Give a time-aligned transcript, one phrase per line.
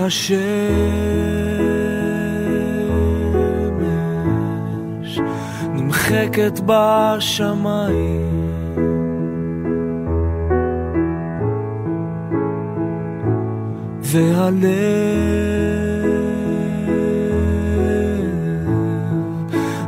[0.00, 0.40] וכשהשמש
[5.74, 8.30] נמחקת בשמיים.
[14.02, 14.60] והלב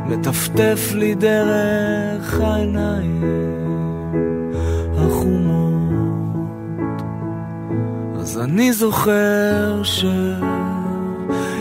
[0.07, 3.62] מטפטף לי דרך העיניים
[8.53, 9.81] אני זוכר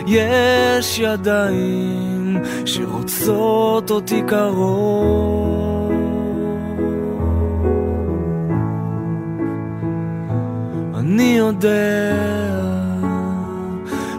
[0.06, 5.92] שיש ידיים שרוצות אותי קרוב.
[10.94, 12.16] אני יודע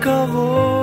[0.00, 0.82] קרוב.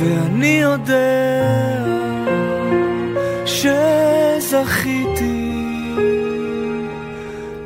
[0.00, 1.50] ואני יודע
[3.46, 5.20] שזכיתי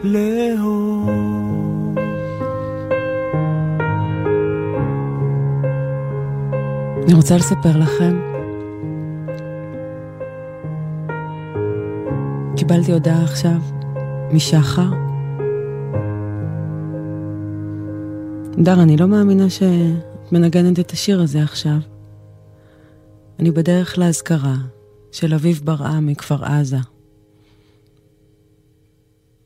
[0.04, 1.98] לאהוב.
[7.04, 8.20] אני רוצה לספר לכם.
[12.56, 13.58] קיבלתי הודעה עכשיו
[14.32, 15.03] משחר.
[18.64, 21.78] דר, אני לא מאמינה שאת מנגנת את השיר הזה עכשיו.
[23.38, 24.54] אני בדרך לאזכרה
[25.12, 26.76] של אביב ברעם מכפר עזה.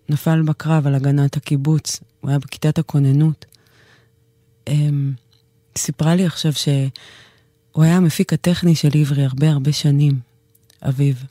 [0.08, 3.44] נפל בקרב על הגנת הקיבוץ, הוא היה בכיתת הכוננות.
[4.68, 5.12] אמ,
[5.78, 10.20] סיפרה לי עכשיו שהוא היה המפיק הטכני של עברי הרבה הרבה שנים,
[10.82, 11.24] אביב.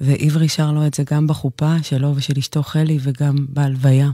[0.00, 4.10] ועברי שר לו את זה גם בחופה שלו ושל אשתו חלי וגם בהלוויה.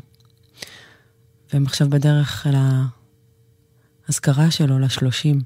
[1.57, 2.55] והם עכשיו בדרך אל
[4.09, 5.41] האזכרה שלו לשלושים.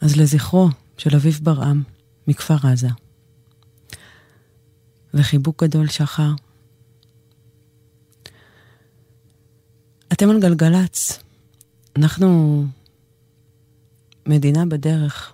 [0.00, 0.68] אז לזכרו
[0.98, 1.82] של אביב ברעם
[2.28, 2.88] מכפר עזה.
[5.14, 6.30] וחיבוק גדול שחר.
[10.12, 11.18] אתם על גלגלצ.
[11.96, 12.64] אנחנו
[14.26, 15.32] מדינה בדרך.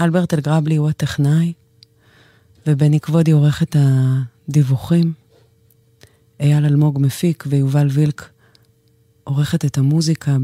[0.00, 1.52] אלברט אלגרבלי הוא הטכנאי,
[2.66, 3.76] ובני כבודי עורך את
[4.48, 5.12] הדיווחים.
[6.40, 8.30] אייל אלמוג מפיק ויובל וילק
[9.24, 10.36] עורכת את המוזיקה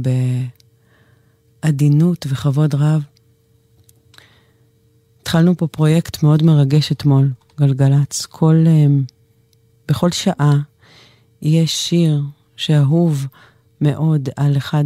[1.63, 3.03] בעדינות וכבוד רב.
[5.21, 8.27] התחלנו פה פרויקט מאוד מרגש אתמול, גלגלצ.
[8.27, 9.13] כל, um,
[9.89, 10.59] בכל שעה
[11.43, 12.23] יש שיר
[12.57, 13.27] שאהוב
[13.81, 14.85] מאוד על אחד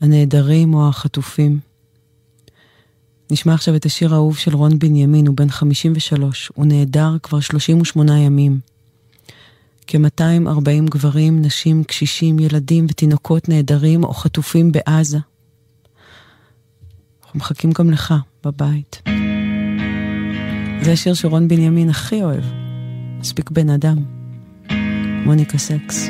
[0.00, 1.67] מהנעדרים או החטופים.
[3.30, 8.18] נשמע עכשיו את השיר האהוב של רון בנימין, הוא בן 53, הוא נעדר כבר 38
[8.18, 8.60] ימים.
[9.86, 15.18] כ-240 גברים, נשים, קשישים, ילדים ותינוקות נעדרים או חטופים בעזה.
[17.24, 18.14] אנחנו מחכים גם לך
[18.44, 19.02] בבית.
[20.82, 22.44] זה השיר שרון בנימין הכי אוהב.
[23.20, 23.96] מספיק בן אדם.
[25.24, 26.08] מוניקה סקס.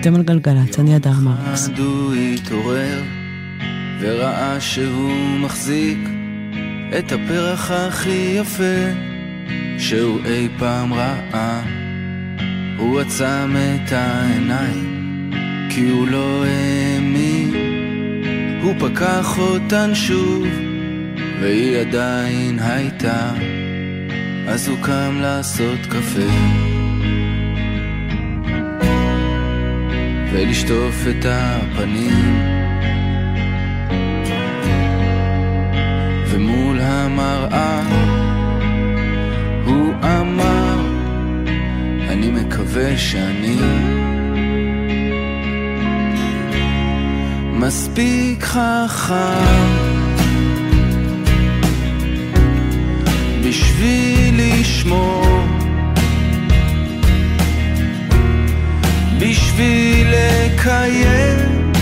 [0.00, 1.68] אתם על גלגלצ, אני אדר מרקס.
[4.02, 5.98] וראה שהוא מחזיק
[6.98, 8.92] את הפרח הכי יפה
[9.78, 11.62] שהוא אי פעם ראה.
[12.78, 15.30] הוא עצם את העיניים
[15.70, 17.54] כי הוא לא האמין.
[18.62, 20.46] הוא פקח אותן שוב
[21.40, 23.32] והיא עדיין הייתה.
[24.48, 26.32] אז הוא קם לעשות קפה
[30.32, 32.61] ולשטוף את הפנים
[37.18, 37.82] המראה.
[39.64, 40.80] הוא אמר
[42.08, 43.56] אני מקווה שאני
[47.52, 49.92] מספיק חכם
[53.46, 55.46] בשביל לשמור
[59.18, 61.72] בשביל לקיים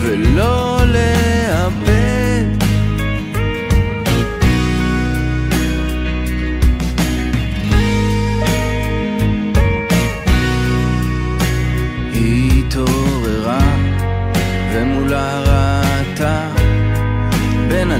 [0.00, 1.25] ולא לאבד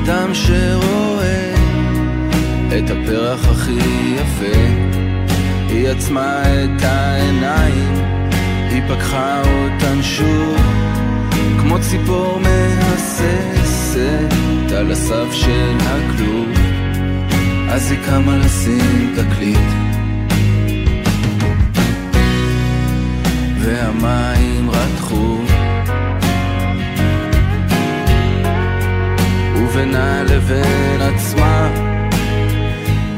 [0.06, 1.54] אדם שרואה
[2.78, 4.58] את הפרח הכי יפה.
[5.68, 7.94] היא עצמה את העיניים,
[8.70, 10.56] היא פקחה אותן שוב
[11.60, 13.52] כמו ציפור מהססת
[14.76, 16.48] על הסף של הכלוב.
[17.70, 19.58] אז היא קמה לשים תקליט.
[23.60, 25.55] והמים רתחו
[29.76, 31.70] ובינה לבין עצמה.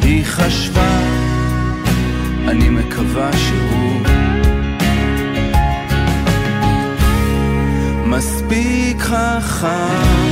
[0.03, 0.99] היא חשבה
[2.49, 4.01] אני מקווה שהוא
[8.07, 10.29] מספיק חכם.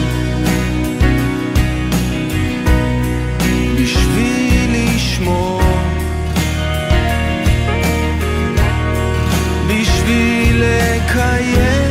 [3.81, 5.62] בשביל לשמור
[9.69, 11.85] בשביל לקיים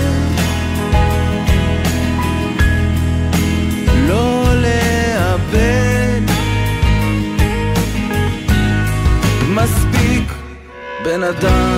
[11.05, 11.74] בן אדם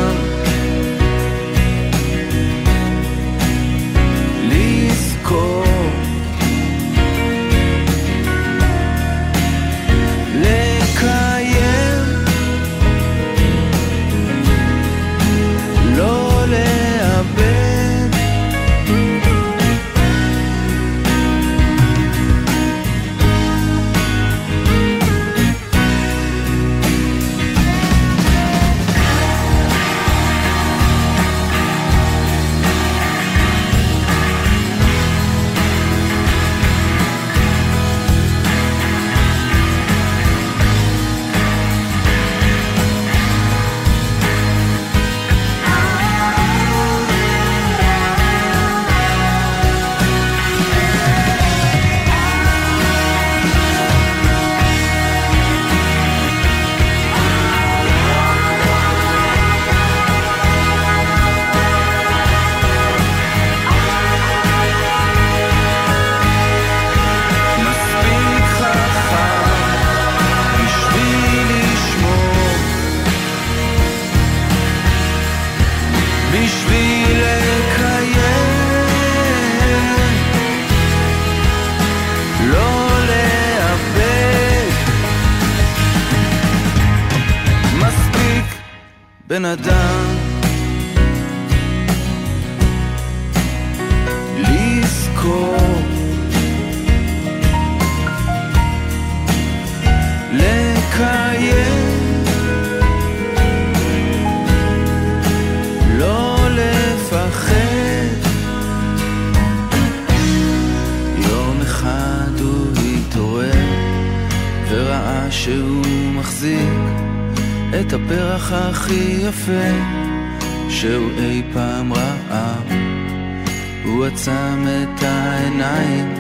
[125.68, 126.14] העיניים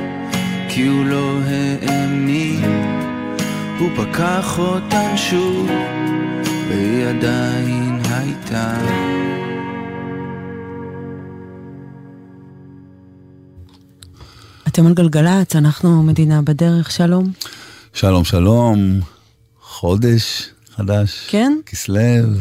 [0.69, 2.63] כי הוא לא האמין.
[3.79, 5.69] הוא פקח אותן שוב
[6.69, 8.77] והיא עדיין הייתה.
[14.67, 17.31] אתם על גלגלצ, אנחנו מדינה בדרך, שלום.
[17.93, 18.99] שלום, שלום.
[19.61, 21.25] חודש חדש.
[21.27, 21.57] כן?
[21.65, 21.99] כסלו.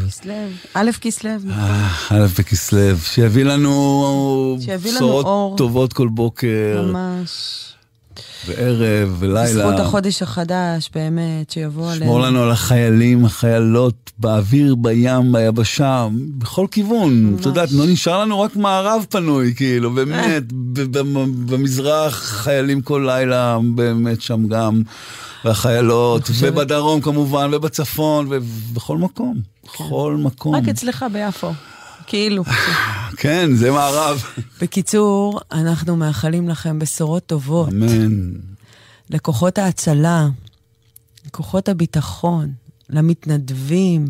[0.08, 0.34] כסלו.
[0.74, 1.30] א' כסלו.
[1.50, 2.96] אה, א' בכסלו.
[3.02, 5.58] שיביא לנו בשורות.
[5.58, 7.62] טובות כל בוקר, ממש.
[8.46, 9.42] וערב, ולילה.
[9.44, 12.04] בזכות החודש החדש, באמת, שיבוא עלינו.
[12.04, 16.06] שמור לנו על החיילים, החיילות, באוויר, בים, ביבשה,
[16.38, 17.24] בכל כיוון.
[17.24, 17.40] ממש.
[17.40, 20.42] את יודעת, לא נשאר לנו רק מערב פנוי, כאילו, באמת,
[21.46, 24.82] במזרח חיילים כל לילה, באמת שם גם,
[25.44, 29.40] והחיילות, ובדרום כמובן, ובצפון, ובכל מקום.
[29.64, 30.54] בכל מקום.
[30.54, 31.52] רק אצלך ביפו.
[32.06, 32.44] כאילו.
[33.16, 34.24] כן, זה מערב.
[34.60, 37.68] בקיצור, אנחנו מאחלים לכם בשורות טובות.
[37.68, 38.32] אמן.
[39.10, 40.28] לכוחות ההצלה,
[41.26, 42.52] לכוחות הביטחון,
[42.90, 44.06] למתנדבים,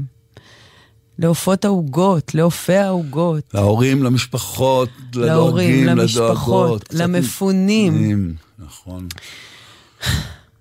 [1.18, 6.94] לעופות העוגות, לאופי העוגות, להורים, למשפחות, להורים, לדואגים, למשפחות, לדואגות.
[6.94, 7.92] למפונים.
[7.94, 9.08] מפונים, נכון.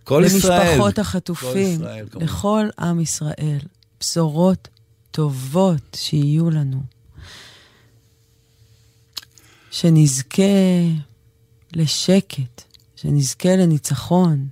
[0.05, 0.67] כל ישראל.
[0.67, 2.25] למשפחות החטופים, כל ישראל, כמובן.
[2.25, 3.59] לכל עם ישראל.
[3.99, 4.67] בשורות
[5.11, 6.83] טובות שיהיו לנו.
[9.71, 10.43] שנזכה
[11.73, 12.61] לשקט,
[12.95, 14.47] שנזכה לניצחון,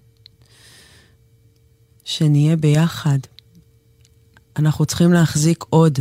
[2.05, 3.19] שנהיה ביחד.
[4.57, 5.99] אנחנו צריכים להחזיק עוד.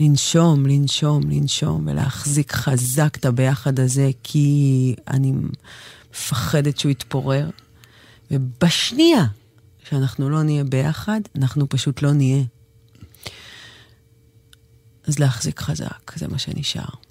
[0.00, 5.32] לנשום, לנשום, לנשום, ולהחזיק חזק את הביחד הזה, כי אני
[6.12, 7.50] מפחדת שהוא יתפורר.
[8.30, 9.24] ובשנייה
[9.88, 12.44] שאנחנו לא נהיה ביחד, אנחנו פשוט לא נהיה.
[15.04, 17.07] אז להחזיק חזק, זה מה שנשאר.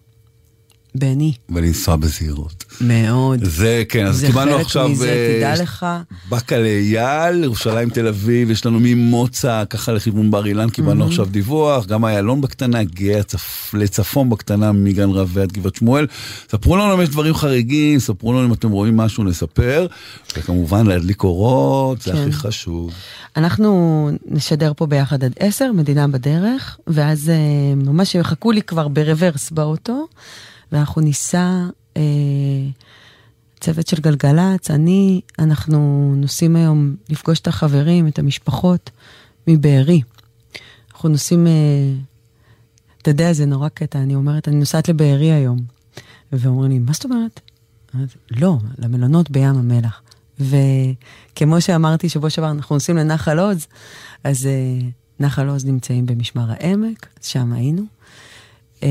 [0.95, 2.63] בני, ולנסוע בזהירות.
[2.81, 3.43] מאוד.
[3.43, 4.89] זה, כן, אז זה קיבלנו חלק עכשיו...
[4.89, 5.85] מזה, אה, תדע לך.
[6.29, 11.85] באקה לאייל, ירושלים תל אביב, יש לנו ממוצא ככה לכיוון בר אילן, קיבלנו עכשיו דיווח,
[11.85, 13.73] גם איילון בקטנה, גאה הצפ...
[13.73, 16.07] לצפון בקטנה, מגן רב ועד גבעת שמואל.
[16.51, 19.87] ספרו לנו אם יש דברים חריגים, ספרו לנו אם אתם רואים משהו, נספר.
[20.37, 22.17] וכמובן להדליק אורות, זה כן.
[22.17, 22.91] הכי חשוב.
[23.35, 29.51] אנחנו נשדר פה ביחד עד עשר, מדינה בדרך, ואז אה, ממש יחכו לי כבר ברוורס
[29.51, 30.07] באוטו,
[30.71, 31.65] ואנחנו ניסע,
[31.97, 32.01] אה,
[33.59, 38.89] צוות של גלגלצ, אני, אנחנו נוסעים היום לפגוש את החברים, את המשפחות
[39.47, 40.01] מבארי.
[40.91, 41.51] אנחנו נוסעים, אה,
[43.01, 45.59] אתה יודע, זה נורא קטע, אני אומרת, אני נוסעת לבארי היום.
[46.31, 47.41] ואומרים לי, מה זאת אומרת?
[48.31, 50.01] לא, למלונות בים המלח.
[50.39, 53.67] וכמו שאמרתי שבוע שעבר, אנחנו נוסעים לנחל עוז,
[54.23, 54.83] אז uh,
[55.19, 57.83] נחל עוז נמצאים במשמר העמק, שם היינו.
[58.79, 58.83] Uh,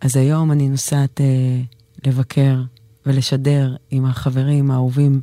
[0.00, 2.62] אז היום אני נוסעת uh, לבקר
[3.06, 5.20] ולשדר עם החברים האהובים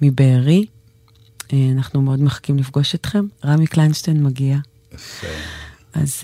[0.00, 0.66] מבארי.
[1.38, 3.26] Uh, אנחנו מאוד מחכים לפגוש אתכם.
[3.44, 4.58] רמי קליינשטיין מגיע.
[5.92, 6.22] אז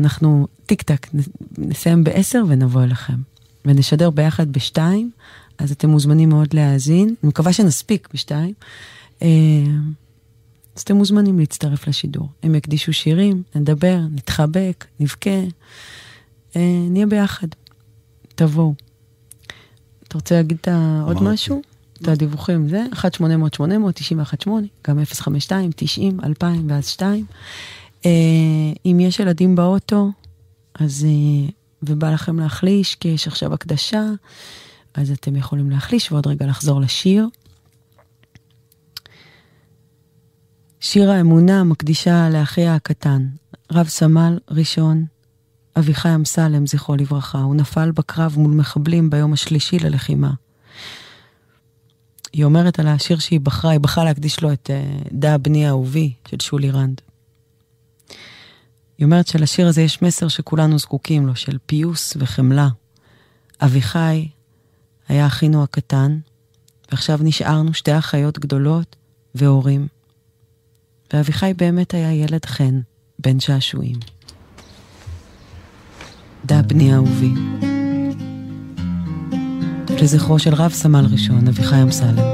[0.00, 1.06] אנחנו טיק טק
[1.58, 3.16] נסיים בעשר ונבוא אליכם.
[3.64, 5.10] ונשדר ביחד בשתיים,
[5.58, 7.06] אז אתם מוזמנים מאוד להאזין.
[7.08, 8.54] אני מקווה שנספיק בשתיים.
[10.80, 12.28] אז אתם מוזמנים להצטרף לשידור.
[12.42, 15.40] הם יקדישו שירים, נדבר, נתחבק, נבכה,
[16.56, 17.46] אה, נהיה ביחד.
[18.34, 18.74] תבואו.
[20.08, 20.58] אתה רוצה להגיד
[21.06, 21.22] עוד.
[21.22, 21.62] משהו?
[22.02, 24.48] את הדיווחים, זה 1-800-800-918,
[24.88, 27.26] גם 052, 90, 2000 ואז 2.
[28.06, 28.10] אה,
[28.86, 30.10] אם יש ילדים באוטו,
[30.74, 31.50] אז, אה,
[31.82, 34.04] ובא לכם להחליש, כי יש עכשיו הקדשה,
[34.94, 37.28] אז אתם יכולים להחליש ועוד רגע לחזור לשיר.
[40.82, 43.26] שיר האמונה מקדישה לאחיה הקטן,
[43.72, 45.04] רב סמל ראשון,
[45.78, 47.38] אביחי אמסלם, זכרו לברכה.
[47.38, 50.30] הוא נפל בקרב מול מחבלים ביום השלישי ללחימה.
[52.32, 56.12] היא אומרת על השיר שהיא בחרה, היא בחרה להקדיש לו את uh, דע בני אהובי
[56.28, 57.00] של שולי רנד.
[58.98, 62.68] היא אומרת שלשיר הזה יש מסר שכולנו זקוקים לו, של פיוס וחמלה.
[63.60, 64.28] אביחי
[65.08, 66.18] היה אחינו הקטן,
[66.90, 68.96] ועכשיו נשארנו שתי אחיות גדולות
[69.34, 69.99] והורים.
[71.12, 72.80] ואביחי באמת היה ילד חן,
[73.18, 73.96] בין שעשועים.
[76.44, 77.32] דע בני אהובי.
[80.02, 82.24] לזכרו של רב סמל ראשון, אביחי אמסלם.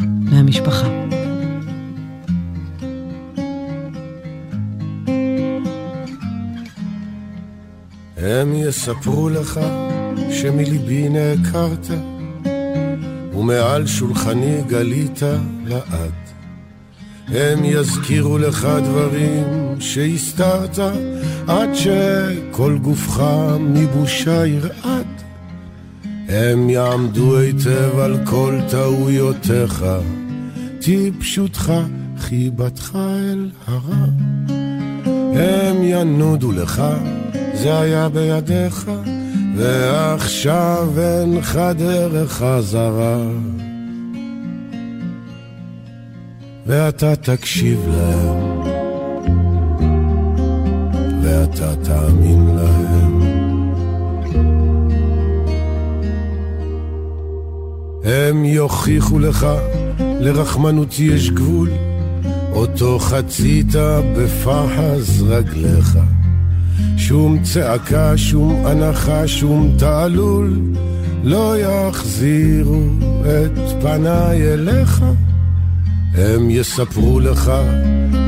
[0.00, 1.04] מהמשפחה.
[8.16, 9.60] הם יספרו לך
[10.30, 12.13] שמליבי נעקרת,
[13.36, 15.22] ומעל שולחני גלית
[15.66, 16.12] לעד.
[17.28, 19.44] הם יזכירו לך דברים
[19.80, 20.78] שהסתרת,
[21.46, 23.22] עד שכל גופך
[23.60, 25.06] מבושה ירעד.
[26.28, 29.84] הם יעמדו היטב על כל טעויותיך,
[30.80, 31.72] טיפשותך,
[32.18, 32.98] חיבתך
[33.30, 34.06] אל הרע.
[35.34, 36.82] הם ינודו לך,
[37.54, 38.90] זה היה בידיך,
[39.56, 43.22] ועכשיו אינך דרך חזרה.
[46.66, 48.60] ואתה תקשיב להם,
[51.22, 53.22] ואתה תאמין להם.
[58.04, 59.46] הם יוכיחו לך,
[60.00, 61.70] לרחמנות יש גבול,
[62.52, 63.72] אותו חצית
[64.16, 65.98] בפחז רגליך.
[67.08, 70.60] שום צעקה, שום הנחה, שום תעלול,
[71.24, 72.80] לא יחזירו
[73.22, 75.04] את פניי אליך.
[76.14, 77.52] הם יספרו לך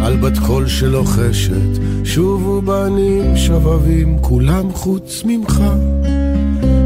[0.03, 5.63] על בת קול שלוחשת, שובו בנים שובבים, כולם חוץ ממך.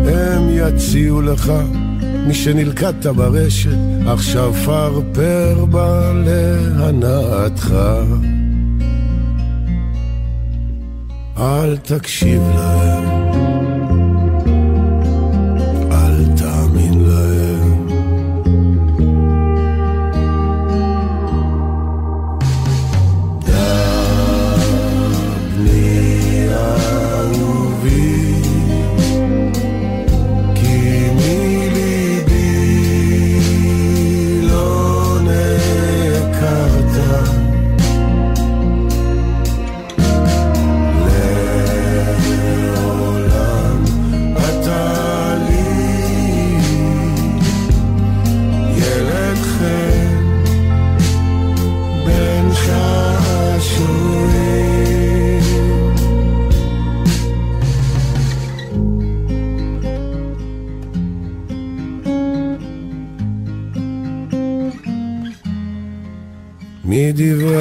[0.06, 1.52] הם יציעו לך
[2.26, 7.74] מי שנלכדת ברשת, עכשיו פרפר בה להנאתך.
[11.40, 13.19] אל תקשיב להם,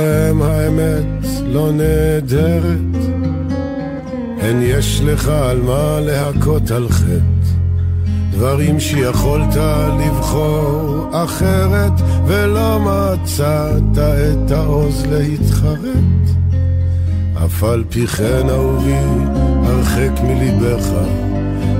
[0.09, 3.03] מדבריהם האמת לא נעדרת
[4.41, 7.49] הן יש לך על מה להכות על חטא.
[8.31, 9.55] דברים שיכולת
[9.99, 11.91] לבחור אחרת
[12.25, 16.35] ולא מצאת את העוז להתחרט.
[17.45, 18.93] אף על פי כן אהובי
[19.65, 20.89] הרחק מליבך.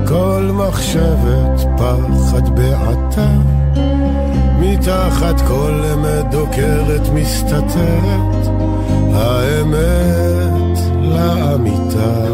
[0.08, 3.59] כל מחשבת פחד בעתה
[4.80, 8.46] מתחת כל אמת דוקרת מסתתרת
[9.14, 12.26] האמת לאמיתה.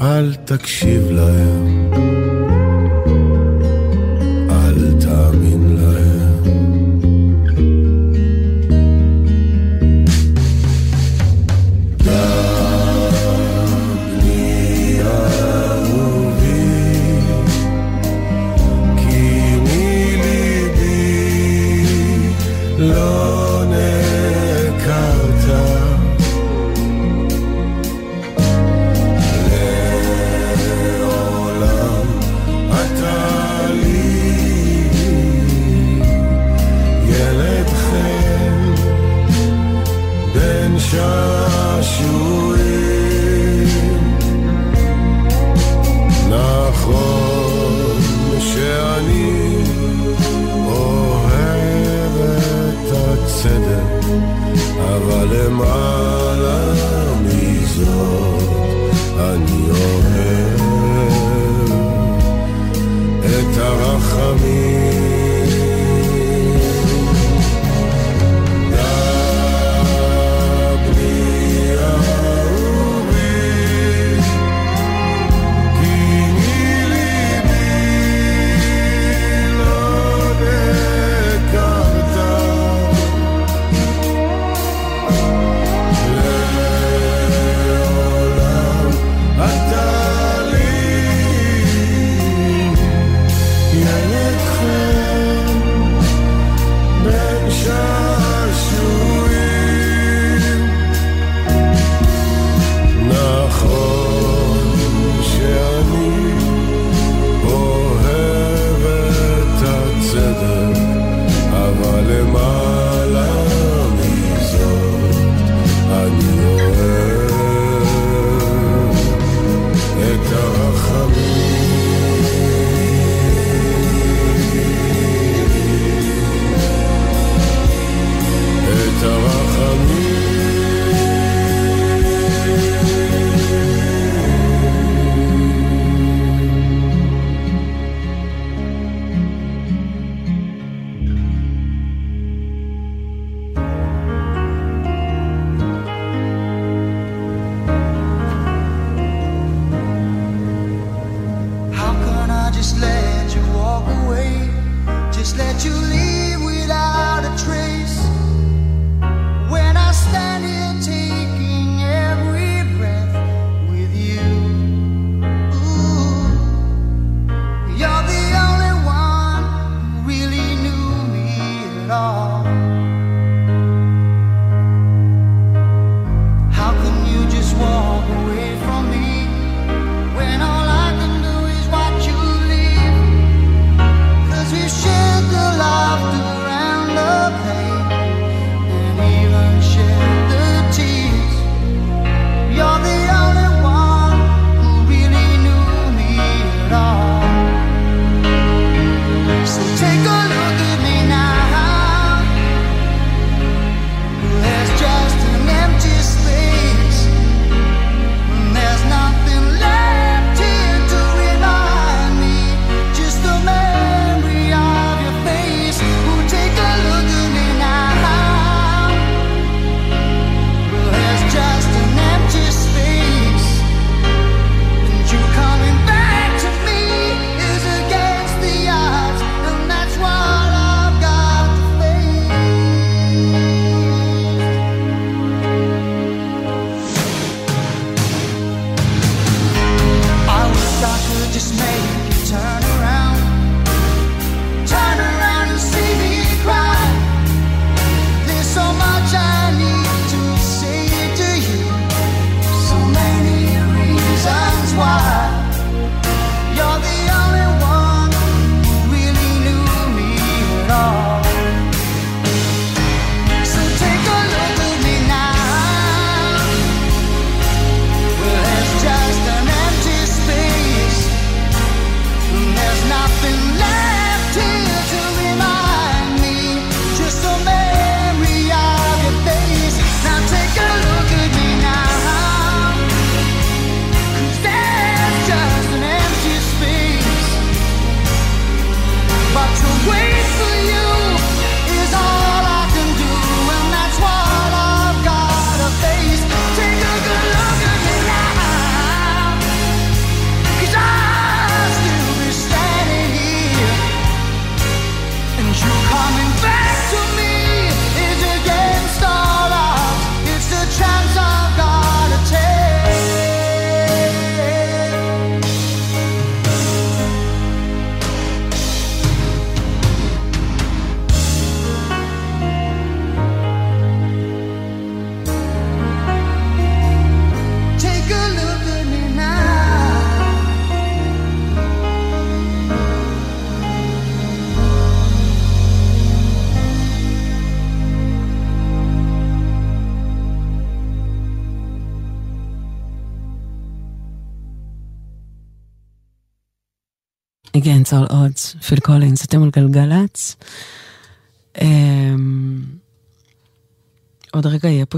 [0.00, 1.92] אל תקשיב להם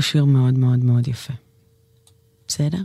[0.05, 1.35] שיר מאוד מאוד מאוד יפה.
[2.49, 2.83] בסדר?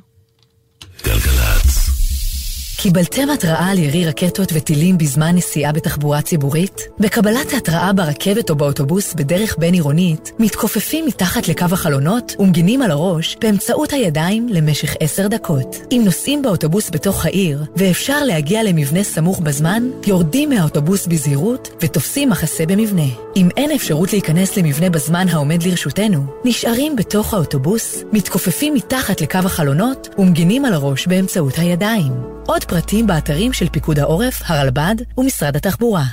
[2.82, 6.82] קיבלתם התראה על ירי רקטות וטילים בזמן נסיעה בתחבורה ציבורית?
[7.00, 13.94] בקבלת ההתראה ברכבת או באוטובוס בדרך בין-עירונית, מתכופפים מתחת לקו החלונות ומגינים על הראש באמצעות
[13.94, 15.76] הידיים למשך עשר דקות.
[15.92, 22.66] אם נוסעים באוטובוס בתוך העיר ואפשר להגיע למבנה סמוך בזמן, יורדים מהאוטובוס בזהירות ותופסים מחסה
[22.66, 23.08] במבנה.
[23.36, 30.10] אם אין אפשרות להיכנס למבנה בזמן העומד לרשותנו, נשארים בתוך האוטובוס, מתכופפים מתחת לקו החלונות
[30.18, 32.39] ומגינים על הראש באמצעות הידיים.
[32.50, 36.04] עוד פרטים באתרים של פיקוד העורף, הרלב"ד ומשרד התחבורה.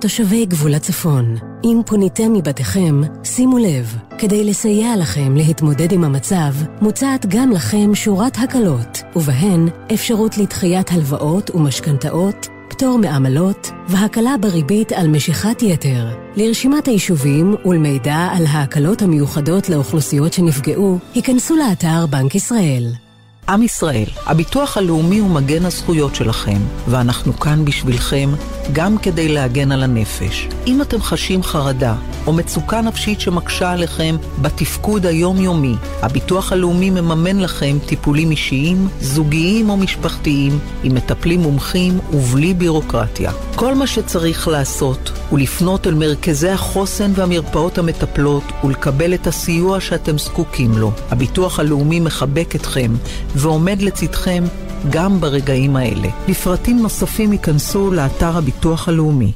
[0.00, 7.26] תושבי גבול הצפון, אם פוניתם מבתיכם, שימו לב, כדי לסייע לכם להתמודד עם המצב, מוצעת
[7.26, 15.62] גם לכם שורת הקלות, ובהן אפשרות לדחיית הלוואות ומשכנתאות, פטור מעמלות והקלה בריבית על משיכת
[15.62, 16.08] יתר.
[16.36, 23.05] לרשימת היישובים ולמידע על ההקלות המיוחדות לאוכלוסיות שנפגעו, היכנסו לאתר בנק ישראל.
[23.48, 28.30] עם ישראל, הביטוח הלאומי הוא מגן הזכויות שלכם, ואנחנו כאן בשבילכם,
[28.72, 30.48] גם כדי להגן על הנפש.
[30.66, 31.94] אם אתם חשים חרדה
[32.26, 39.76] או מצוקה נפשית שמקשה עליכם בתפקוד היומיומי, הביטוח הלאומי מממן לכם טיפולים אישיים, זוגיים או
[39.76, 43.32] משפחתיים, עם מטפלים מומחים ובלי בירוקרטיה.
[43.54, 50.18] כל מה שצריך לעשות הוא לפנות אל מרכזי החוסן והמרפאות המטפלות ולקבל את הסיוע שאתם
[50.18, 50.92] זקוקים לו.
[51.10, 52.92] הביטוח הלאומי מחבק אתכם
[53.36, 54.44] ועומד לצדכם
[54.90, 56.08] גם ברגעים האלה.
[56.28, 59.32] לפרטים נוספים ייכנסו לאתר הביטוח הלאומי.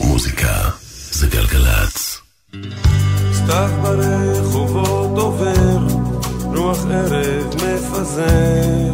[0.00, 0.70] מוזיקה
[1.12, 2.20] זה גלגלצ.
[3.32, 5.78] סתיו ברחובות עובר,
[6.44, 8.92] רוח ערב מפזר,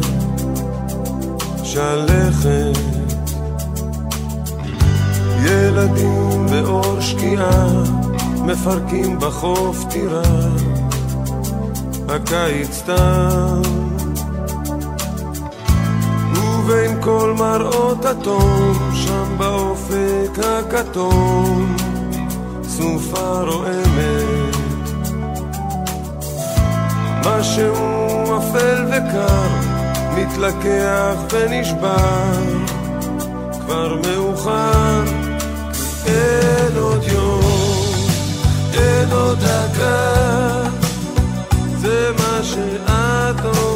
[1.63, 2.77] שלכת.
[5.45, 7.83] ילדים באור שקיעה,
[8.45, 10.21] מפרקים בחוף טירה,
[12.07, 13.80] הקיץ תם.
[16.71, 21.75] ובין כל מראות התום, שם באופק הכתום,
[22.63, 24.55] סופה רועמת.
[27.25, 27.75] משהו
[28.37, 29.47] אפל וקר,
[30.15, 32.43] מתלקח ונשבר,
[33.65, 35.03] כבר מאוחר,
[36.05, 37.95] אין עוד יום,
[38.73, 40.13] אין עוד דקה,
[41.77, 43.70] זה מה שאת אומרת.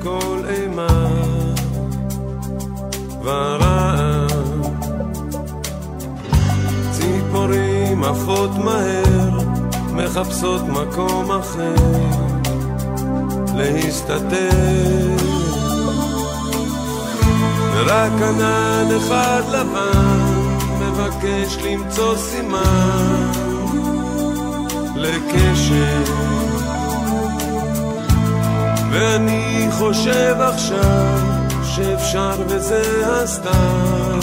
[0.00, 1.08] בכל אימה.
[3.22, 4.62] ורעם
[6.90, 9.38] ציפורים עפות מהר
[9.92, 11.74] מחפשות מקום אחר
[13.54, 15.16] להסתתר.
[17.74, 20.20] ורק ענן אחד לבן
[20.80, 23.32] מבקש למצוא סימן
[24.96, 26.39] לקשר
[28.90, 31.18] ואני חושב עכשיו
[31.64, 34.18] שאפשר וזה הסתם.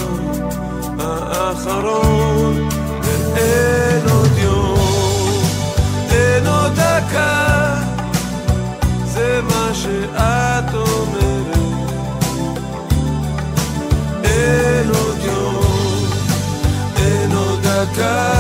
[1.00, 2.70] האחרון
[3.02, 5.42] ואין עוד יום,
[6.10, 7.76] אין עוד דקה.
[9.06, 11.58] זה מה שאת אומרת.
[14.24, 16.06] אין עוד יום,
[16.98, 18.37] אין עוד דקה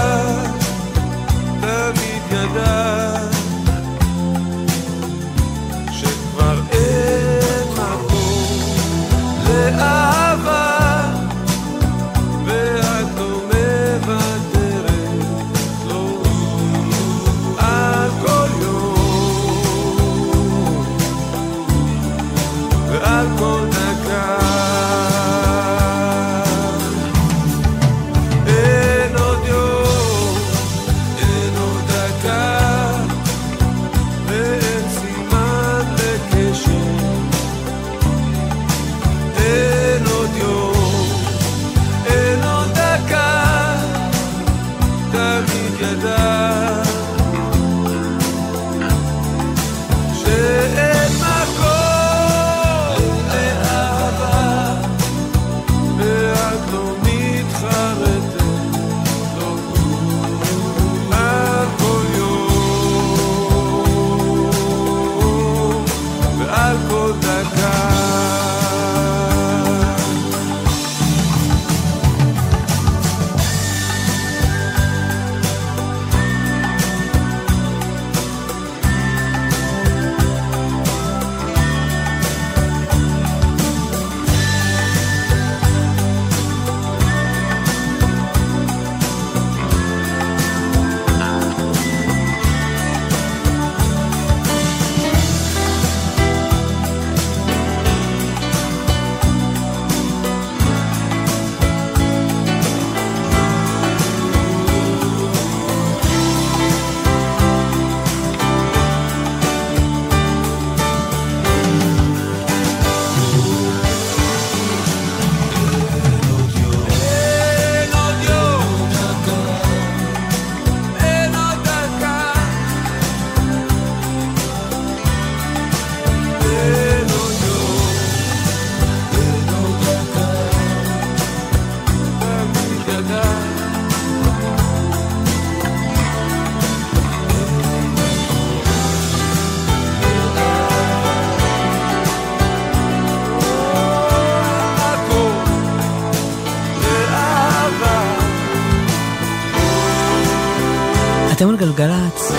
[151.48, 152.32] אתם על גלגלצ.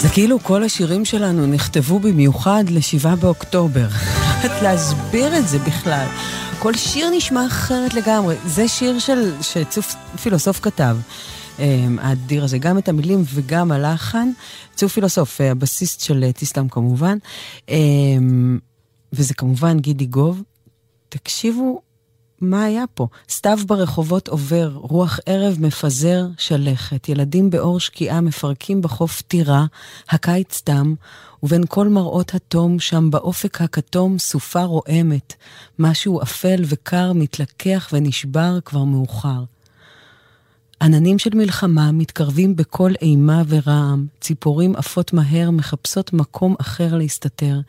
[0.00, 3.86] זה כאילו כל השירים שלנו נכתבו במיוחד לשבעה באוקטובר.
[4.44, 6.06] איך להסביר את זה בכלל.
[6.58, 8.36] כל שיר נשמע אחרת לגמרי.
[8.46, 10.96] זה שיר של, שצוף פילוסוף כתב.
[11.58, 14.30] אמ, האדיר הזה, גם את המילים וגם הלחן.
[14.74, 17.18] צוף פילוסוף, אה, הבסיסט של אה, טיסטם כמובן.
[17.68, 18.58] אמ,
[19.12, 20.42] וזה כמובן גידי גוב.
[21.08, 21.85] תקשיבו
[22.40, 23.08] מה היה פה?
[23.30, 29.66] סתיו ברחובות עובר, רוח ערב מפזר שלכת, ילדים באור שקיעה מפרקים בחוף טירה,
[30.10, 30.94] הקיץ תם,
[31.42, 35.34] ובין כל מראות התום, שם באופק הכתום סופה רועמת.
[35.78, 39.44] משהו אפל וקר מתלקח ונשבר כבר מאוחר.
[40.82, 47.60] עננים של מלחמה מתקרבים בכל אימה ורעם, ציפורים עפות מהר מחפשות מקום אחר להסתתר,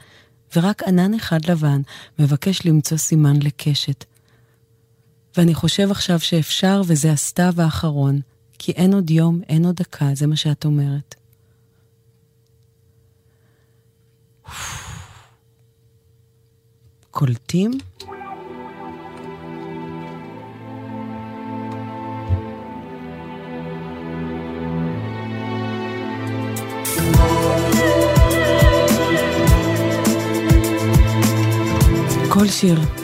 [0.55, 1.81] ורק ענן אחד לבן
[2.19, 4.05] מבקש למצוא סימן לקשת.
[5.37, 8.19] ואני חושב עכשיו שאפשר וזה הסתיו האחרון,
[8.59, 11.15] כי אין עוד יום, אין עוד דקה, זה מה שאת אומרת.
[17.11, 17.71] קולטים?
[32.29, 32.96] כל שיר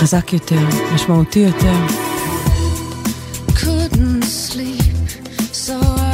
[0.00, 0.60] חזק יותר,
[0.94, 1.72] משמעותי יותר.
[5.68, 6.05] יואו,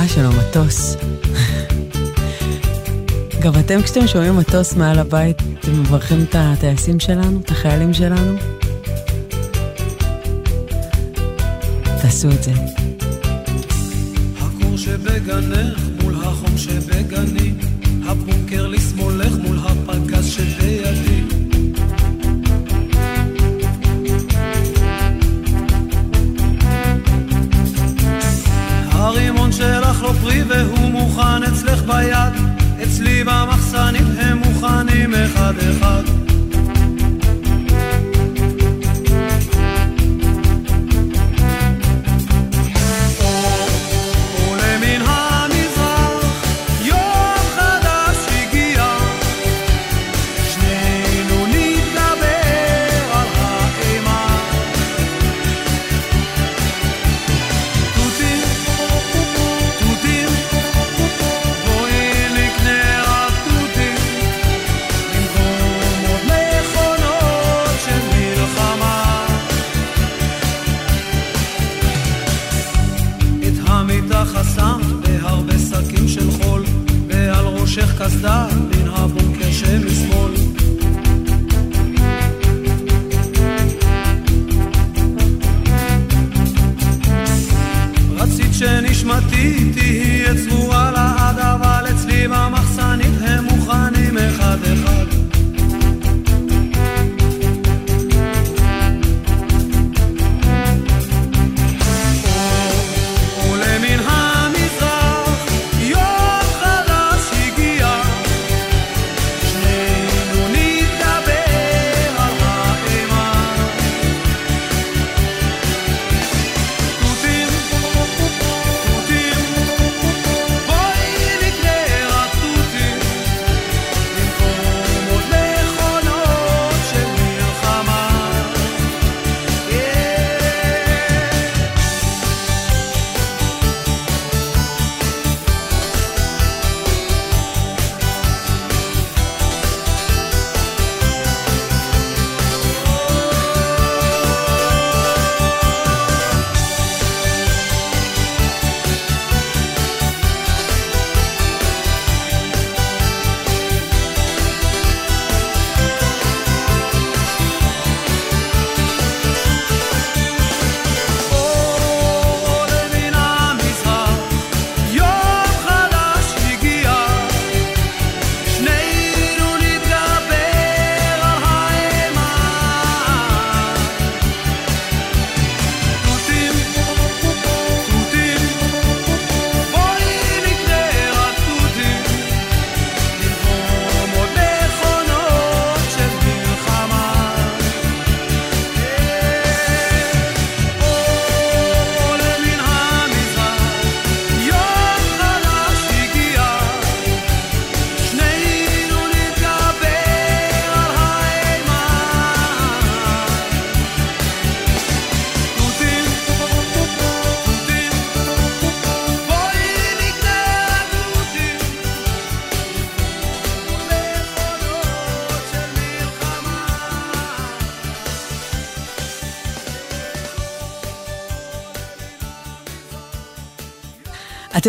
[0.00, 0.96] הרעש של המטוס.
[3.40, 8.32] גם אתם, כשאתם שומעים מטוס מעל הבית, אתם מברכים את הטייסים שלנו, את החיילים שלנו?
[12.02, 12.52] תעשו את זה.
[14.76, 17.52] שבגנך מול החום שבגני,
[35.50, 36.09] אחד אחד.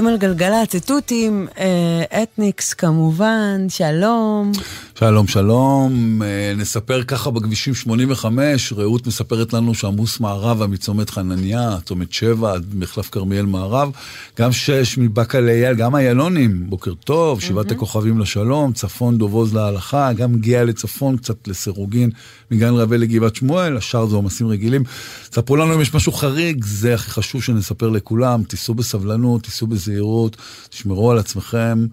[0.02, 4.52] אתם על גלגלצ, אתותים, אה, אתניקס כמובן, שלום.
[5.04, 12.14] שלום שלום, אה, נספר ככה בכבישים 85, רעות מספרת לנו שעמוס מערבה מצומת חנניה, צומת
[12.14, 13.92] 7 עד מחלף כרמיאל מערב,
[14.40, 20.36] גם 6 מבאקה לאייל, גם איילונים, בוקר טוב, שבעת הכוכבים לשלום, צפון דובוז להלכה, גם
[20.36, 22.10] גאה לצפון, קצת לסירוגין,
[22.52, 24.84] מגן רבי לגבעת שמואל, השאר זה עומסים רגילים.
[25.32, 30.38] ספרו לנו אם יש משהו חריג, זה הכי חשוב שנספר לכולם, תיסעו בסבלנות, תיסעו בזהירות,
[30.70, 31.86] תשמרו על עצמכם.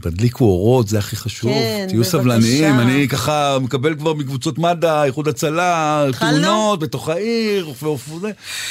[0.00, 1.50] תדליקו אורות, זה הכי חשוב.
[1.50, 2.10] כן, תהיו בבקשה.
[2.10, 2.80] סבלניים.
[2.80, 6.04] אני ככה מקבל כבר מקבוצות מד"א, איחוד הצלה?
[6.18, 7.72] תאונות בתוך העיר.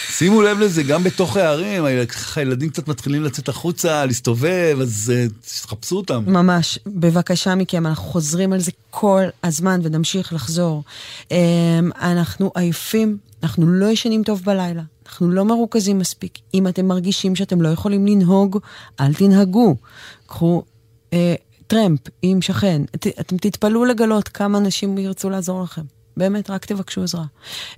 [0.10, 5.26] שימו לב לזה, גם בתוך הערים, ככה ילדים קצת מתחילים לצאת החוצה, להסתובב, אז אה,
[5.62, 6.24] תחפשו אותם.
[6.28, 10.84] ממש, בבקשה מכם, אנחנו חוזרים על זה כל הזמן ונמשיך לחזור.
[11.32, 11.38] אמ,
[12.02, 16.38] אנחנו עייפים, אנחנו לא ישנים טוב בלילה, אנחנו לא מרוכזים מספיק.
[16.54, 18.58] אם אתם מרגישים שאתם לא יכולים לנהוג,
[19.00, 19.76] אל תנהגו.
[20.28, 20.64] קחו
[21.68, 25.82] טרמפ עם שכן, ת, אתם תתפלאו לגלות כמה אנשים ירצו לעזור לכם.
[26.18, 27.26] באמת, רק תבקשו עזרה.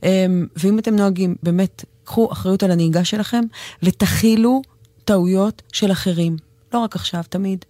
[0.03, 3.41] אמ, ואם אתם נוהגים, באמת, קחו אחריות על הנהיגה שלכם
[3.83, 4.61] ותכילו
[5.05, 6.37] טעויות של אחרים.
[6.73, 7.65] לא רק עכשיו, תמיד.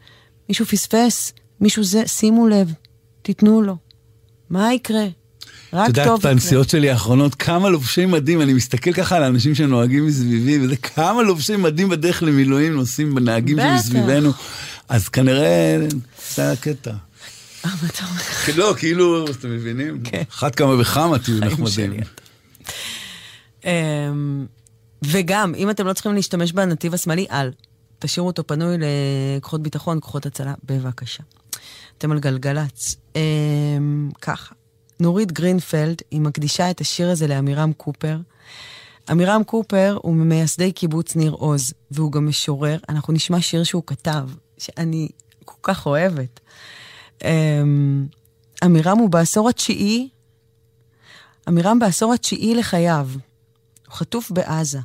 [0.50, 2.74] מישהו פספס, מישהו זה, שימו לב,
[3.22, 3.76] תיתנו לו.
[4.50, 5.06] מה יקרה?
[5.74, 6.04] רק טוב יקרה.
[6.04, 10.60] את יודעת, בנסיעות שלי האחרונות, כמה לובשי מדים, אני מסתכל ככה על האנשים שנוהגים מסביבי,
[10.60, 14.32] וזה כמה לובשי מדים בדרך למילואים נוסעים בנהגים שמסביבנו.
[14.92, 15.78] אז כנראה,
[16.36, 16.92] זה הקטע.
[16.92, 16.96] אה,
[17.82, 18.22] מה אתה אומר?
[18.58, 20.02] לא, כאילו, אתם מבינים?
[20.04, 20.24] כן.
[20.30, 21.94] אחת כמה וכמה תהיו נחמדים.
[23.66, 24.46] אמ,
[25.04, 27.52] וגם, אם אתם לא צריכים להשתמש בנתיב השמאלי, אל.
[28.00, 28.78] תשאירו אותו פנוי
[29.38, 31.24] לכוחות ביטחון, כוחות הצלה, בבקשה.
[31.98, 32.96] אתם על גלגלצ.
[33.16, 34.56] אמ, ככה,
[35.00, 38.18] נורית גרינפלד, היא מקדישה את השיר הזה לעמירם קופר.
[39.10, 42.78] עמירם קופר הוא ממייסדי קיבוץ ניר עוז, והוא גם משורר.
[42.90, 44.24] אנחנו נשמע שיר שהוא כתב,
[44.62, 45.10] שאני
[45.46, 46.40] כל כך אוהבת.
[47.24, 48.08] אמ,
[48.64, 50.10] עמירם הוא בעשור התשיעי,
[51.48, 53.10] עמירם בעשור התשיעי לחייו.
[53.88, 54.80] הוא חטוף בעזה.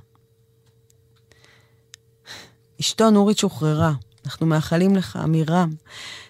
[2.80, 3.92] אשתו נורית שוחררה.
[4.26, 5.74] אנחנו מאחלים לך, עמירם,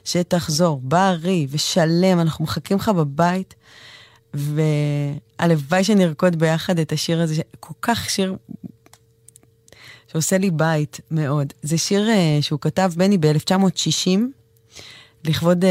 [0.04, 3.54] שתחזור, בריא ושלם, אנחנו מחכים לך בבית,
[4.34, 8.36] והלוואי שנרקוד ביחד את השיר הזה, כל כך שיר
[10.16, 11.52] שעושה לי בית מאוד.
[11.62, 14.20] זה שיר uh, שהוא כתב, בני, ב-1960,
[15.24, 15.66] לכבוד uh,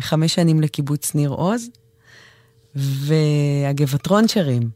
[0.00, 1.68] חמש שנים לקיבוץ ניר עוז,
[2.74, 4.70] והגבעטרון שרים.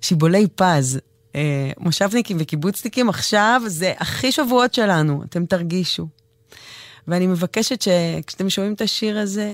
[0.00, 0.98] שיבולי פז,
[1.34, 6.06] אה, מושבניקים וקיבוצניקים, עכשיו זה הכי שבועות שלנו, אתם תרגישו.
[7.08, 9.52] ואני מבקשת שכשאתם שומעים את השיר הזה,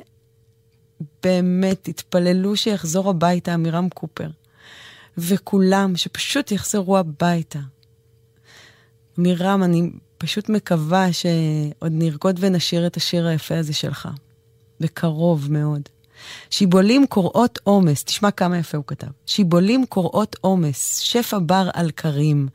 [1.22, 4.28] באמת תתפללו שיחזור הביתה עמירם קופר.
[5.18, 7.58] וכולם, שפשוט יחזרו הביתה.
[9.18, 14.08] עמירם, אני פשוט מקווה שעוד נרקוד ונשיר את השיר היפה הזה שלך.
[14.80, 15.82] בקרוב מאוד.
[16.50, 19.06] שיבולים קוראות עומס, תשמע כמה יפה הוא כתב.
[19.26, 22.48] שיבולים קוראות עומס, שפע בר על כרים.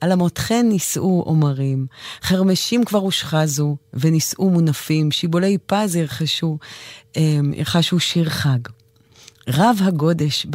[0.00, 1.86] על אמותכן נישאו עומרים,
[2.22, 6.58] חרמשים כבר הושחזו, ונישאו מונפים, שיבולי פז ירכשו,
[7.16, 8.58] אמ, ירכשו שיר חג.
[9.48, 10.46] רב הגודש,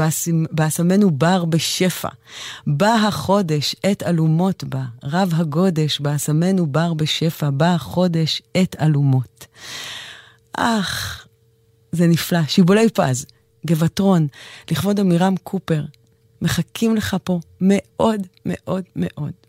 [0.51, 2.09] באסמנו בר בשפע.
[2.67, 4.83] בא החודש, עת אלומות בה.
[5.03, 7.49] רב הגודש, באסמנו בר בשפע.
[7.49, 9.45] בא החודש, עת אלומות.
[10.53, 11.27] אך,
[11.91, 12.39] זה נפלא.
[12.47, 13.25] שיבולי פז,
[13.65, 14.27] גבעטרון,
[14.71, 15.83] לכבוד עמירם קופר,
[16.41, 19.46] מחכים לך פה מאוד מאוד מאוד.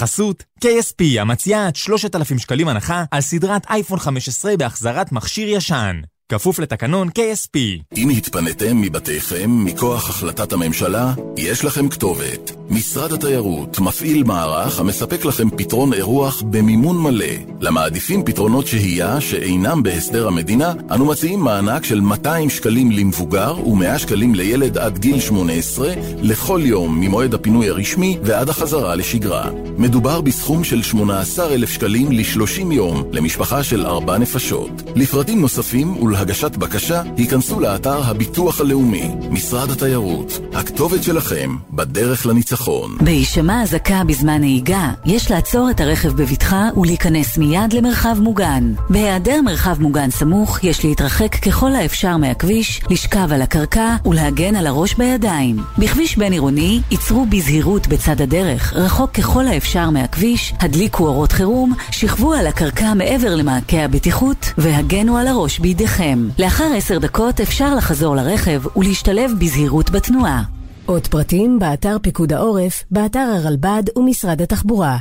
[0.00, 6.00] בחסות KSP המציעה עד 3,000 שקלים הנחה על סדרת אייפון 15 בהחזרת מכשיר ישן.
[6.28, 7.58] כפוף לתקנון KSP.
[7.96, 12.52] אם התפניתם מבתיכם מכוח החלטת הממשלה, יש לכם כתובת.
[12.70, 17.49] משרד התיירות מפעיל מערך המספק לכם פתרון אירוח במימון מלא.
[17.60, 24.34] למעדיפים פתרונות שהייה שאינם בהסדר המדינה, אנו מציעים מענק של 200 שקלים למבוגר ו-100 שקלים
[24.34, 25.92] לילד עד גיל 18
[26.22, 29.50] לכל יום ממועד הפינוי הרשמי ועד החזרה לשגרה.
[29.78, 34.70] מדובר בסכום של 18,000 שקלים ל-30 יום למשפחה של 4 נפשות.
[34.96, 36.20] לפרטים נוספים ול...
[36.20, 40.40] הגשת בקשה, היכנסו לאתר הביטוח הלאומי, משרד התיירות.
[40.52, 42.96] הכתובת שלכם בדרך לניצחון.
[43.00, 48.72] בהישמע אזעקה בזמן נהיגה, יש לעצור את הרכב בבטחה ולהיכנס מיד למרחב מוגן.
[48.90, 54.94] בהיעדר מרחב מוגן סמוך, יש להתרחק ככל האפשר מהכביש, לשכב על הקרקע ולהגן על הראש
[54.94, 55.56] בידיים.
[55.78, 62.32] בכביש בין עירוני, ייצרו בזהירות בצד הדרך, רחוק ככל האפשר מהכביש, הדליקו אורות חירום, שכבו
[62.32, 66.28] על הקרקע מעבר למעקה הבטיחות והגנו על הראש בידיכם.
[66.38, 70.42] לאחר עשר דקות אפשר לחזור לרכב ולהשתלב בזהירות בתנועה.
[70.86, 74.96] עוד פרטים באתר פיקוד העורף, באתר הרלב"ד ומשרד התחבורה.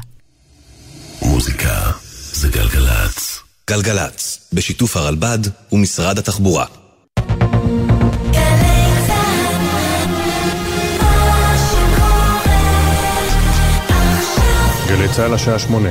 [1.26, 2.09] מוזיקה
[2.40, 3.40] זה גלגלצ.
[3.70, 5.40] גלגלצ, בשיתוף הרלב"ד
[5.72, 6.66] ומשרד התחבורה.
[14.88, 15.90] גלי צה"ל השעה שמונה.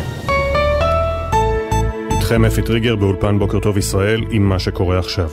[2.10, 5.30] איתכם אפי טריגר באולפן בוקר טוב ישראל עם מה שקורה עכשיו.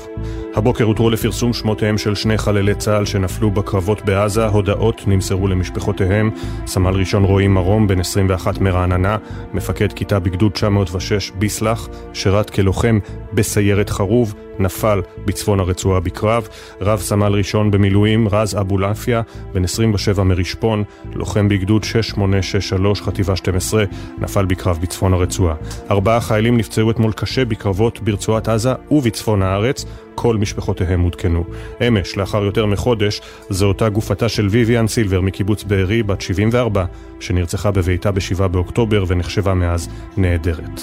[0.55, 6.31] הבוקר הותרו לפרסום שמותיהם של שני חללי צה"ל שנפלו בקרבות בעזה, הודעות נמסרו למשפחותיהם.
[6.67, 9.17] סמל ראשון רועי מרום, בן 21 מרעננה,
[9.53, 12.99] מפקד כיתה בגדוד 906 ביסלח, שירת כלוחם
[13.33, 16.47] בסיירת חרוב, נפל בצפון הרצועה בקרב.
[16.81, 19.21] רב סמל ראשון במילואים, רז אבולעפיה,
[19.53, 20.83] בן 27 מרשפון,
[21.13, 23.83] לוחם בגדוד 6863, חטיבה 12,
[24.17, 25.55] נפל בקרב בצפון הרצועה.
[25.91, 29.85] ארבעה חיילים נפצעו אתמול קשה בקרבות ברצועת עזה ובצפון הארץ.
[30.15, 31.43] כל משפחותיהם עודכנו.
[31.87, 36.85] אמש, לאחר יותר מחודש, זו אותה גופתה של ויvian סילבר מקיבוץ בארי, בת 74,
[37.19, 40.81] שנרצחה בביתה ב-7 באוקטובר ונחשבה מאז נעדרת.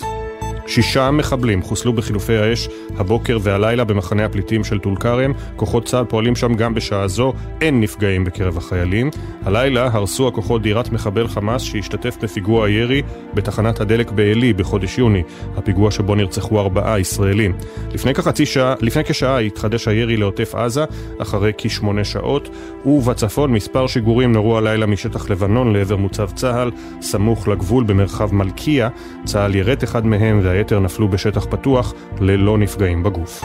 [0.66, 5.32] שישה מחבלים חוסלו בחילופי האש הבוקר והלילה במחנה הפליטים של טול כרם.
[5.56, 9.10] כוחות צה"ל פועלים שם גם בשעה זו, אין נפגעים בקרב החיילים.
[9.44, 13.02] הלילה הרסו הכוחות דירת מחבל חמאס שהשתתף בפיגוע הירי
[13.34, 15.22] בתחנת הדלק בעלי בחודש יוני,
[15.56, 17.52] הפיגוע שבו נרצחו ארבעה ישראלים.
[17.94, 20.84] לפני כחצי שעה, לפני כשעה התחדש הירי לעוטף עזה,
[21.18, 22.48] אחרי כשמונה שעות,
[22.86, 26.70] ובצפון מספר שיגורים נורו הלילה משטח לבנון לעבר מוצב צה"ל,
[27.02, 28.88] סמוך לגבול במרחב מלכיה.
[29.24, 33.44] צה"ל ירט אחד מהם והיתר נפלו בשטח פתוח, ללא נפגעים בגוף.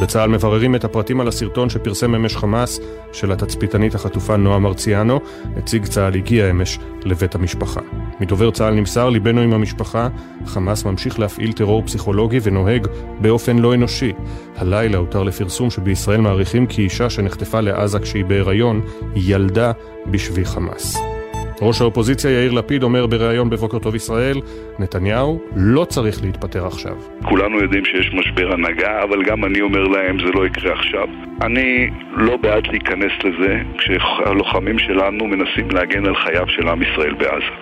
[0.00, 2.80] בצה"ל מבררים את הפרטים על הסרטון שפרסם אמש חמאס
[3.12, 5.20] של התצפיתנית החטופה נועה מרציאנו.
[5.56, 7.80] נציג צה"ל הגיע אמש לבית המשפחה.
[8.20, 10.08] מדובר צה"ל נמסר, ליבנו עם המשפחה,
[10.46, 12.86] חמאס ממשיך להפעיל טרור פסיכולוגי ונוהג
[13.20, 14.12] באופן לא אנושי.
[14.56, 18.80] הלילה הותר לפרסום שבישראל מעריכים כי אישה שנחטפה לעזה כשהיא בהיריון,
[19.16, 19.72] ילדה
[20.06, 21.17] בשבי חמאס.
[21.62, 24.40] ראש האופוזיציה יאיר לפיד אומר בריאיון בבוקר טוב ישראל,
[24.78, 26.96] נתניהו לא צריך להתפטר עכשיו.
[27.24, 31.08] כולנו יודעים שיש משבר הנהגה, אבל גם אני אומר להם זה לא יקרה עכשיו.
[31.42, 37.52] אני לא בעד להיכנס לזה כשהלוחמים שלנו מנסים להגן על חייו של עם ישראל בעזה.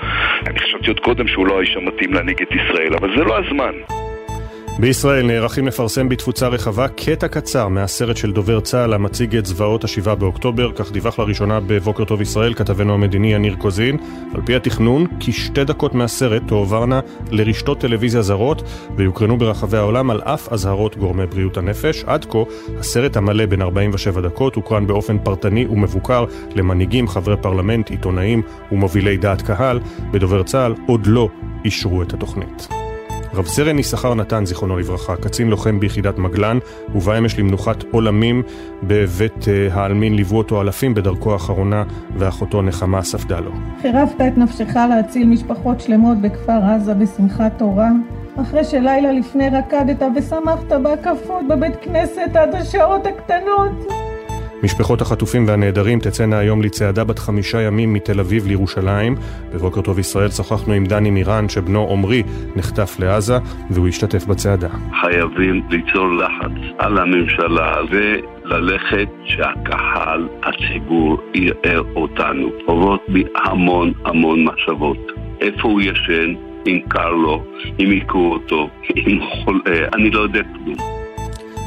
[0.46, 3.72] אני חשבתי עוד קודם שהוא לא האיש המתאים להנהיג את ישראל, אבל זה לא הזמן.
[4.78, 10.14] בישראל נערכים לפרסם בתפוצה רחבה קטע קצר מהסרט של דובר צה"ל המציג את זוועות השבעה
[10.14, 13.96] באוקטובר, כך דיווח לראשונה בבוקר טוב ישראל כתבנו המדיני יניר קוזין.
[14.34, 17.00] על פי התכנון, כשתי דקות מהסרט תועברנה
[17.30, 18.62] לרשתות טלוויזיה זרות
[18.96, 22.04] ויוקרנו ברחבי העולם על אף אזהרות גורמי בריאות הנפש.
[22.06, 22.38] עד כה,
[22.78, 26.24] הסרט המלא בין 47 דקות הוקרן באופן פרטני ומבוקר
[26.54, 29.80] למנהיגים, חברי פרלמנט, עיתונאים ומובילי דעת קהל.
[30.10, 31.28] בדובר צה"ל עוד לא
[31.64, 32.85] אישרו את התוכנית.
[33.36, 36.58] רב סרן יששכר נתן, זיכרונו לברכה, קצין לוחם ביחידת מגלן,
[36.92, 38.42] הובא אמש למנוחת עולמים
[38.82, 41.84] בבית אה, העלמין, ליוו אותו אלפים בדרכו האחרונה,
[42.16, 43.50] ואחותו נחמה ספדה לו.
[43.82, 47.88] חירפת את נפשך להציל משפחות שלמות בכפר עזה בשמחת תורה,
[48.42, 53.86] אחרי שלילה לפני רקדת ושמחת בהקפות בבית כנסת עד השעות הקטנות.
[54.62, 59.14] משפחות החטופים והנעדרים תצאנה היום לצעדה בת חמישה ימים מתל אביב לירושלים.
[59.54, 62.22] בבוקר טוב ישראל שוחחנו עם דני מירן שבנו עמרי
[62.56, 63.38] נחטף לעזה
[63.70, 64.68] והוא השתתף בצעדה.
[65.00, 72.48] חייבים ליצור לחץ על הממשלה וללכת שהקהל, הציבור, יראה אותנו.
[72.66, 75.12] עוברות בי המון המון מחשבות.
[75.40, 76.34] איפה הוא ישן?
[76.66, 77.44] אם קר לו,
[77.80, 81.05] אם היכו אותו, אם חולה, אני לא יודע כלום.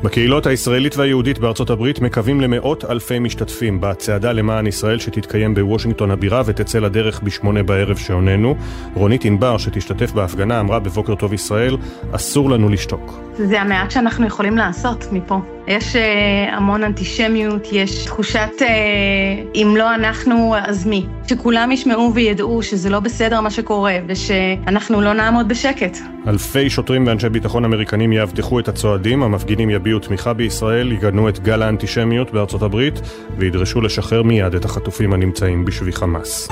[0.04, 6.42] בקהילות הישראלית והיהודית בארצות הברית מקווים למאות אלפי משתתפים בצעדה למען ישראל שתתקיים בוושינגטון הבירה
[6.46, 8.56] ותצא לדרך בשמונה בערב שעוננו.
[8.94, 11.78] רונית ענבר שתשתתף בהפגנה אמרה בבוקר טוב ישראל,
[12.12, 13.20] אסור לנו לשתוק.
[13.34, 15.59] זה המעט שאנחנו יכולים לעשות מפה.
[15.70, 16.00] יש uh,
[16.52, 18.64] המון אנטישמיות, יש תחושת uh,
[19.56, 21.06] אם לא אנחנו, אז מי?
[21.28, 25.98] שכולם ישמעו וידעו שזה לא בסדר מה שקורה, ושאנחנו לא נעמוד בשקט.
[26.28, 31.62] אלפי שוטרים ואנשי ביטחון אמריקנים יאבטחו את הצועדים, המפגינים יביעו תמיכה בישראל, יגנו את גל
[31.62, 33.02] האנטישמיות בארצות הברית,
[33.38, 36.50] וידרשו לשחרר מיד את החטופים הנמצאים בשבי חמאס.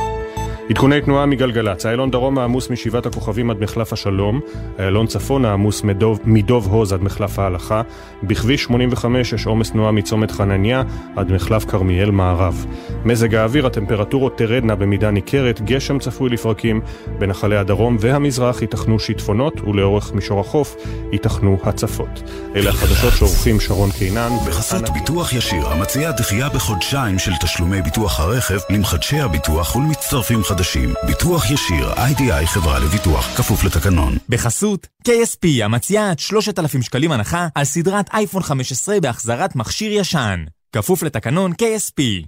[0.70, 4.39] עדכוני תנועה מגלגלצ, איילון דרום העמוס משבעת הכוכבים עד מחלף השלום,
[4.80, 7.82] איילון צפון העמוס מדוב, מדוב הוז עד מחלף ההלכה,
[8.24, 10.84] בכביש 85 יש עומס תנועה מצומת חנניה
[11.15, 12.65] עד מחלף כרמיאל מערב.
[13.05, 16.82] מזג האוויר, הטמפרטורות תרדנה במידה ניכרת, גשם צפוי לפרקים,
[17.20, 20.76] בנחלי הדרום והמזרח ייתכנו שיטפונות, ולאורך מישור החוף
[21.11, 22.24] ייתכנו הצפות.
[22.55, 24.30] אלה החדשות שעורכים שרון קינן.
[24.47, 30.56] בחסות ביטוח ישיר, המציע דחייה בחודשיים של תשלומי ביטוח הרכב למחדשי הביטוח ולמצטרפים חדשים.
[30.57, 30.93] חדשים.
[31.03, 34.17] ביטוח ישיר, איי-די-איי חברה לביטוח, כפוף לתקנון.
[34.29, 40.43] בחסות KSP המציעה עד 3,000 שקלים הנחה על סדרת אייפון 15 בהחזרת מכשיר ישן.
[40.71, 42.27] כפוף לתקנון KSP.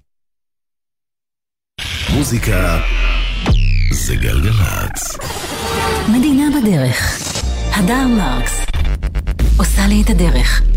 [2.13, 2.79] מוזיקה
[3.91, 5.17] זה גלגלצ.
[6.07, 7.19] מדינה בדרך.
[7.75, 8.61] הדר מרקס
[9.57, 10.68] עושה לי את הדרך.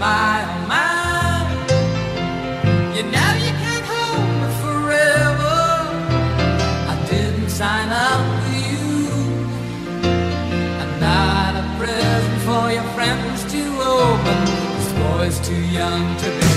[0.00, 1.44] My, oh my.
[2.96, 5.60] You know you can't hold me forever.
[6.92, 8.88] I didn't sign up for you.
[10.82, 13.62] I'm not a present for your friends to
[13.98, 14.38] open.
[14.76, 16.49] This boy's too young to be.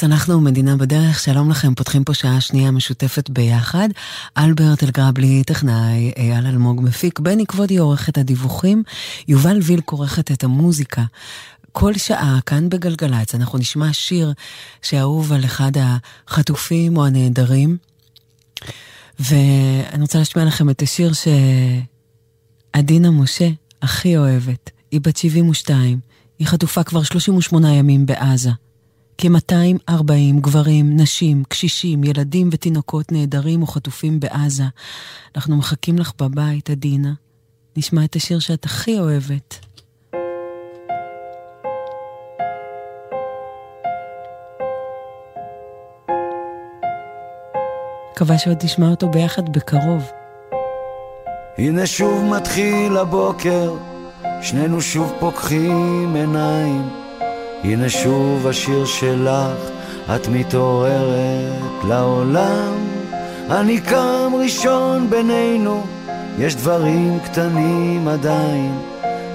[0.00, 3.88] גלגלצ, אנחנו מדינה בדרך, שלום לכם, פותחים פה שעה שנייה משותפת ביחד.
[4.38, 8.82] אלברט אלגרבלי, טכנאי, אייל אלמוג מפיק, בני כבודי עורך את הדיווחים,
[9.28, 11.02] יובל וילק עורכת את המוזיקה.
[11.72, 14.32] כל שעה כאן בגלגלצ אנחנו נשמע שיר
[14.82, 17.76] שאהוב על אחד החטופים או הנעדרים.
[19.18, 21.12] ואני רוצה להשמיע לכם את השיר
[22.72, 23.48] שעדינה משה
[23.82, 24.70] הכי אוהבת.
[24.90, 26.00] היא בת 72,
[26.38, 28.50] היא חטופה כבר 38 ימים בעזה.
[29.20, 34.64] כ-240 גברים, נשים, קשישים, ילדים ותינוקות נעדרים או חטופים בעזה.
[35.36, 37.12] אנחנו מחכים לך בבית, עדינה.
[37.76, 39.66] נשמע את השיר שאת הכי אוהבת.
[48.12, 50.10] מקווה שעוד תשמע אותו ביחד בקרוב.
[51.58, 53.74] הנה שוב מתחיל הבוקר,
[54.42, 57.09] שנינו שוב פוקחים עיניים.
[57.64, 59.70] הנה שוב השיר שלך,
[60.14, 62.74] את מתעוררת לעולם.
[63.50, 65.86] אני קם ראשון בינינו,
[66.38, 68.78] יש דברים קטנים עדיין.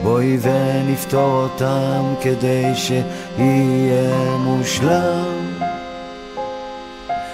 [0.04, 5.46] בואי ונפתור אותם כדי שיהיה מושלם.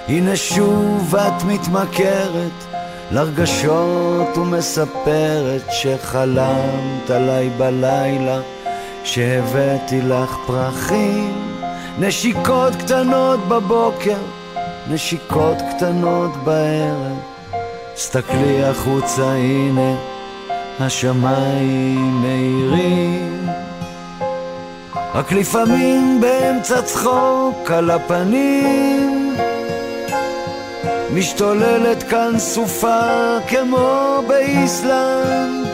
[0.08, 2.66] הנה שוב את מתמכרת
[3.12, 8.40] לרגשות ומספרת שחלמת עליי בלילה
[9.04, 11.52] שהבאתי לך פרחים
[12.00, 14.18] נשיקות קטנות בבוקר,
[14.90, 17.18] נשיקות קטנות בערב.
[17.98, 19.96] סתכלי החוצה הנה
[20.80, 23.48] השמיים מאירים.
[25.14, 29.36] רק לפעמים באמצע צחוק על הפנים.
[31.14, 35.68] משתוללת כאן סופה כמו באיסלנד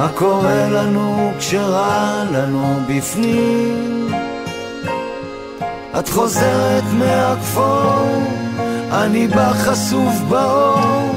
[0.00, 4.08] מה קורה לנו כשרע לנו בפנים?
[5.98, 8.22] את חוזרת מהכפור,
[8.92, 11.14] אני בא חשוף באור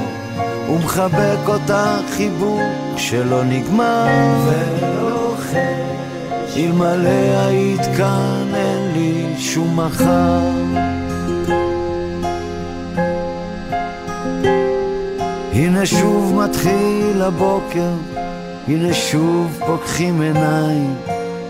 [0.68, 2.60] ומחבק אותך חיבוק
[2.96, 4.06] שלא נגמר
[4.46, 10.40] ולא חש אלמלא היית כאן אין לי שום מחר
[15.52, 17.92] הנה שוב מתחיל הבוקר,
[18.68, 20.94] הנה שוב פוקחים עיניים,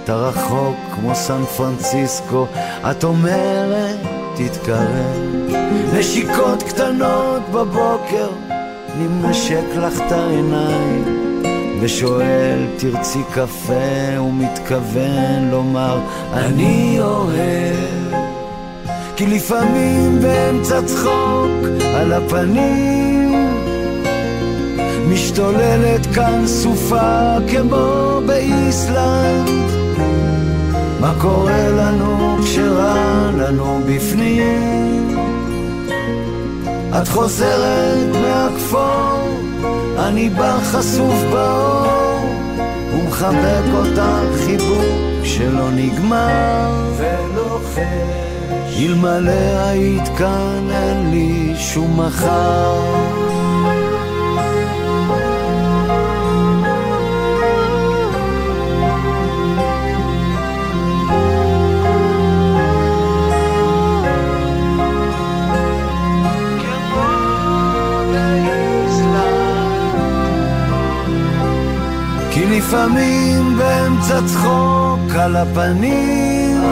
[0.05, 2.47] אתה רחוק כמו סן פרנסיסקו,
[2.91, 3.97] את אומרת
[4.35, 5.53] תתקרב.
[5.99, 11.05] נשיקות קטנות בבוקר, אני מנשק לך את העיניים,
[11.81, 15.99] ושואל תרצי קפה, ומתכוון לומר
[16.33, 18.15] אני אוהב.
[19.17, 21.51] כי לפעמים באמצע צחוק
[21.97, 23.04] על הפנים
[25.15, 29.49] משתוללת כאן סופה כמו באיסלנד.
[31.01, 35.19] מה קורה לנו כשרע לנו בפנים?
[37.03, 39.39] את חוזרת מהכפור,
[39.99, 42.25] אני בא חשוף באור
[42.93, 46.93] ומחבק אותך חיבוק שלא נגמר.
[46.97, 53.24] ולוחש אלמלא היית כאן אין לי שום מחר
[72.57, 76.63] לפעמים באמצע צחוק על הפנים.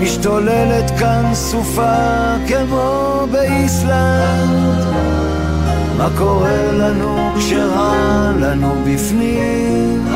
[0.00, 4.84] משתוללת כאן סופה כמו באיסלנד.
[5.96, 10.08] מה קורה לנו כשרע לנו בפנים?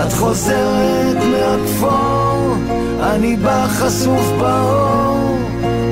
[0.00, 2.54] את חוזרת מהכפור
[3.02, 5.38] אני בא חשוף באור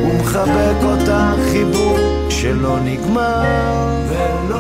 [0.03, 3.45] ומחבק אותה חיבוק שלא נגמר.
[4.09, 4.56] ולא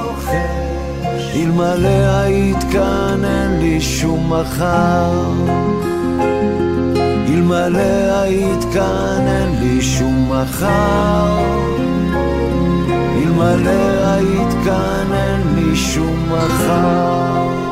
[1.36, 5.32] אלמלא היית כאן אין לי שום מחר.
[7.28, 11.38] אלמלא היית כאן אין לי שום מחר.
[13.22, 17.65] אלמלא היית כאן אין לי שום מחר.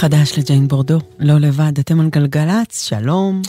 [0.00, 3.42] חדש לג'יין בורדו, לא לבד, אתם על גלגלצ, שלום.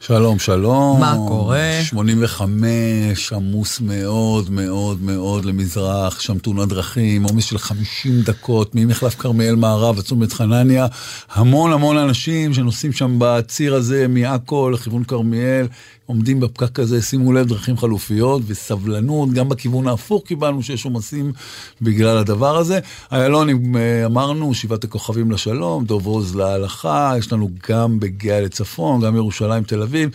[0.00, 1.00] שלום, שלום.
[1.00, 1.70] מה קורה?
[1.82, 9.54] 85, עמוס מאוד מאוד מאוד למזרח, שם תאונת דרכים, עומס של 50 דקות ממחלף כרמיאל
[9.54, 10.86] מערב עד צומת חנניה.
[11.32, 15.66] המון המון אנשים שנוסעים שם בציר הזה מעכו לכיוון כרמיאל.
[16.06, 21.32] עומדים בפקק הזה, שימו לב, דרכים חלופיות וסבלנות, גם בכיוון ההפוך קיבלנו שיש עומסים
[21.80, 22.78] בגלל הדבר הזה.
[23.12, 29.16] איילון, אה, אמרנו, שבעת הכוכבים לשלום, דוב עוז להלכה, יש לנו גם בגאה לצפון, גם
[29.16, 30.10] ירושלים, תל אביב.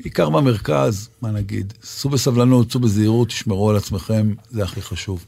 [0.00, 5.24] בעיקר במרכז, מה נגיד, סעו בסבלנות, סעו בזהירות, תשמרו על עצמכם, זה הכי חשוב.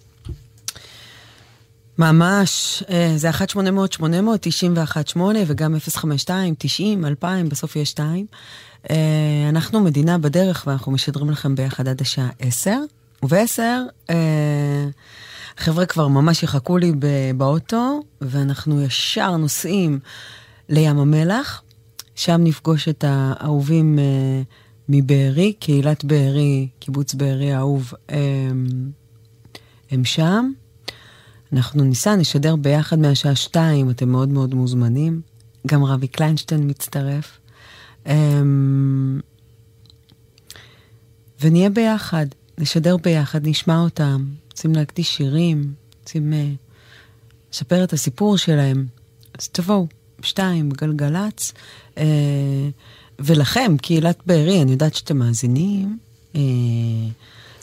[1.98, 8.26] ממש, אה, זה 1-800-800-91-8 וגם 052-90-2000, בסוף יש 2.
[8.90, 12.76] אה, אנחנו מדינה בדרך ואנחנו משדרים לכם ביחד עד השעה 10.
[13.22, 13.62] וב-10
[15.58, 16.92] החבר'ה כבר ממש יחכו לי
[17.36, 19.98] באוטו, ואנחנו ישר נוסעים
[20.68, 21.62] לים המלח.
[22.14, 24.42] שם נפגוש את האהובים אה,
[24.88, 27.92] מבארי, קהילת בארי, קיבוץ בארי האהוב,
[29.90, 30.52] הם, שם.
[31.52, 35.20] אנחנו ניסע, נשדר ביחד מהשעה שתיים, אתם מאוד מאוד מוזמנים.
[35.66, 37.38] גם רבי קליינשטיין מצטרף.
[38.06, 39.20] אמ,
[41.40, 42.26] ונהיה ביחד,
[42.58, 48.86] נשדר ביחד, נשמע אותם, רוצים להקדיש שירים, רוצים uh, לספר את הסיפור שלהם.
[49.38, 49.86] אז תבואו,
[50.22, 51.52] שתיים, גלגלצ.
[51.94, 51.98] Uh,
[53.18, 55.98] ולכם, קהילת בארי, אני יודעת שאתם מאזינים.
[56.34, 56.38] Uh,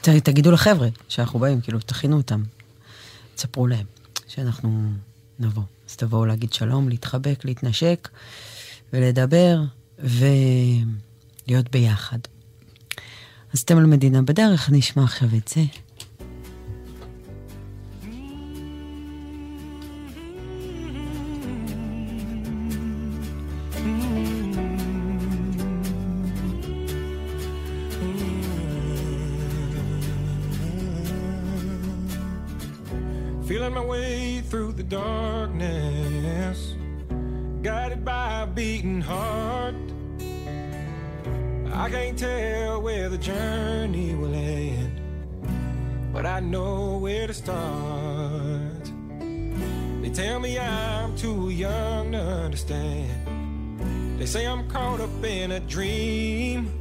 [0.02, 2.44] תגידו לחבר'ה שאנחנו באים, כאילו, תכינו אותם.
[3.36, 3.86] תספרו להם
[4.28, 4.90] שאנחנו
[5.40, 5.64] נבוא.
[5.90, 8.10] אז תבואו להגיד שלום, להתחבק, להתנשק
[8.94, 9.60] ולדבר.
[10.04, 12.20] ולהיות ביחד.
[13.54, 15.62] אז אתם על מדינה בדרך, נשמע עכשיו את זה.
[33.48, 36.60] Feeling my way through the darkness,
[37.62, 39.93] guided by a beating heart.
[41.76, 45.02] I can't tell where the journey will end,
[46.14, 48.92] but I know where to start.
[50.02, 54.20] They tell me I'm too young to understand.
[54.20, 56.72] They say I'm caught up in a dream.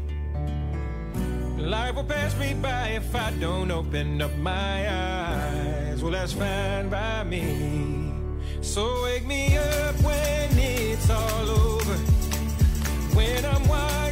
[1.56, 6.02] Life will pass me by if I don't open up my eyes.
[6.02, 8.12] Well, that's fine by me.
[8.60, 11.94] So wake me up when it's all over.
[13.14, 14.11] When I'm wiser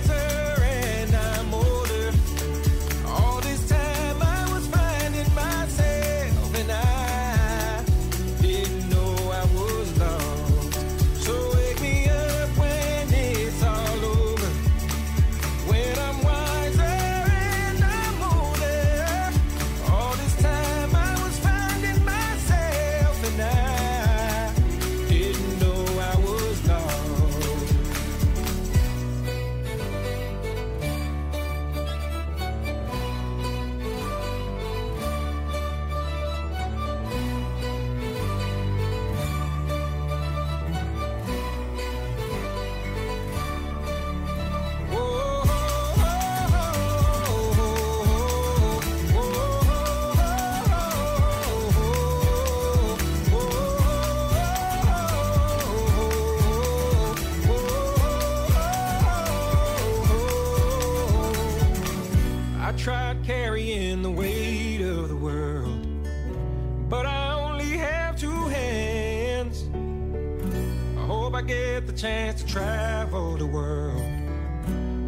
[72.01, 74.02] chance to travel the world,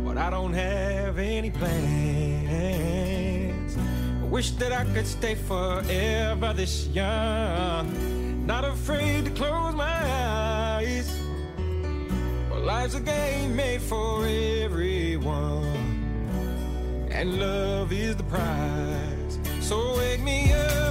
[0.04, 2.58] but I don't have any plans.
[3.78, 11.18] I wish that I could stay forever this young, not afraid to close my eyes.
[12.50, 15.62] Well, life's a game made for everyone
[17.10, 19.38] and love is the prize.
[19.60, 20.81] So wake me up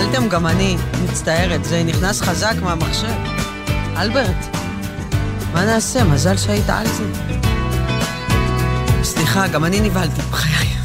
[0.00, 3.12] נפלתם גם אני, מצטערת, זה נכנס חזק מהמחשב.
[3.96, 4.56] אלברט,
[5.52, 6.04] מה נעשה?
[6.04, 7.04] מזל שהיית על זה.
[9.02, 10.75] סליחה, גם אני נבהלתי בחיי.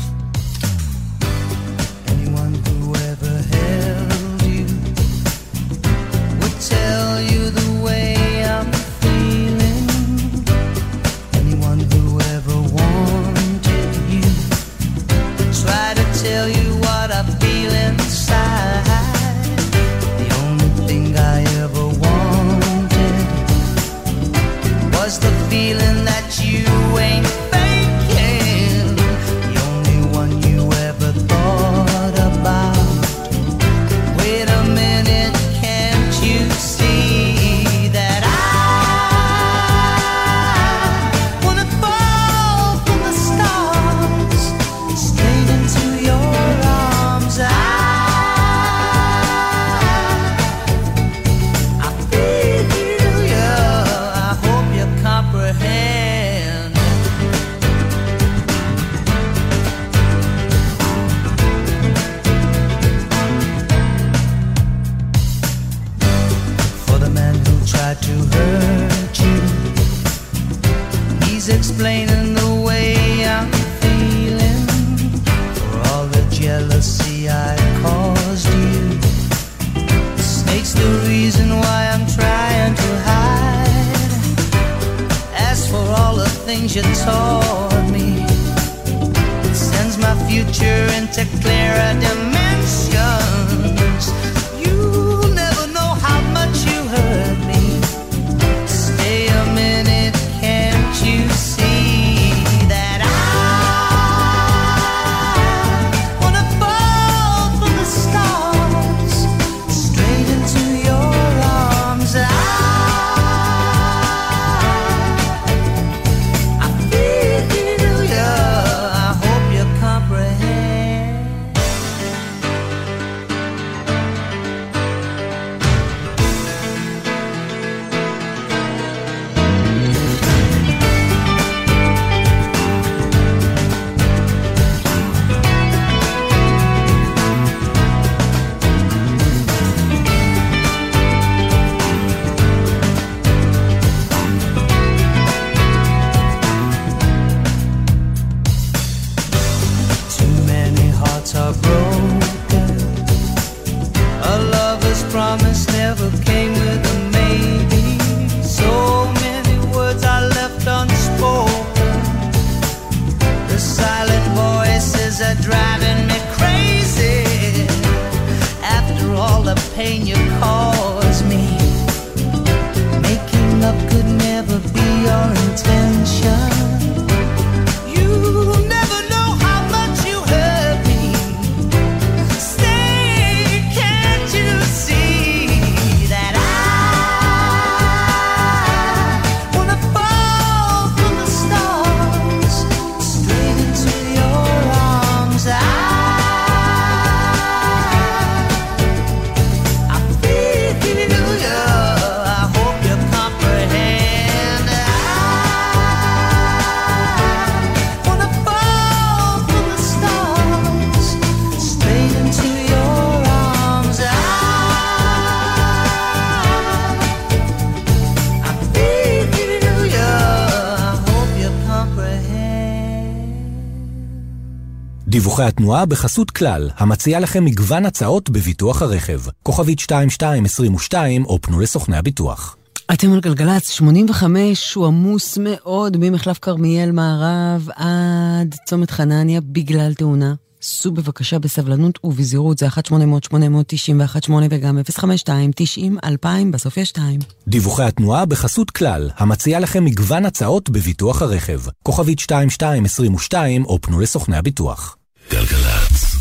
[225.42, 229.22] ביטוחי התנועה בחסות כלל, המציע לכם מגוון הצעות בביטוח הרכב.
[229.44, 232.56] כוכבית 2222 או פנו לסוכני הביטוח.
[232.94, 240.34] אתם על גלגלצ, 85 הוא עמוס מאוד ממחלף כרמיאל מערב עד צומת חנניה בגלל תאונה.
[240.62, 247.20] סעו בבקשה בסבלנות ובזהירות, זה 1-800-891-8 וגם 052-90-2000, בסוף יש 2.
[247.48, 251.62] דיווחי התנועה בחסות כלל, המציע לכם מגוון הצעות בביטוח הרכב.
[251.84, 254.98] כוכבית 2222 או פנו לסוכני הביטוח.
[255.32, 256.16] גלגלצ.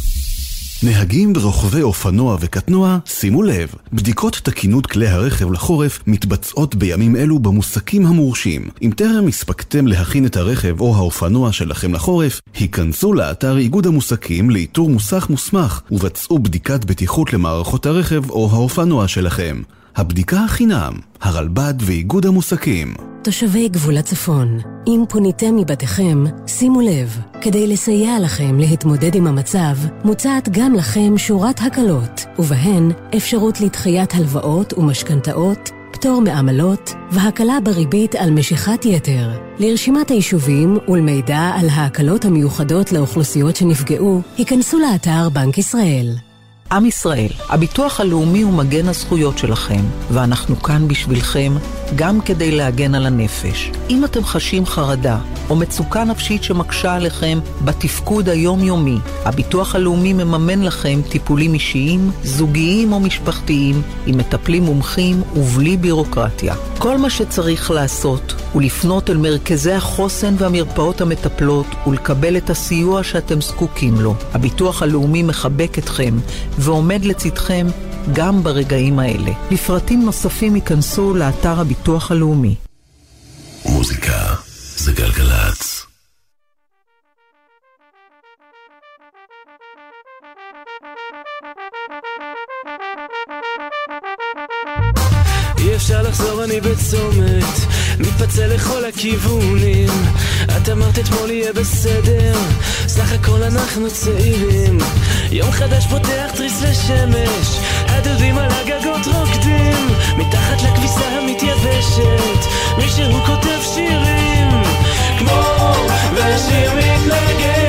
[0.83, 8.07] נהגים ברוכבי אופנוע וקטנוע, שימו לב, בדיקות תקינות כלי הרכב לחורף מתבצעות בימים אלו במוסקים
[8.07, 8.69] המורשים.
[8.83, 14.91] אם טרם הספקתם להכין את הרכב או האופנוע שלכם לחורף, היכנסו לאתר איגוד המוסקים לאיתור
[14.91, 19.63] מוסך מוסמך ובצעו בדיקת בטיחות למערכות הרכב או האופנוע שלכם.
[19.97, 23.10] הבדיקה חינם, הרלב"ד ואיגוד המוסקים.
[23.23, 30.49] תושבי גבול הצפון, אם פוניתם מבתיכם, שימו לב, כדי לסייע לכם להתמודד עם המצב, מוצעת
[30.49, 38.85] גם לכם שורת הקלות, ובהן אפשרות לדחיית הלוואות ומשכנתאות, פטור מעמלות והקלה בריבית על משיכת
[38.85, 39.31] יתר.
[39.59, 46.30] לרשימת היישובים ולמידע על ההקלות המיוחדות לאוכלוסיות שנפגעו, היכנסו לאתר בנק ישראל.
[46.73, 49.81] עם ישראל, הביטוח הלאומי הוא מגן הזכויות שלכם,
[50.11, 51.53] ואנחנו כאן בשבילכם
[51.95, 53.71] גם כדי להגן על הנפש.
[53.91, 55.19] אם אתם חשים חרדה
[55.51, 63.01] או מצוקה נפשית שמקשה עליכם בתפקוד היומיומי, הביטוח הלאומי מממן לכם טיפולים אישיים, זוגיים או
[63.01, 66.55] משפחתיים, עם מטפלים מומחים ובלי בירוקרטיה.
[66.79, 73.41] כל מה שצריך לעשות הוא לפנות אל מרכזי החוסן והמרפאות המטפלות ולקבל את הסיוע שאתם
[73.41, 74.15] זקוקים לו.
[74.35, 76.19] הביטוח הלאומי מחבק אתכם
[76.61, 77.67] ועומד לצדכם
[78.13, 79.31] גם ברגעים האלה.
[79.51, 82.55] לפרטים נוספים ייכנסו לאתר הביטוח הלאומי.
[83.65, 84.35] מוזיקה
[84.77, 85.87] זה גלגלצ.
[95.59, 97.45] אי אפשר לחזור אני בצומת
[97.99, 99.89] מתפצל לכל הכיוונים
[100.57, 102.20] את אמרת אתמול יהיה בסדר
[103.51, 104.79] אנחנו צעירים.
[105.31, 112.47] יום חדש פותח תריס לשמש הדודים על הגגות רוקדים מתחת לכביסה המתייבשת
[112.79, 114.63] מישהו כותב שירים.
[115.19, 115.43] כמו
[116.15, 117.60] והשיר מתנגן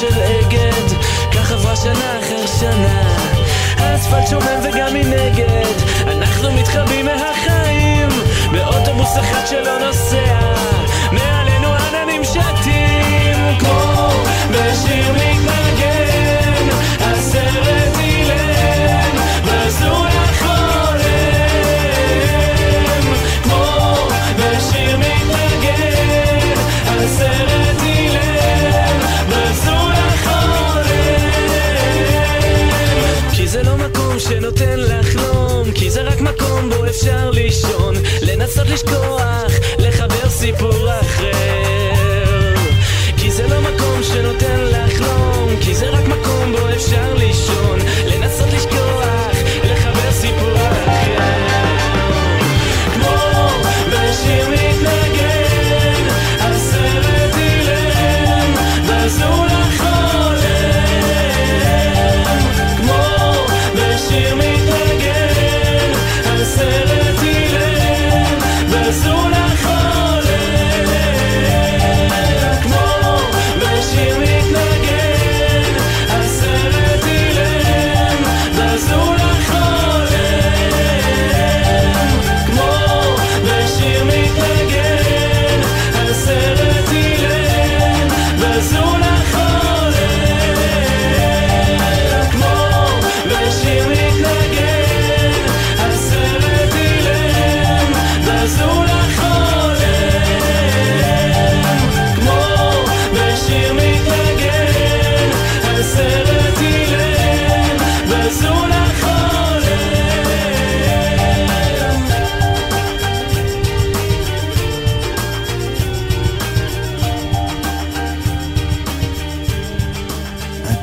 [0.00, 0.96] של אגד
[1.32, 3.18] כך עברה שנה אחר שנה.
[3.78, 5.74] האספלט שומם וגם מנגד
[6.06, 8.08] אנחנו מתחבאים מהחיים
[8.52, 10.40] באוטובוס אחד שלא נוסע.
[11.12, 14.08] מעלינו עננים שטים כמו
[14.50, 16.68] בשיר מתנגן.
[17.00, 20.05] הסרט אילם ואסור
[34.28, 42.54] שנותן לחלום כי זה רק מקום בו אפשר לישון לנסות לשכוח, לחבר סיפור אחר.
[43.16, 47.78] כי זה לא מקום שנותן לחלום כי זה רק מקום בו אפשר לישון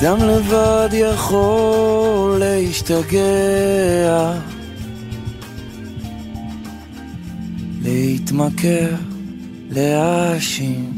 [0.03, 4.33] אדם לבד יכול להשתגע,
[7.83, 8.89] להתמכר,
[9.71, 10.91] להאשים.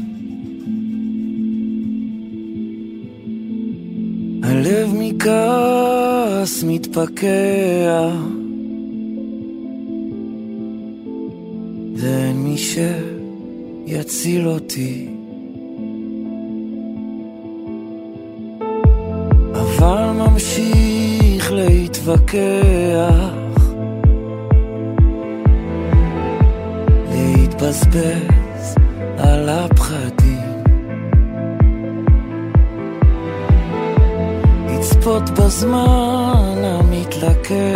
[4.42, 8.10] הלב מכעס מתפקע,
[11.96, 12.56] ואין מי
[13.86, 15.15] שיציל אותי.
[22.06, 23.72] להתווכח,
[27.10, 28.74] להתבזבז
[29.18, 30.62] על הפחדים,
[34.68, 37.75] לצפות בזמן המתלקח.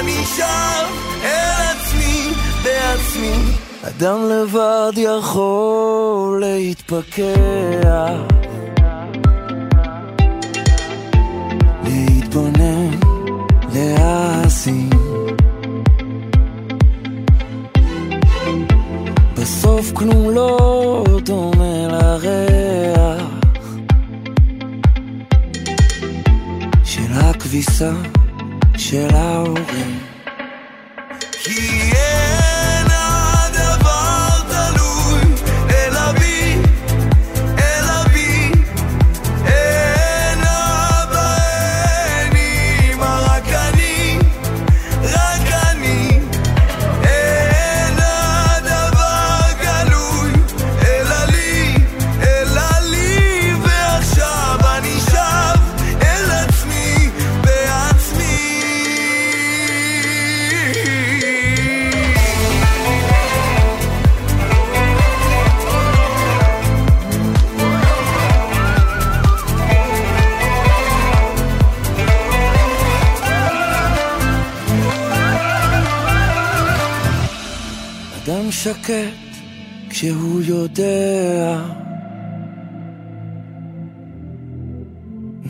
[0.00, 0.86] אני שב
[1.24, 2.32] אל עצמי,
[2.64, 3.34] בעצמי.
[3.82, 7.26] אדם לבד יכול להתפכח,
[11.84, 12.90] להתבונן,
[13.74, 14.90] להאזין.
[19.34, 23.26] בסוף כלום לא דומה לריח
[26.84, 27.92] של הכביסה
[28.90, 29.98] של ההורים.
[29.98, 30.09] כי
[78.70, 79.42] שקט
[79.88, 81.62] כשהוא יודע.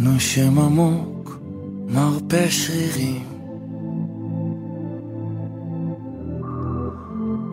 [0.01, 1.40] נושם עמוק,
[1.88, 3.24] מרפא שרירים.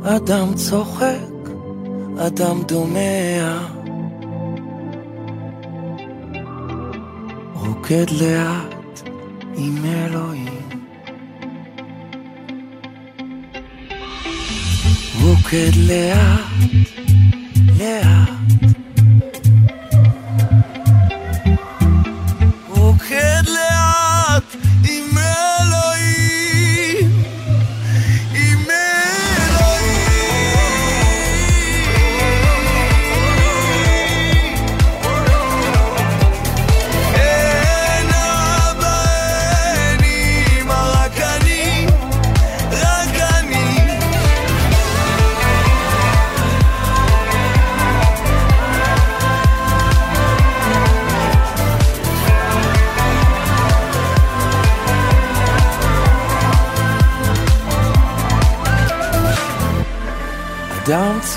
[0.03, 1.49] אדם צוחק,
[2.17, 3.59] אדם דומע.
[7.53, 9.09] רוקד לאט
[9.55, 10.56] עם אלוהים
[15.47, 16.45] רוקד לאט,
[17.79, 18.16] לאט.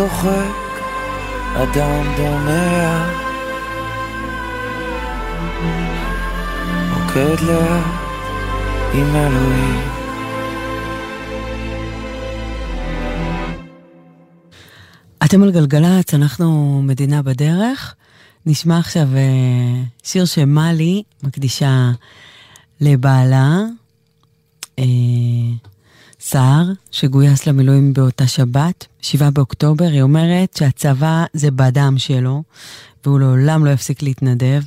[0.00, 0.80] צוחק,
[1.54, 3.06] אדם דומע,
[6.94, 7.84] רוקד לאט
[8.94, 9.80] עם אלוהים.
[15.24, 17.94] אתם על גלגלצ, אנחנו מדינה בדרך.
[18.46, 21.90] נשמע עכשיו אה, שיר שמלי מקדישה
[22.80, 23.58] לבעלה,
[24.78, 24.84] אה,
[26.20, 29.84] סער, שגויס למילואים באותה שבת, 7 באוקטובר.
[29.84, 32.42] היא אומרת שהצבא זה בדם שלו,
[33.04, 34.62] והוא לעולם לא יפסיק להתנדב.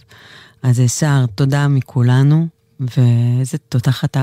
[0.64, 2.48] אז אה, סער, תודה מכולנו,
[2.80, 4.18] ואיזה תותחת...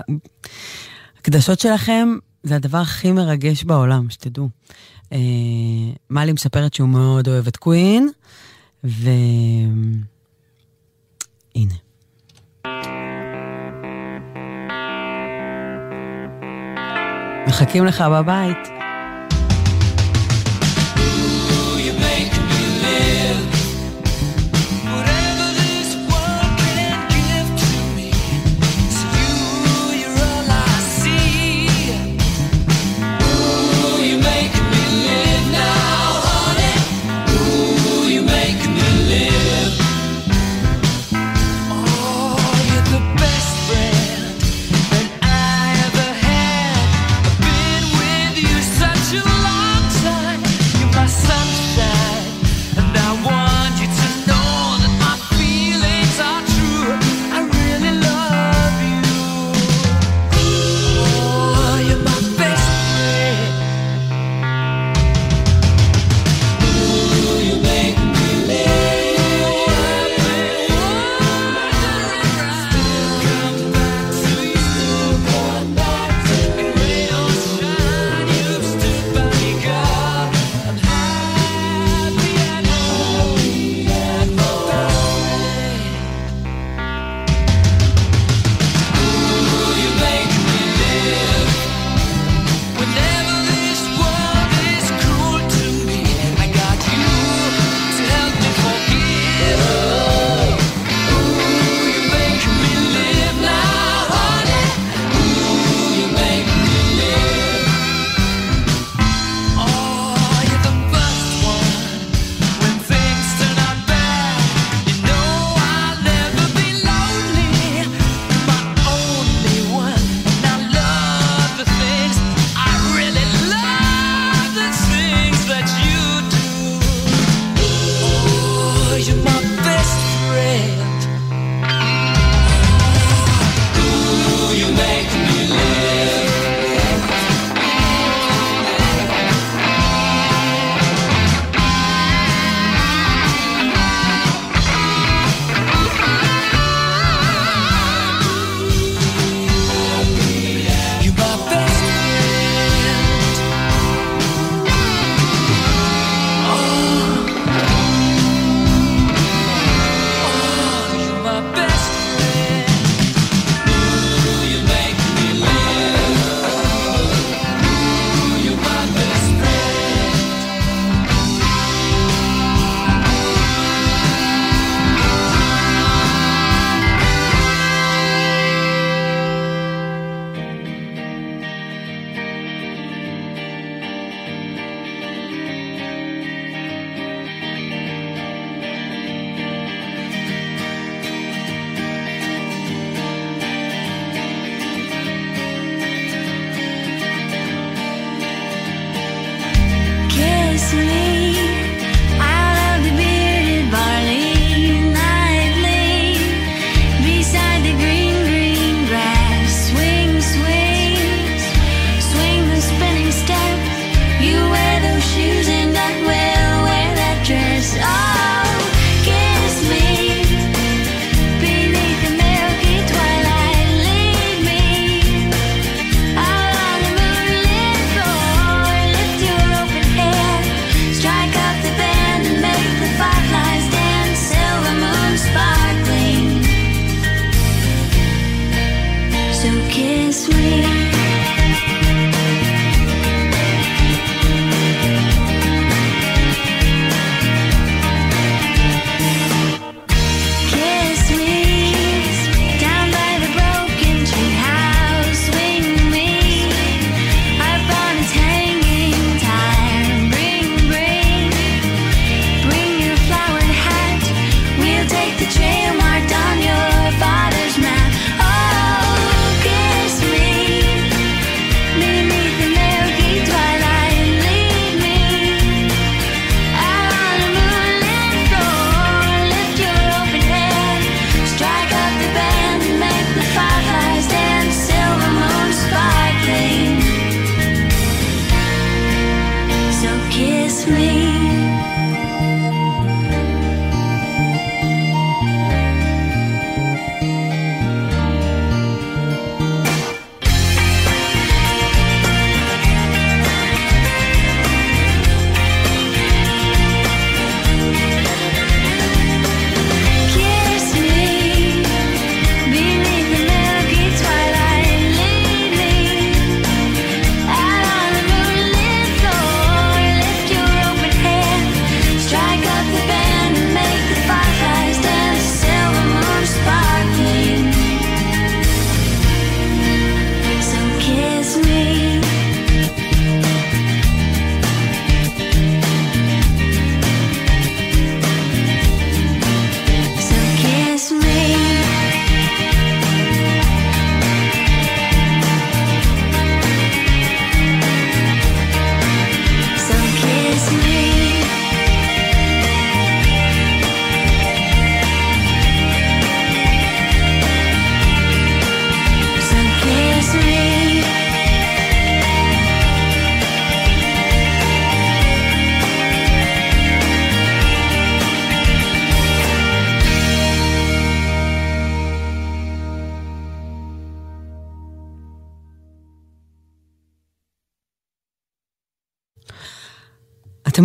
[1.19, 2.09] הקדשות שלכם
[2.43, 4.49] זה הדבר הכי מרגש בעולם, שתדעו.
[5.13, 5.19] אה,
[6.11, 8.09] מלי מספרת שהוא מאוד אוהב את קווין,
[8.85, 9.11] ו...
[17.47, 18.90] מחכים לך בבית.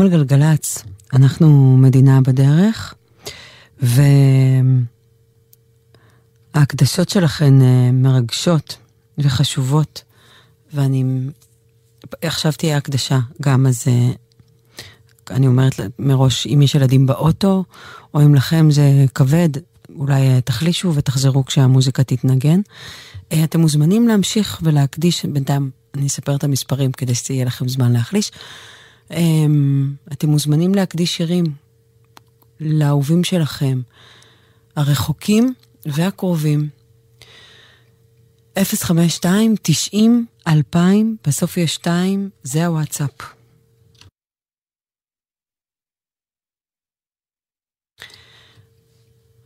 [0.06, 0.84] על גלגלצ,
[1.14, 2.94] אנחנו מדינה בדרך,
[6.54, 8.78] וההקדשות שלכן אה, מרגשות
[9.18, 10.04] וחשובות,
[10.74, 11.04] ואני...
[12.22, 14.12] עכשיו תהיה הקדשה גם, אז אה,
[15.32, 17.64] אני אומרת מראש, אם יש ילדים באוטו,
[18.14, 19.50] או אם לכם זה כבד,
[19.96, 22.60] אולי אה, תחלישו ותחזרו כשהמוזיקה תתנגן.
[23.44, 28.32] אתם מוזמנים להמשיך ולהקדיש, בינתיים אני אספר את המספרים כדי שיהיה לכם זמן להחליש.
[29.12, 31.46] אמ, אתם מוזמנים להקדיש שירים
[32.60, 33.82] לאהובים שלכם,
[34.76, 35.54] הרחוקים
[35.86, 36.70] והקרובים.
[38.64, 43.12] 052 90 2000, בסוף יש 2, זה הוואטסאפ.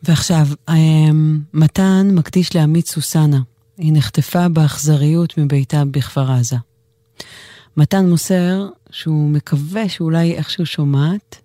[0.03, 3.39] ועכשיו, אמ, מתן מקדיש לעמית סוסנה.
[3.77, 6.55] היא נחטפה באכזריות מביתה בכפר עזה.
[7.77, 11.41] מתן מוסר שהוא מקווה שאולי איכשהו שומעת.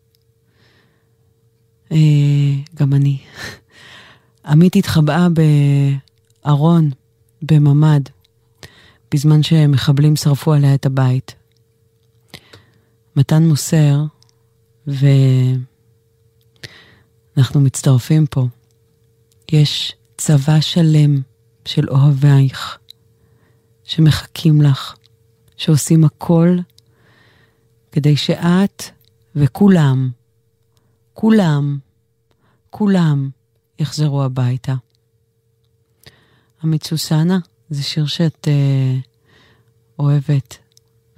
[1.92, 1.96] אה,
[2.74, 3.18] גם אני.
[4.46, 5.26] עמית התחבאה
[6.44, 6.90] בארון,
[7.42, 8.00] בממ"ד,
[9.14, 11.34] בזמן שמחבלים שרפו עליה את הבית.
[13.16, 14.04] מתן מוסר,
[14.86, 15.66] ואנחנו
[17.60, 18.46] מצטרפים פה.
[19.52, 21.20] יש צבא שלם
[21.64, 22.78] של אוהבייך,
[23.84, 24.94] שמחכים לך,
[25.56, 26.56] שעושים הכל
[27.94, 28.82] כדי שאת
[29.36, 30.10] וכולם,
[31.12, 31.78] כולם,
[32.70, 33.30] כולם
[33.78, 34.74] יחזרו הביתה.
[36.64, 37.38] עמית סוסנה,
[37.70, 38.96] זה שיר שאת אה,
[39.98, 40.58] אוהבת,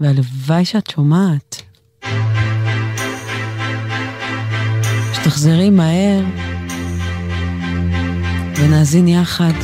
[0.01, 1.63] והלוואי שאת שומעת.
[5.15, 6.25] שתחזרי מהר
[8.57, 9.55] ונאזין יחד.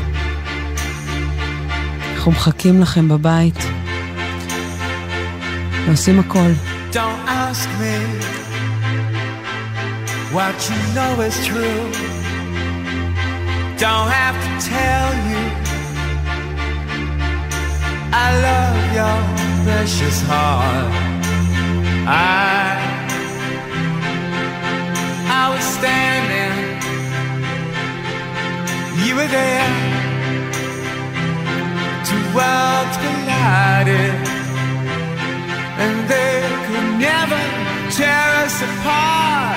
[2.14, 3.58] אנחנו מחכים לכם בבית
[5.86, 6.71] ועושים הכל.
[6.92, 7.96] Don't ask me
[10.30, 11.84] what you know is true.
[13.78, 15.42] Don't have to tell you
[18.12, 19.18] I love your
[19.64, 20.92] precious heart.
[22.06, 22.76] I
[25.40, 26.58] I was standing,
[29.02, 29.72] you were there.
[32.04, 34.31] Two worlds collided
[35.78, 37.40] and they could never
[37.90, 39.52] tear us apart.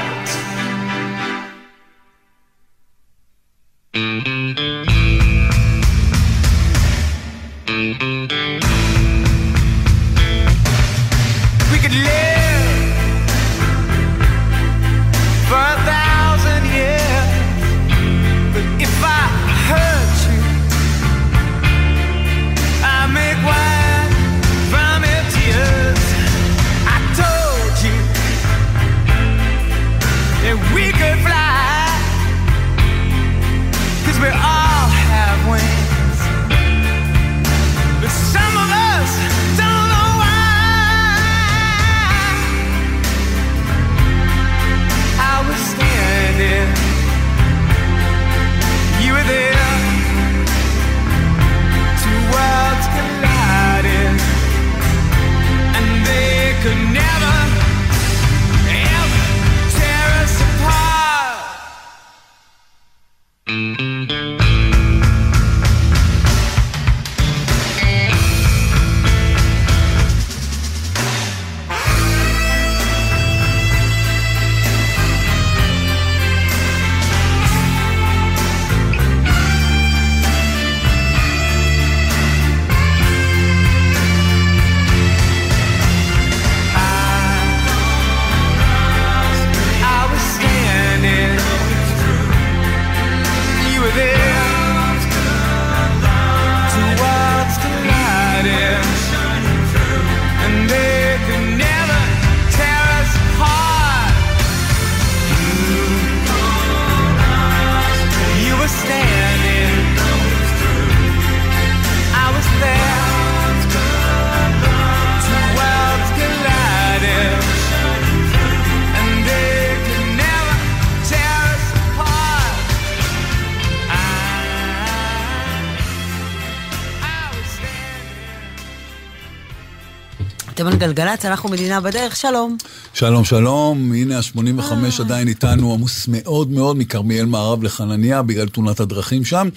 [130.85, 132.57] גלגלצ, אנחנו מדינה בדרך, שלום.
[132.93, 139.25] שלום שלום, הנה ה-85 עדיין איתנו, עמוס מאוד מאוד מכרמיאל מערב לחנניה בגלל תאונת הדרכים
[139.25, 139.49] שם.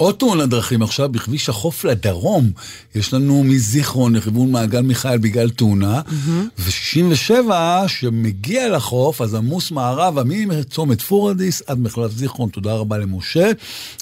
[0.00, 2.50] עוד תאונת דרכים עכשיו בכביש החוף לדרום.
[2.94, 6.00] יש לנו מזיכרון לכיוון מעגל מיכאל בגלל תאונה,
[6.58, 7.50] ו-67
[7.86, 13.50] שמגיע לחוף, אז עמוס מערבה מצומת פורדיס עד מחלף זיכרון, תודה רבה למשה.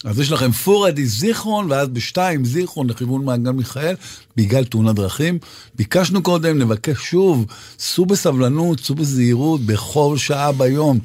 [0.05, 3.95] אז יש לכם פורדיס זיכרון, ואז בשתיים זיכרון לכיוון מעגל מיכאל,
[4.37, 5.39] בגלל תאונת דרכים.
[5.75, 7.47] ביקשנו קודם, נבקש שוב,
[7.79, 10.99] סעו בסבלנות, סעו בזהירות, בכל שעה ביום.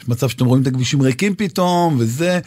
[0.00, 2.40] יש מצב שאתם רואים את הכבישים ריקים פתאום, וזה,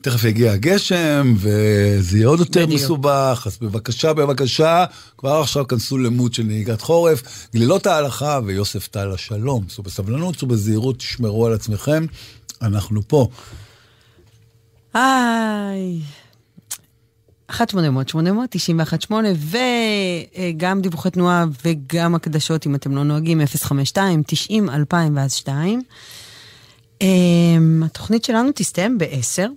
[0.00, 2.80] תכף יגיע הגשם, וזה יהיה עוד יותר בדיוק.
[2.80, 4.84] מסובך, אז בבקשה, בבקשה,
[5.18, 9.64] כבר עכשיו כנסו למוד של נהיגת חורף, גלילות ההלכה ויוסף טל השלום.
[9.68, 12.06] סעו בסבלנות, סעו בזהירות, תשמרו על עצמכם,
[12.62, 13.28] אנחנו פה.
[14.94, 16.00] היי.
[17.48, 19.28] 1 800 800 91 8
[20.52, 25.82] וגם דיווחי תנועה וגם הקדשות אם אתם לא נוהגים 052 90 2000 ואז 2.
[27.84, 29.48] התוכנית שלנו תסתיים ב-10,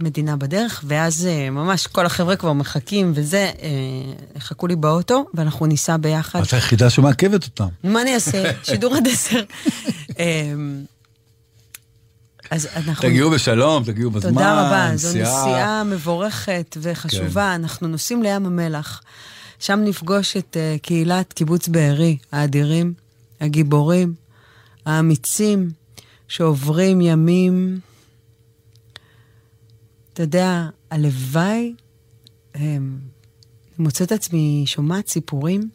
[0.00, 5.66] מדינה בדרך, ואז אה, ממש כל החבר'ה כבר מחכים וזה, אה, חכו לי באוטו ואנחנו
[5.66, 6.42] ניסע ביחד.
[6.42, 7.68] את היחידה שמעכבת אותם.
[7.84, 8.52] מה אני אעשה?
[8.70, 9.40] שידור עד 10.
[10.18, 10.84] אמ,
[12.50, 13.08] אז אנחנו...
[13.08, 14.32] תגיעו בשלום, תגיעו בזמן.
[14.32, 17.54] תודה רבה, זו נסיעה מבורכת וחשובה.
[17.54, 19.02] אנחנו נוסעים לים המלח.
[19.58, 22.94] שם נפגוש את uh, קהילת קיבוץ בארי, האדירים,
[23.40, 24.14] הגיבורים,
[24.86, 25.70] האמיצים,
[26.28, 27.80] שעוברים ימים,
[30.12, 31.74] אתה יודע, הלוואי,
[32.54, 32.78] אני
[33.78, 35.70] מוצאת עצמי שומעת סיפורים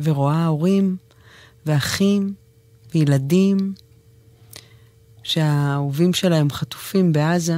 [0.00, 0.96] ורואה הורים
[1.66, 2.34] ואחים
[2.94, 3.74] וילדים
[5.22, 7.56] שהאהובים שלהם חטופים בעזה.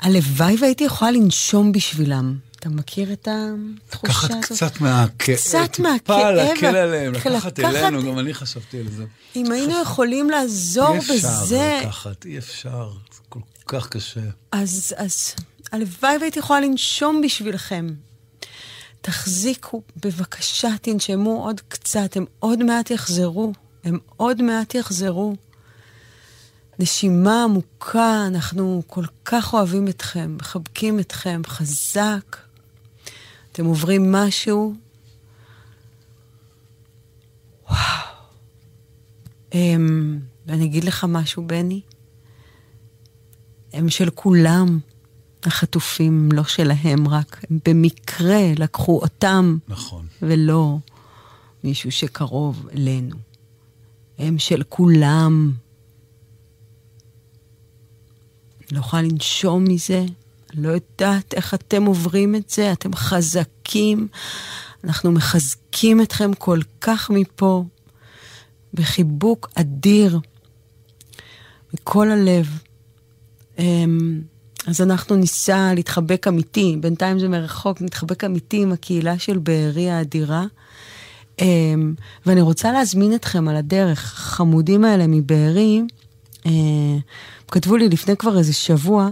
[0.00, 2.38] הלוואי והייתי יכולה לנשום בשבילם.
[2.62, 4.44] אתה מכיר את התחושה לקחת הזאת?
[4.72, 9.04] קצת מהכאב, קצת טיפה מהכאב, להקל עליהם, לקחת- לקחת אלינו, גם אני חשבתי על זה.
[9.36, 11.12] אם היינו יכולים לעזור אי אפשר
[11.42, 14.20] בזה, לקחת, אי אפשר, זה כל כך קשה.
[14.52, 15.34] אז, אז
[15.72, 17.86] הלוואי והייתי יכולה לנשום בשבילכם.
[19.00, 23.52] תחזיקו, בבקשה, תנשמו עוד קצת, הם עוד מעט יחזרו.
[23.84, 25.36] הם עוד מעט יחזרו.
[26.78, 32.36] נשימה עמוקה, אנחנו כל כך אוהבים אתכם, מחבקים אתכם, חזק.
[33.52, 34.74] אתם עוברים משהו.
[37.70, 37.78] וואו.
[39.52, 41.80] הם, ואני אגיד לך משהו, בני.
[43.72, 44.78] הם של כולם,
[45.44, 47.44] החטופים, לא שלהם רק.
[47.50, 49.58] הם במקרה לקחו אותם.
[49.68, 50.06] נכון.
[50.22, 50.78] ולא
[51.64, 53.16] מישהו שקרוב אלינו.
[54.18, 55.52] הם של כולם.
[58.60, 60.04] אני לא יכולה לנשום מזה,
[60.54, 64.08] לא יודעת איך אתם עוברים את זה, אתם חזקים.
[64.84, 67.64] אנחנו מחזקים אתכם כל כך מפה,
[68.74, 70.18] בחיבוק אדיר,
[71.74, 72.58] מכל הלב.
[73.58, 74.20] אמ,
[74.66, 80.44] אז אנחנו ניסע להתחבק אמיתי, בינתיים זה מרחוק, נתחבק אמיתי עם הקהילה של בארי האדירה.
[81.40, 81.94] אמ,
[82.26, 85.82] ואני רוצה להזמין אתכם על הדרך, החמודים האלה מבארי,
[86.46, 86.50] אה,
[87.50, 89.08] כתבו לי לפני כבר איזה שבוע,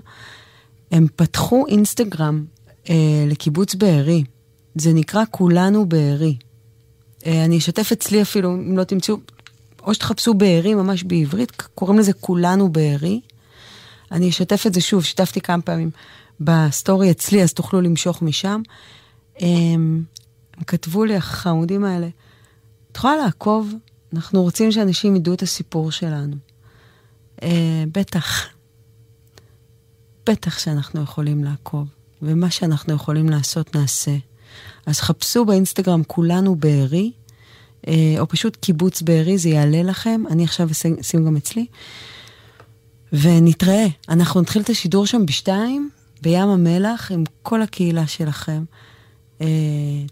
[0.91, 2.45] הם פתחו אינסטגרם
[2.91, 4.25] אה, לקיבוץ בארי.
[4.75, 6.37] זה נקרא כולנו בארי.
[7.27, 9.17] אה, אני אשתף אצלי אפילו, אם לא תמצאו,
[9.83, 13.21] או שתחפשו בארי ממש בעברית, קוראים לזה כולנו בארי.
[14.13, 15.91] אני אשתף את זה שוב, שיתפתי כמה פעמים
[16.41, 18.63] בסטורי אצלי, אז תוכלו למשוך משם.
[19.39, 20.05] הם,
[20.57, 22.09] הם כתבו לי, החמודים האלה,
[22.93, 23.75] את יכולה לעקוב?
[24.15, 26.37] אנחנו רוצים שאנשים ידעו את הסיפור שלנו.
[27.43, 28.47] אה, בטח.
[30.31, 31.87] בטח שאנחנו יכולים לעקוב,
[32.23, 34.17] ומה שאנחנו יכולים לעשות נעשה.
[34.87, 37.13] אז חפשו באינסטגרם כולנו בארי,
[37.89, 40.69] אה, או פשוט קיבוץ בארי, זה יעלה לכם, אני עכשיו
[41.01, 41.67] אשים גם אצלי.
[43.13, 43.87] ונתראה.
[44.09, 45.91] אנחנו נתחיל את השידור שם בשתיים,
[46.23, 48.65] בים המלח, עם כל הקהילה שלכם.
[49.41, 49.47] אה,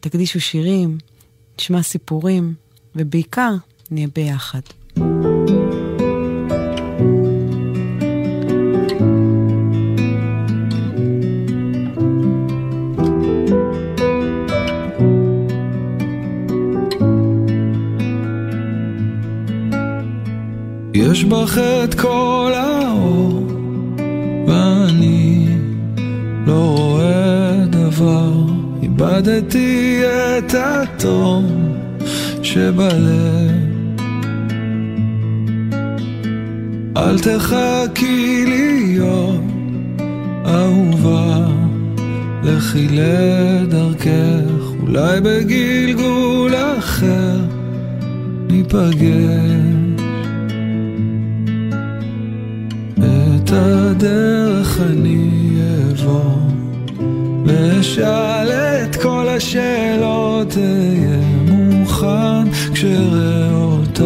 [0.01, 0.99] תקדישו שירים,
[1.59, 2.55] נשמע סיפורים,
[2.97, 3.55] ובעיקר,
[3.91, 4.61] נהיה ביחד.
[21.19, 23.47] יש בך את כל האור,
[24.49, 25.49] ואני
[26.47, 28.33] לא רואה דבר.
[28.83, 31.47] איבדתי את התום
[32.43, 33.51] שבלב.
[36.97, 39.41] אל תחכי להיות
[40.47, 41.47] אהובה,
[42.43, 47.41] לכי לדרכך, אולי בגלגול אחר
[48.51, 49.88] ניפגש.
[53.49, 55.31] את הדרך אני
[55.61, 56.39] אעבור
[57.47, 61.21] ואשאל את כל השאלות, אהיה
[61.51, 64.03] מוכן כשאראה אותך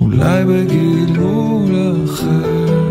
[0.00, 2.87] אולי בגלגול אחר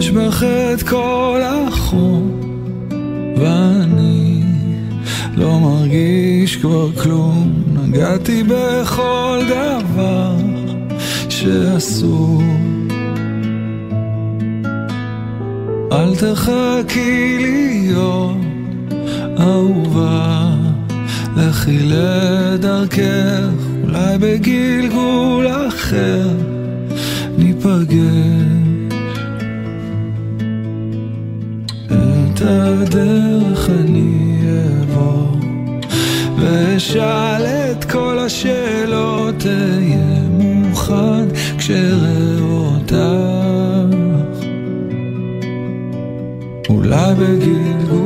[0.00, 2.40] יש בך את כל החום,
[3.36, 4.42] ואני
[5.36, 7.52] לא מרגיש כבר כלום.
[7.74, 10.36] נגעתי בכל דבר
[11.28, 12.42] שאסור.
[15.92, 18.36] אל תחכי להיות
[19.40, 20.54] אהובה,
[21.36, 23.50] לכי לדרכך,
[23.84, 26.28] אולי בגלגול אחר
[27.38, 28.59] ניפגש.
[32.42, 35.36] הדרך אני אעבור
[36.38, 42.94] ואשאל את כל השאלות אהיה מוכן כשאראה אותך
[46.68, 47.99] אולי בגלגול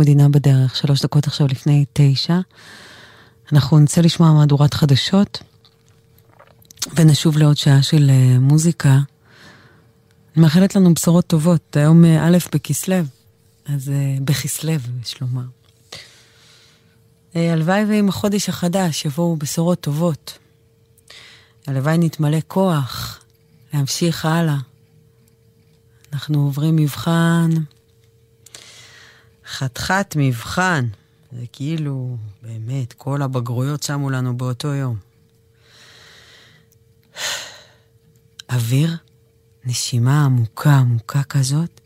[0.00, 2.38] מדינה בדרך, שלוש דקות עכשיו לפני תשע.
[3.52, 5.42] אנחנו נצא לשמוע מהדורת חדשות,
[6.96, 8.88] ונשוב לעוד שעה של אה, מוזיקה.
[8.88, 12.96] אני מאחלת לנו בשורות טובות, היום אה, א' בכסלו,
[13.66, 14.72] אז אה, בכסלו,
[15.02, 15.42] יש לומר.
[17.34, 20.38] הלוואי ועם החודש החדש יבואו בשורות טובות.
[21.66, 23.20] הלוואי נתמלא כוח
[23.74, 24.56] להמשיך הלאה.
[26.12, 27.50] אנחנו עוברים מבחן,
[29.50, 30.88] חתיכת מבחן.
[31.32, 34.96] זה כאילו, באמת, כל הבגרויות שמו לנו באותו יום.
[38.50, 38.96] אוויר,
[39.64, 41.80] נשימה עמוקה עמוקה כזאת,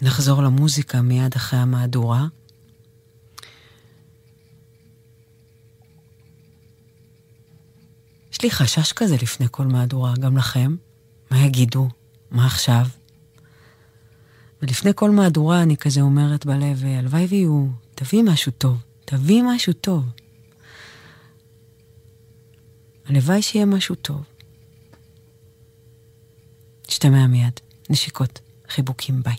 [0.00, 2.26] ונחזור למוזיקה מיד אחרי המהדורה.
[8.32, 10.76] יש לי חשש כזה לפני כל מהדורה, גם לכם.
[11.30, 11.88] מה יגידו?
[12.30, 12.86] מה עכשיו?
[14.62, 20.04] ולפני כל מהדורה אני כזה אומרת בלב, הלוואי ויהיו, תביא משהו טוב, תביא משהו טוב.
[23.06, 24.22] הלוואי שיהיה משהו טוב.
[26.88, 27.60] נשתמע מיד.
[27.90, 29.36] נשיקות, חיבוקים, ביי.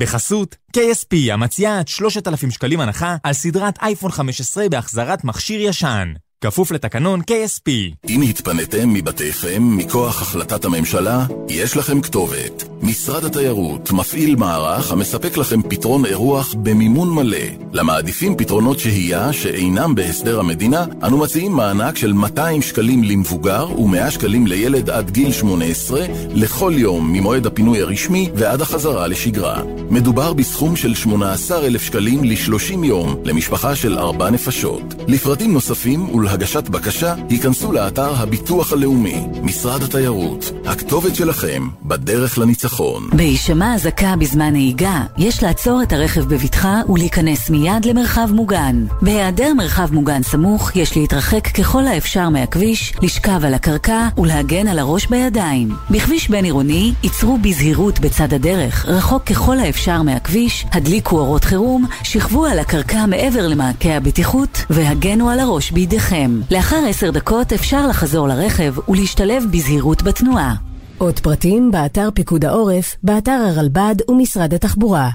[0.00, 6.12] בחסות, KSP המציעה עד 3,000 שקלים הנחה על סדרת אייפון 15 בהחזרת מכשיר ישן.
[6.40, 7.70] כפוף לתקנון KSP.
[8.08, 12.64] אם התפניתם מבתיכם מכוח החלטת הממשלה, יש לכם כתובת.
[12.82, 17.38] משרד התיירות מפעיל מערך המספק לכם פתרון אירוח במימון מלא.
[17.72, 24.46] למעדיפים פתרונות שהייה שאינם בהסדר המדינה, אנו מציעים מענק של 200 שקלים למבוגר ו-100 שקלים
[24.46, 29.62] לילד עד גיל 18 לכל יום ממועד הפינוי הרשמי ועד החזרה לשגרה.
[29.90, 34.82] מדובר בסכום של 18,000 שקלים ל-30 יום למשפחה של ארבע נפשות.
[35.08, 40.52] לפרטים נוספים ולהגשת בקשה, היכנסו לאתר הביטוח הלאומי, משרד התיירות.
[40.66, 43.08] הכתובת שלכם בדרך לניצחון.
[43.12, 48.86] בהישמע אזעקה בזמן נהיגה, יש לעצור את הרכב בבטחה ולהיכנס מיד למרחב מוגן.
[49.02, 55.06] בהיעדר מרחב מוגן סמוך, יש להתרחק ככל האפשר מהכביש, לשכב על הקרקע ולהגן על הראש
[55.06, 55.68] בידיים.
[55.90, 62.46] בכביש בין עירוני, ייצרו בזהירות בצד הדרך, רחוק ככל האפשר מהכביש, הדליקו אורות חירום, שכבו
[62.46, 66.19] על הקרקע מעבר למעקה הבטיחות והגנו על הראש בידיכם.
[66.50, 70.54] לאחר עשר דקות אפשר לחזור לרכב ולהשתלב בזהירות בתנועה.
[70.98, 75.10] עוד פרטים באתר פיקוד העורף, באתר הרלב"ד ומשרד התחבורה.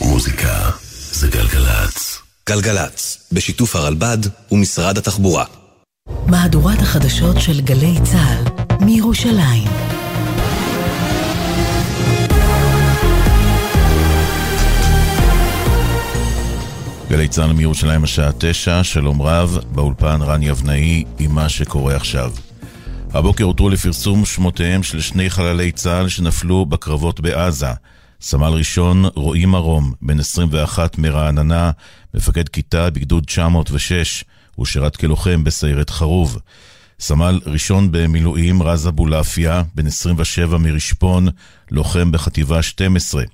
[0.00, 0.70] מוזיקה
[1.12, 2.18] זה גלגלצ.
[2.48, 4.18] גלגלצ, בשיתוף הרלב"ד
[4.52, 5.44] ומשרד התחבורה.
[6.26, 8.44] מהדורת החדשות של גלי צה"ל
[8.84, 9.68] מירושלים.
[17.16, 22.32] גלי צה"ל מירושלים השעה תשע, שלום רב, באולפן רן יבנאי עם מה שקורה עכשיו.
[23.10, 27.66] הבוקר הותרו לפרסום שמותיהם של שני חללי צה"ל שנפלו בקרבות בעזה.
[28.20, 31.70] סמל ראשון רועי מרום, בן 21 מרעננה,
[32.14, 34.24] מפקד כיתה בגדוד 906,
[34.54, 36.38] הוא שירת כלוחם בסיירת חרוב.
[37.00, 41.28] סמל ראשון במילואים רז אבולעפיה, בן 27 מרשפון,
[41.70, 43.24] לוחם בחטיבה 12.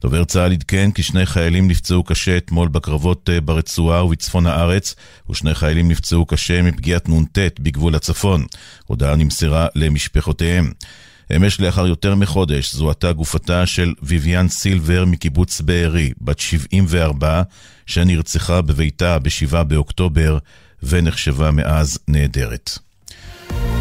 [0.00, 4.94] דובר צה"ל עדכן כי שני חיילים נפצעו קשה אתמול בקרבות אה, ברצועה ובצפון הארץ,
[5.30, 8.46] ושני חיילים נפצעו קשה מפגיעת נ"ט בגבול הצפון.
[8.86, 10.72] הודעה נמסרה למשפחותיהם.
[11.36, 17.42] אמש לאחר יותר מחודש זוהתה גופתה של ויvian סילבר מקיבוץ בארי, בת 74,
[17.86, 20.38] שנרצחה בביתה ב-7 באוקטובר
[20.82, 22.78] ונחשבה מאז נעדרת.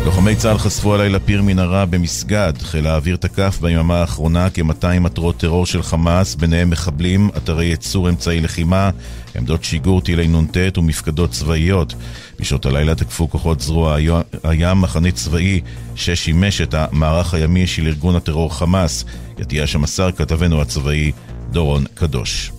[0.05, 2.53] לוחמי צה"ל חשפו הלילה פיר מנהרה במסגד.
[2.61, 8.41] חיל האוויר תקף ביממה האחרונה כ-200 מטרות טרור של חמאס, ביניהם מחבלים, אתרי ייצור אמצעי
[8.41, 8.89] לחימה,
[9.35, 11.95] עמדות שיגור טילי נ"ט ומפקדות צבאיות.
[12.39, 13.97] בשעות הלילה תקפו כוחות זרוע
[14.43, 15.61] הים מחנה צבאי
[15.95, 19.05] ששימש את המערך הימי של ארגון הטרור חמאס.
[19.39, 21.11] ידיעה שמסר כתבנו הצבאי
[21.51, 22.51] דורון קדוש.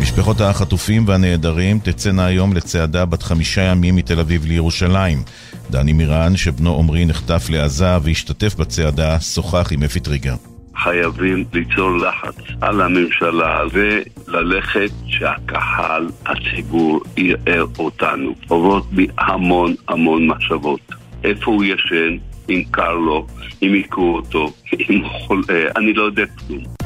[0.00, 5.24] משפחות החטופים והנעדרים תצאנה היום לצעדה בת חמישה ימים מתל אביב לירושלים.
[5.70, 10.34] דני מירן, שבנו עמרי נחטף לעזה והשתתף בצעדה, שוחח עם אפי טריגר.
[10.76, 18.34] חייבים ליצור לחץ על הממשלה וללכת שהקהל, הציבור, יראה אותנו.
[18.48, 20.80] עוברות בי המון המון מחשבות.
[21.24, 22.16] איפה הוא ישן,
[22.48, 23.26] אם קר לו,
[23.62, 24.52] אם היכו אותו,
[24.90, 26.79] אם הוא חולה, אני לא יודע כלום.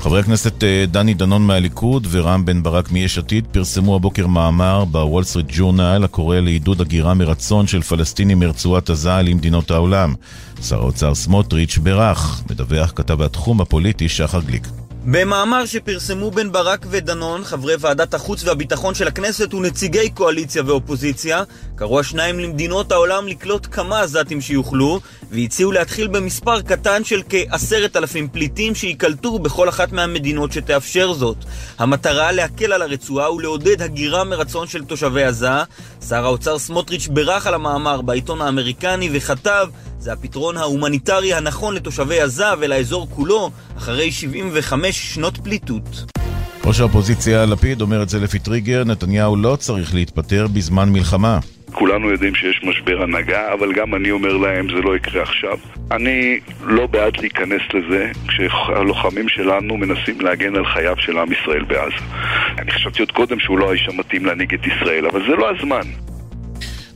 [0.00, 5.24] חברי הכנסת אה, דני דנון מהליכוד ורם בן ברק מיש עתיד פרסמו הבוקר מאמר בוול
[5.24, 10.14] סטריט ג'ורנל הקורא לעידוד הגירה מרצון של פלסטינים מרצועת עזה למדינות העולם.
[10.62, 14.68] שר האוצר סמוטריץ' בירך, מדווח כתב התחום הפוליטי שחר גליק.
[15.10, 21.42] במאמר שפרסמו בן ברק ודנון, חברי ועדת החוץ והביטחון של הכנסת ונציגי קואליציה ואופוזיציה,
[21.76, 28.28] קראו השניים למדינות העולם לקלוט כמה עזתים שיוכלו, והציעו להתחיל במספר קטן של כעשרת אלפים
[28.28, 31.36] פליטים שייקלטו בכל אחת מהמדינות שתאפשר זאת.
[31.78, 35.62] המטרה להקל על הרצועה ולעודד הגירה מרצון של תושבי עזה.
[36.08, 39.68] שר האוצר סמוטריץ' בירך על המאמר בעיתון האמריקני וכתב
[39.98, 46.12] זה הפתרון ההומניטרי הנכון לתושבי עזה ולאזור כולו אחרי 75 שנות פליטות.
[46.64, 51.38] ראש האופוזיציה לפיד אומר את זה לפי טריגר, נתניהו לא צריך להתפטר בזמן מלחמה.
[51.72, 55.58] כולנו יודעים שיש משבר הנהגה, אבל גם אני אומר להם זה לא יקרה עכשיו.
[55.90, 62.04] אני לא בעד להיכנס לזה כשהלוחמים שלנו מנסים להגן על חייו של עם ישראל בעזה.
[62.58, 66.07] אני חשבתי עוד קודם שהוא לא האיש המתאים להנהיג את ישראל, אבל זה לא הזמן.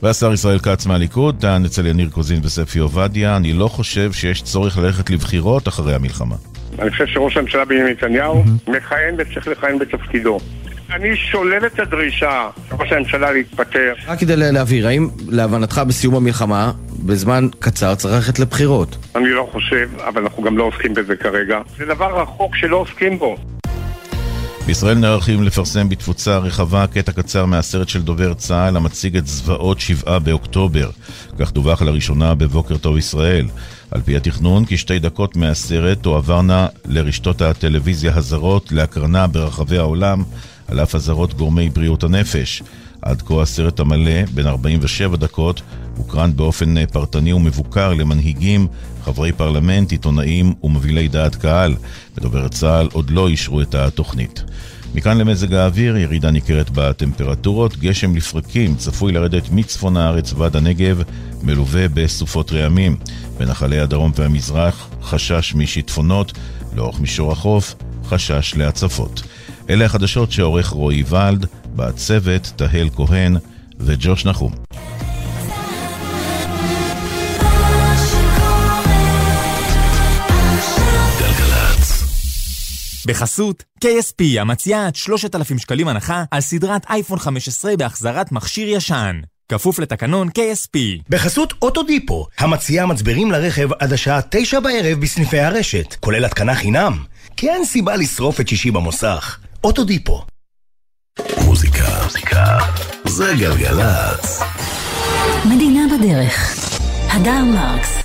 [0.03, 4.77] והשר ישראל כץ מהליכוד טען אצל יניר קוזין וספי עובדיה, אני לא חושב שיש צורך
[4.77, 6.35] ללכת לבחירות אחרי המלחמה.
[6.79, 10.39] אני חושב שראש הממשלה בנימין נתניהו מכהן וצריך לכהן בתפקידו.
[10.91, 13.93] אני שולל את הדרישה של ראש הממשלה להתפטר.
[14.07, 16.71] רק כדי להבהיר, האם להבנתך בסיום המלחמה,
[17.05, 18.97] בזמן קצר צריך ללכת לבחירות?
[19.15, 21.59] אני לא חושב, אבל אנחנו גם לא עוסקים בזה כרגע.
[21.77, 23.37] זה דבר רחוק שלא עוסקים בו.
[24.65, 30.19] בישראל נערכים לפרסם בתפוצה רחבה קטע קצר מהסרט של דובר צה"ל המציג את זוועות שבעה
[30.19, 30.89] באוקטובר.
[31.39, 33.47] כך דווח לראשונה בבוקר טוב ישראל.
[33.91, 40.23] על פי התכנון, כשתי דקות מהסרט תועברנה לרשתות הטלוויזיה הזרות להקרנה ברחבי העולם,
[40.67, 42.63] על אף אזהרות גורמי בריאות הנפש.
[43.01, 45.61] עד כה הסרט המלא, בן 47 דקות,
[45.97, 48.67] הוקרן באופן פרטני ומבוקר למנהיגים,
[49.03, 51.75] חברי פרלמנט, עיתונאים ומובילי דעת קהל.
[52.15, 54.43] בדוברת צה"ל עוד לא אישרו את התוכנית.
[54.95, 61.01] מכאן למזג האוויר, ירידה ניכרת בטמפרטורות, גשם לפרקים צפוי לרדת מצפון הארץ ועד הנגב,
[61.43, 62.97] מלווה בסופות רעמים.
[63.37, 66.33] בנחלי הדרום והמזרח, חשש משיטפונות,
[66.75, 67.75] לאורך מישור החוף,
[68.05, 69.23] חשש להצפות.
[69.69, 71.45] אלה החדשות שעורך רועי ולד,
[71.75, 73.37] בצוות תהל כהן
[73.79, 74.51] וג'וש נחום.
[83.05, 89.21] בחסות KSP המציעה עד 3,000 שקלים הנחה על סדרת אייפון 15 בהחזרת מכשיר ישן.
[89.49, 90.77] כפוף לתקנון KSP.
[91.09, 97.03] בחסות אוטודיפו, המציעה מצברים לרכב עד השעה תשע בערב בסניפי הרשת, כולל התקנה חינם.
[97.37, 99.37] כי אין סיבה לשרוף את שישי במוסך.
[99.63, 100.25] אוטודיפו.
[101.45, 102.57] מוזיקה, מוזיקה,
[103.07, 104.41] זה גלגלצ.
[105.45, 106.55] מדינה בדרך.
[107.09, 107.97] הדר מרקס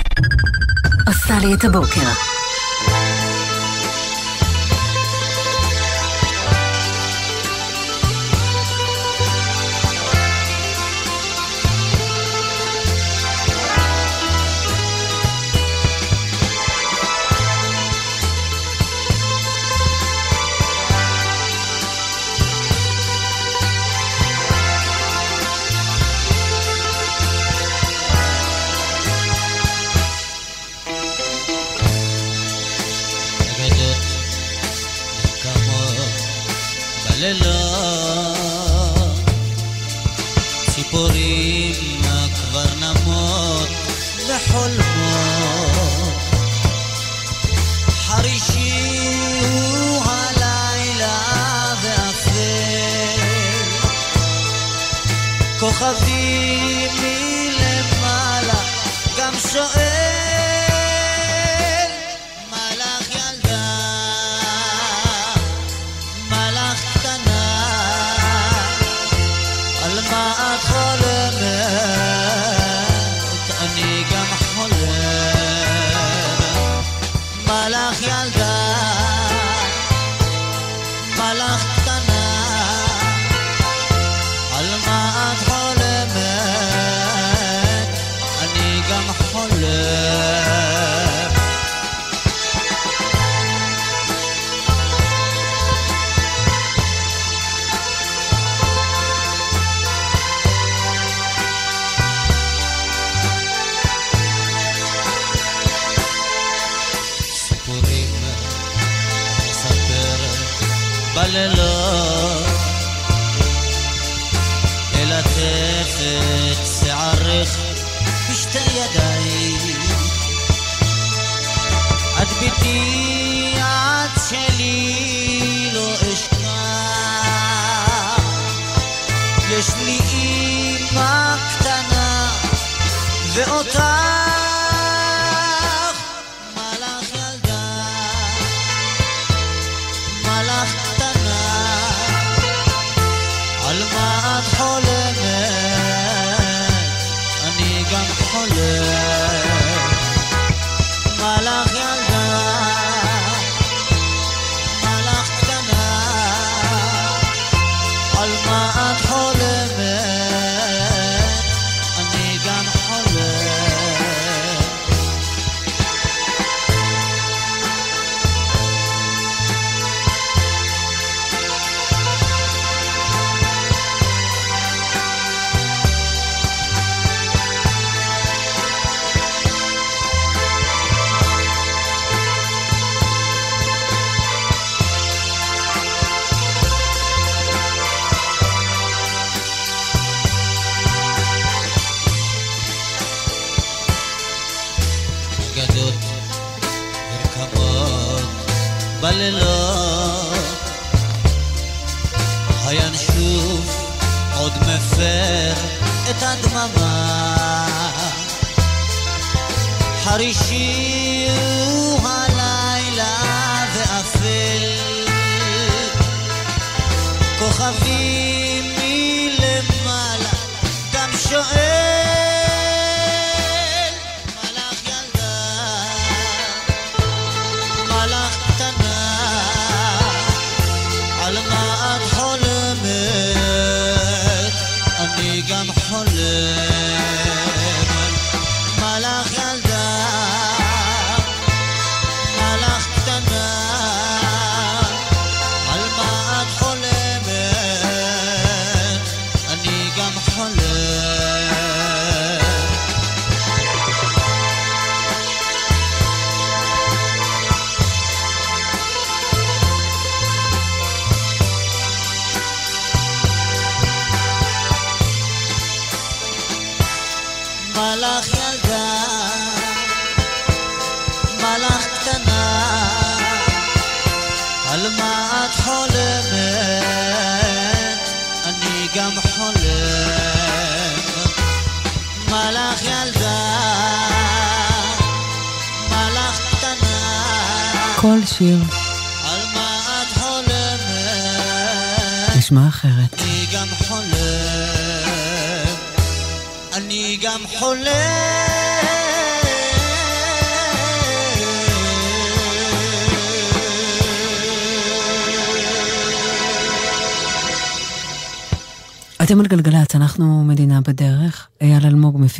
[1.07, 2.38] עושה לי את הבוקר.
[37.19, 39.09] בלילות
[40.71, 41.75] ציפורים
[42.35, 43.69] כבר נמות
[44.29, 46.13] וחולמות.
[47.91, 48.73] חרישי
[49.49, 51.19] הוא הלילה
[51.83, 53.19] ואפל.
[55.61, 58.61] כוכבים מלמעלה
[59.19, 59.88] גם שואל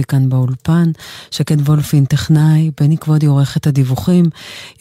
[0.09, 0.91] כאן באולפן,
[1.31, 4.25] שקד וולפין טכנאי, בני כבודי עורך את הדיווחים,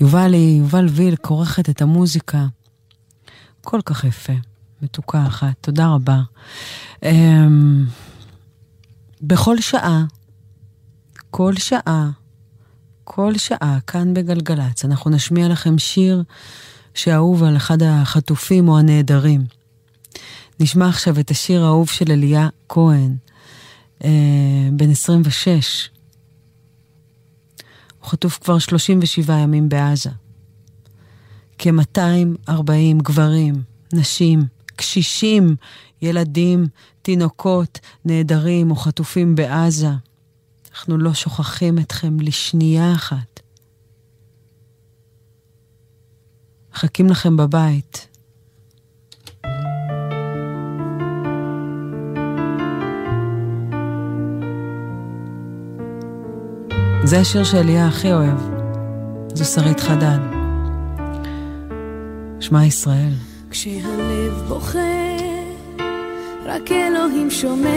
[0.02, 2.46] יובלי, יובל וילק עורכת את המוזיקה.
[3.62, 4.34] כל כך יפה,
[4.82, 6.22] מתוקה אחת, תודה רבה.
[7.04, 7.86] אמ,
[9.22, 10.04] בכל שעה,
[11.32, 12.10] כל שעה,
[13.04, 16.24] כל שעה, כאן בגלגלצ, אנחנו נשמיע לכם שיר
[16.94, 19.46] שאהוב על אחד החטופים או הנעדרים.
[20.60, 23.16] נשמע עכשיו את השיר האהוב של אליה כהן,
[24.72, 25.90] בן 26.
[28.00, 30.10] הוא חטוף כבר 37 ימים בעזה.
[31.58, 33.64] כ-240 גברים,
[33.94, 34.44] נשים,
[34.76, 35.56] קשישים,
[36.02, 36.68] ילדים,
[37.02, 39.92] תינוקות, נעדרים או חטופים בעזה.
[40.72, 43.40] אנחנו לא שוכחים אתכם לשנייה אחת.
[46.74, 48.08] מחכים לכם בבית.
[57.08, 58.38] זה השיר שאליה הכי אוהב.
[59.34, 60.18] זו שרית חדד.
[62.40, 63.14] שמע ישראל.
[63.50, 64.80] כשהלב בוכה,
[66.46, 67.70] רק אלוהים שומע.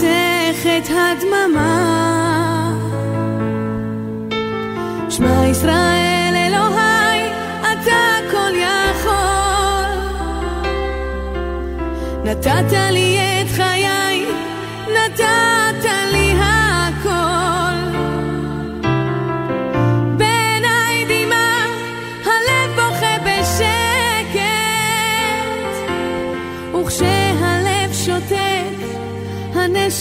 [0.00, 2.00] חותכת הדממה.
[5.10, 7.20] שמע ישראל אלוהי,
[7.60, 9.10] אתה כל יכול.
[12.24, 13.19] נתת לי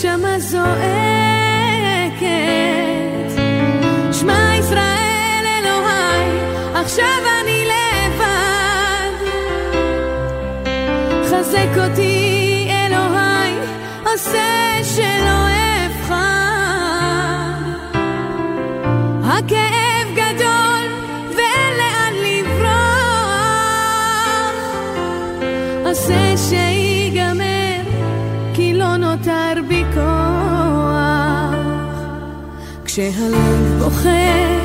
[0.06, 0.70] הנשמה זועקת.
[4.12, 6.30] שמע ישראל אלוהי,
[6.74, 9.16] עכשיו אני לבד.
[11.26, 13.54] חזק אותי אלוהי,
[14.06, 15.09] עושה שלא
[33.00, 34.60] כשהלב בוכה,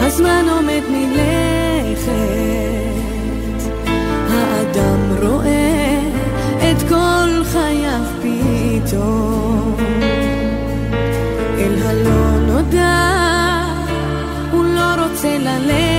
[0.00, 2.10] הזמן עומד מלכת.
[4.30, 6.00] האדם רואה
[6.58, 9.76] את כל חייו פתאום.
[11.58, 13.22] אל הלא נודע,
[14.52, 15.95] הוא לא רוצה ללכת.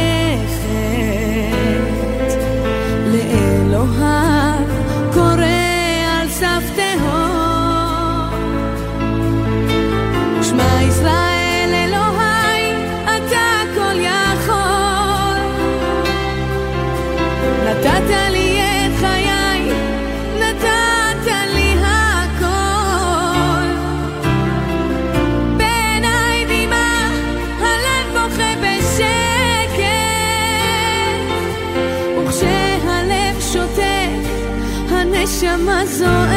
[35.58, 36.28] נשמה זועקת.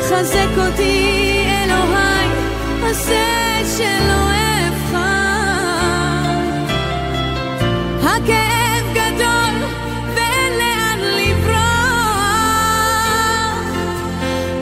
[0.00, 2.28] חזק אותי אלוהי
[2.90, 4.24] עשה שלא
[4.68, 4.98] אבחר
[8.02, 9.54] הכאב גדול
[10.14, 11.54] ואין לאן לברוח.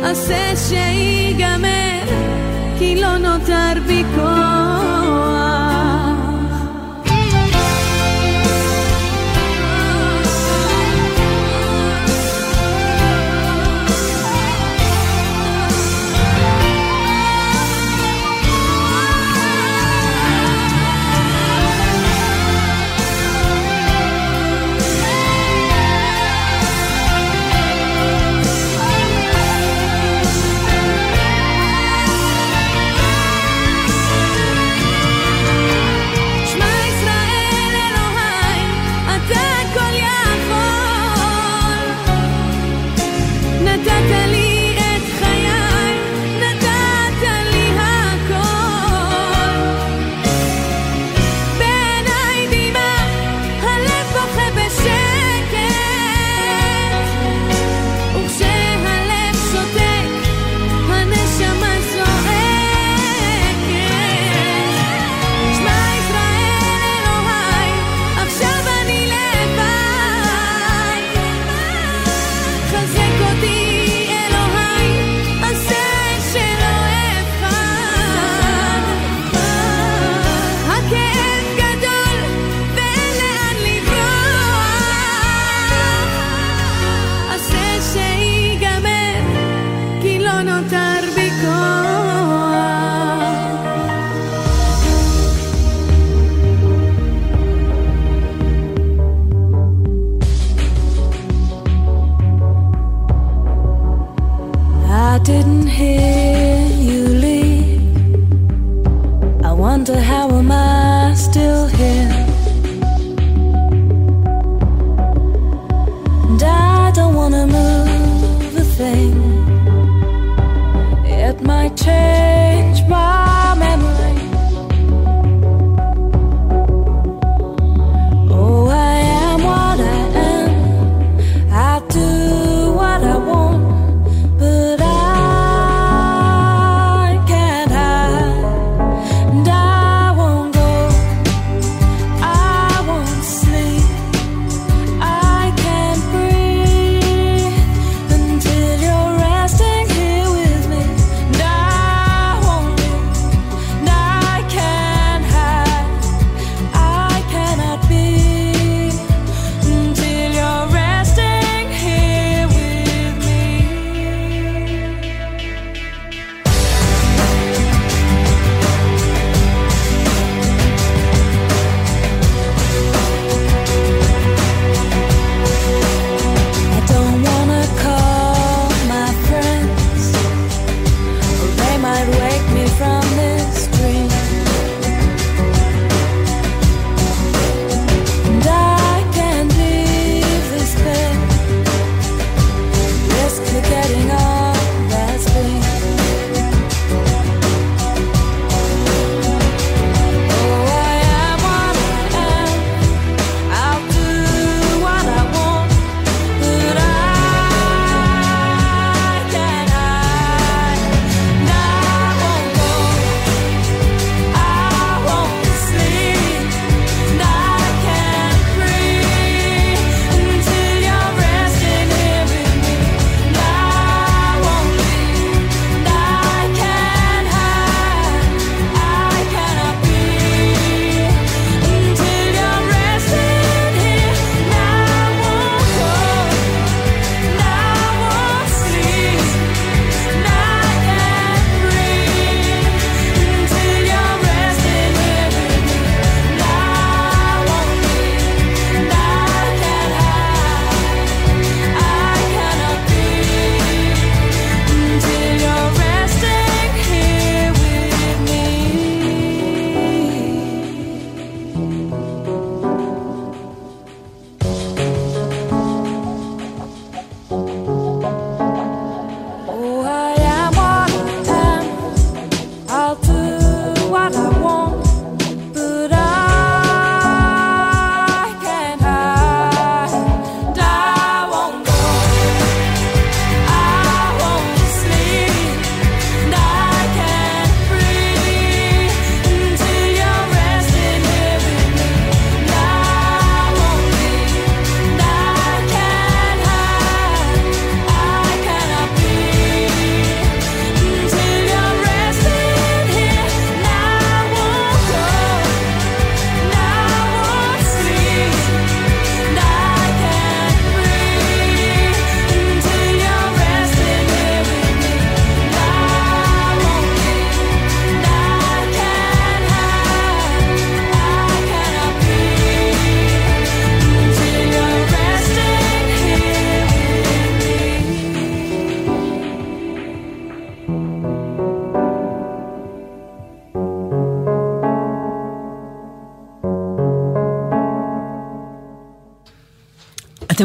[0.02, 1.51] עשה שיגע
[2.82, 4.51] tranquilo no te arbico.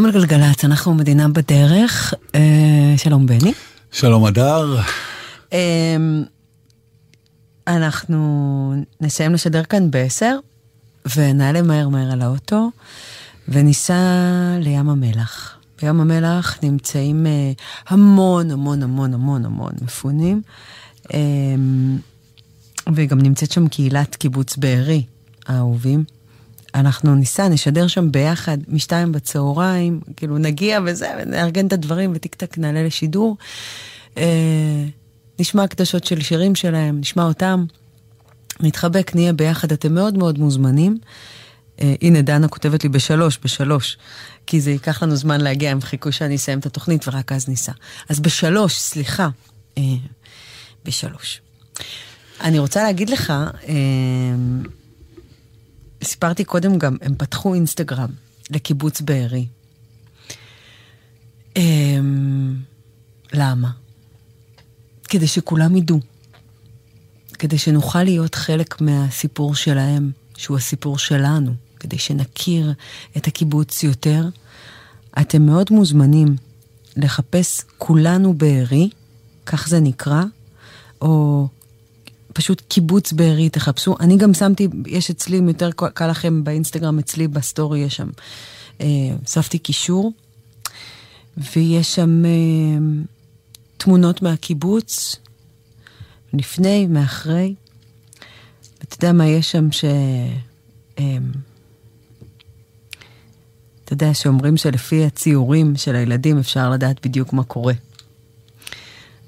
[0.08, 2.14] על גלגלצ, אנחנו מדינה בדרך.
[2.36, 3.54] אה, שלום בני.
[3.92, 4.80] שלום אדר.
[5.54, 5.98] אה,
[7.68, 10.38] אנחנו נסיים לשדר כאן בעשר,
[11.16, 12.70] ונעלה מהר מהר על האוטו,
[13.48, 13.96] וניסע
[14.60, 15.58] לים המלח.
[15.82, 17.52] בים המלח נמצאים אה,
[17.88, 20.42] המון המון המון המון המון מפונים,
[21.14, 21.20] אה,
[22.94, 25.04] וגם נמצאת שם קהילת קיבוץ בארי,
[25.48, 26.04] האהובים.
[26.80, 32.58] אנחנו ניסע, נשדר שם ביחד משתיים בצהריים, כאילו נגיע וזה, ונארגן את הדברים וטיק טק
[32.58, 33.38] נעלה לשידור.
[34.18, 34.86] אה,
[35.40, 37.66] נשמע הקדשות של שירים שלהם, נשמע אותם,
[38.60, 40.98] נתחבק, נהיה ביחד, אתם מאוד מאוד מוזמנים.
[41.82, 43.98] אה, הנה, דנה כותבת לי בשלוש, בשלוש,
[44.48, 47.72] כי זה ייקח לנו זמן להגיע, הם חיכו שאני אסיים את התוכנית ורק אז ניסע.
[48.10, 49.30] אז בשלוש, סליחה,
[49.78, 49.84] אה,
[50.86, 51.42] בשלוש.
[52.42, 53.34] אני רוצה להגיד לך,
[53.68, 53.76] אה,
[56.04, 58.10] סיפרתי קודם גם, הם פתחו אינסטגרם
[58.50, 59.48] לקיבוץ בארי.
[61.56, 62.56] אמ,
[63.34, 63.72] למה?
[65.10, 66.00] כדי שכולם ידעו.
[67.40, 72.74] כדי שנוכל להיות חלק מהסיפור שלהם, שהוא הסיפור שלנו, כדי שנכיר
[73.18, 74.30] את הקיבוץ יותר.
[75.22, 76.36] אתם מאוד מוזמנים
[76.98, 78.90] לחפש כולנו בארי,
[79.46, 80.24] כך זה נקרא,
[81.02, 81.48] או
[82.38, 83.96] פשוט קיבוץ בארי, תחפשו.
[84.00, 88.10] אני גם שמתי, יש אצלי, אם יותר קל לכם באינסטגרם, אצלי בסטורי יש שם,
[88.82, 88.88] אה,
[89.22, 90.12] הוספתי קישור,
[91.38, 92.30] ויש שם אה,
[93.78, 95.16] תמונות מהקיבוץ,
[96.34, 97.56] לפני, מאחרי.
[98.84, 99.86] אתה יודע מה יש שם ש...
[101.00, 101.18] אה,
[103.86, 107.74] אתה יודע, שאומרים שלפי הציורים של הילדים אפשר לדעת בדיוק מה קורה.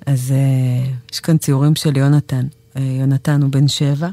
[0.06, 2.46] אז אה, יש כאן ציורים של יונתן.
[2.76, 4.10] אה, יונתן הוא בן שבע,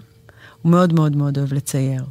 [0.62, 2.04] הוא מאוד מאוד מאוד אוהב לצייר.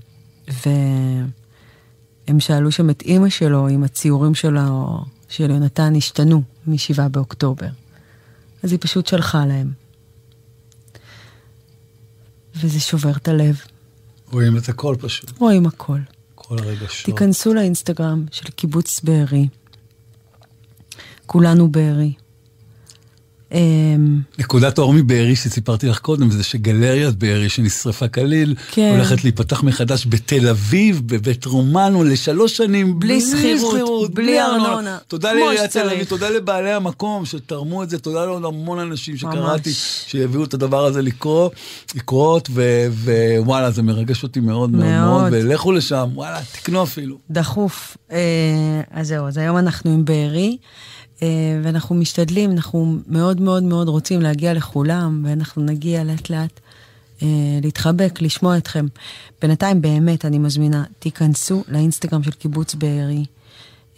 [0.48, 7.68] והם שאלו שם את אימא שלו אם הציורים שלו, של יונתן השתנו מ-7 באוקטובר.
[8.64, 9.72] אז היא פשוט שלחה להם.
[12.56, 13.62] וזה שובר את הלב.
[14.32, 16.00] רואים את הכל פשוט, רואים הכל.
[16.36, 17.06] כל הרגשות.
[17.06, 19.48] תיכנסו לאינסטגרם של קיבוץ בארי.
[21.26, 22.14] כולנו בארי.
[23.56, 28.92] אמ, נקודת האור מבארי שסיפרתי לך קודם, זה שגלריית בארי שנשרפה כליל, כן.
[28.96, 34.98] הולכת להיפתח מחדש בתל אביב, בבית רומנו, לשלוש שנים, בלי שכירות, בלי ארנונה.
[35.08, 35.90] תודה לעיריית תל.
[35.90, 39.72] אביב, תודה לבעלי המקום שתרמו את זה, תודה לעוד המון אנשים שקראתי.
[40.08, 41.50] שהביאו את הדבר הזה לקרוא,
[41.96, 42.88] לקרות, ו-
[43.38, 45.24] ווואלה, זה מרגש אותי מאוד מאוד מאוד.
[45.32, 47.18] ולכו לשם, וואלה, תקנו אפילו.
[47.32, 47.98] דחוף.
[48.12, 48.18] אה,
[48.92, 50.58] אז זהו, אז היום אנחנו עם בארי,
[51.64, 56.60] ואנחנו משתדלים, אנחנו מאוד מאוד מאוד רוצים להגיע לכולם, ואנחנו נגיע לאט לאט
[57.22, 57.28] אה,
[57.64, 58.86] להתחבק, לשמוע אתכם.
[59.42, 63.26] בינתיים באמת אני מזמינה, תיכנסו לאינסטגרם של קיבוץ בארי,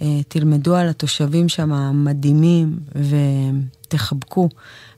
[0.02, 2.80] אה, תלמדו על התושבים שם המדהימים,
[3.88, 4.50] ותחבקו.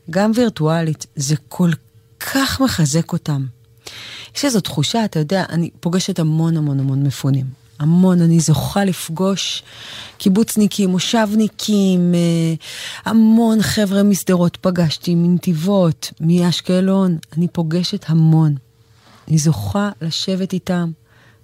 [0.10, 1.70] גם וירטואלית, זה כל
[2.20, 3.46] כך מחזק אותם.
[4.36, 7.59] יש איזו תחושה, אתה יודע, אני פוגשת המון המון המון מפונים.
[7.80, 9.64] המון, אני זוכה לפגוש
[10.18, 12.54] קיבוצניקים, מושבניקים, אה,
[13.06, 18.56] המון חבר'ה משדרות פגשתי, מנתיבות, מאשקלון, אני פוגשת המון.
[19.28, 20.92] אני זוכה לשבת איתם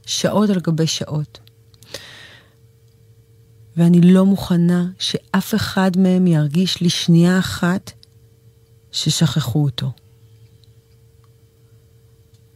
[0.06, 1.40] שעות על גבי שעות.
[3.78, 7.92] ואני לא מוכנה שאף אחד מהם ירגיש לי שנייה אחת
[8.92, 9.92] ששכחו אותו.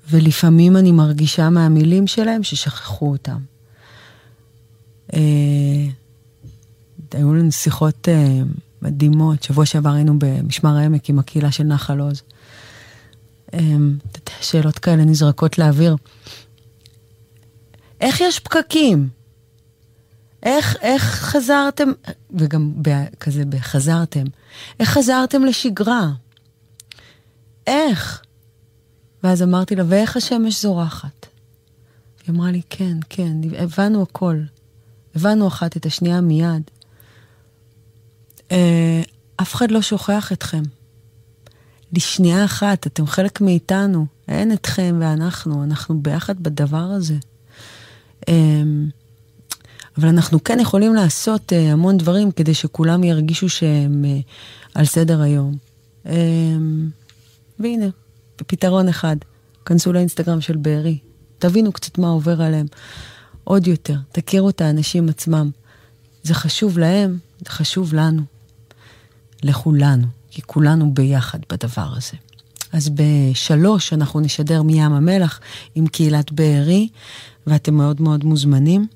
[0.10, 3.40] ולפעמים אני מרגישה מהמילים שלהם ששכחו אותם.
[5.14, 5.20] אה,
[7.12, 8.42] היו לנו שיחות אה,
[8.82, 12.22] מדהימות, שבוע שעבר היינו במשמר העמק עם הקהילה של נחל עוז.
[13.54, 13.60] אה,
[14.42, 15.96] שאלות כאלה נזרקות לאוויר.
[18.02, 19.10] איך יש פקקים?
[20.44, 21.90] איך, איך חזרתם,
[22.32, 24.24] וגם ב- כזה בחזרתם,
[24.80, 26.10] איך חזרתם לשגרה?
[27.68, 28.22] איך?
[29.24, 31.26] ואז אמרתי לה, ואיך השמש זורחת?
[32.28, 34.42] היא אמרה לי, כן, כן, הבנו הכל.
[35.16, 36.64] הבנו אחת את השנייה מיד.
[38.52, 39.02] אה,
[39.42, 40.64] אף אחד לא שוכח אתכם.
[41.94, 44.06] לשנייה אחת, אתם חלק מאיתנו.
[44.28, 47.16] אין אתכם ואנחנו, אנחנו ביחד בדבר הזה.
[48.30, 48.34] אה,
[49.98, 54.06] אבל אנחנו כן יכולים לעשות אה, המון דברים כדי שכולם ירגישו שהם
[54.76, 55.58] על סדר היום.
[57.60, 57.86] והנה,
[58.38, 59.16] פתרון אחד,
[59.66, 60.98] כנסו לאינסטגרם של בארי,
[61.40, 62.66] תבינו קצת מה עובר עליהם.
[63.50, 65.50] עוד יותר, תכירו את האנשים עצמם.
[66.24, 68.22] זה חשוב להם, זה חשוב לנו.
[69.44, 72.18] לכולנו, כי כולנו ביחד בדבר הזה.
[72.72, 75.40] אז בשלוש אנחנו נשדר מים המלח
[75.76, 76.90] עם קהילת בארי,
[77.48, 78.88] ואתם מאוד מאוד מוזמנים.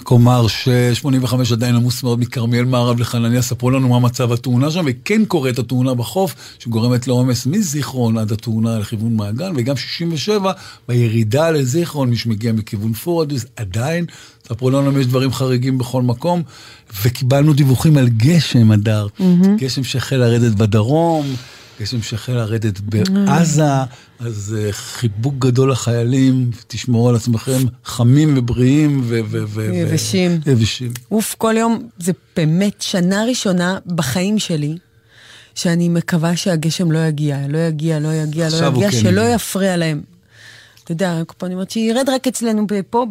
[0.00, 4.84] רק אומר ש-85 עדיין עמוס מאוד מכרמיאל מערב לחנניה, ספרו לנו מה מצב התאונה שם,
[4.88, 10.52] וכן קורית התאונה בחוף, שגורמת לעומס מזיכרון עד התאונה לכיוון מעגן, וגם 67
[10.88, 14.04] בירידה לזיכרון, מי שמגיע מכיוון פורדיס, עדיין,
[14.48, 16.42] ספרו לנו אם יש דברים חריגים בכל מקום,
[17.02, 19.56] וקיבלנו דיווחים על גשם, הדר, מהמם.
[19.56, 21.26] גשם שהחל לרדת בדרום.
[21.80, 23.62] גשם שהחל לרדת בעזה,
[24.18, 29.20] אז אה, חיבוק גדול לחיילים, תשמרו על עצמכם חמים ובריאים ו...
[29.74, 30.40] יבשים.
[30.46, 30.92] יבשים.
[31.10, 34.76] אוף, כל יום, זה באמת שנה ראשונה בחיים שלי,
[35.54, 39.20] שאני מקווה שהגשם לא יגיע, לא יגיע, לא יגיע, לא יגיע, כן שלא.
[39.20, 40.02] יפריע להם.
[40.84, 43.06] אתה יודע, כל פעם אני אומרת שירד רק אצלנו פה,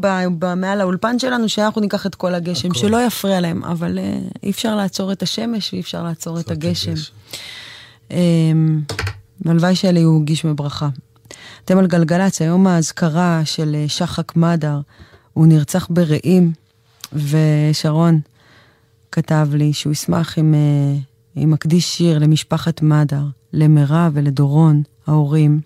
[0.56, 4.76] מעל האולפן שלנו, שאנחנו ניקח את כל הגשם, שלא יפריע להם, אבל אה, אי אפשר
[4.76, 6.92] לעצור את השמש ואי אפשר לעצור את הגשם.
[6.92, 6.96] אמ,
[9.46, 10.90] והלוואי שאלה יהיו גיש מברכה.
[11.66, 14.80] אתם על גלגלצ, היום האזכרה של אה, שחק מדר,
[15.34, 16.52] הוא נרצח ברעים,
[17.14, 18.20] ושרון
[19.12, 20.54] כתב לי שהוא ישמח אם,
[21.38, 25.60] אה, מקדיש שיר למשפחת מדר, למירב ולדורון, ההורים.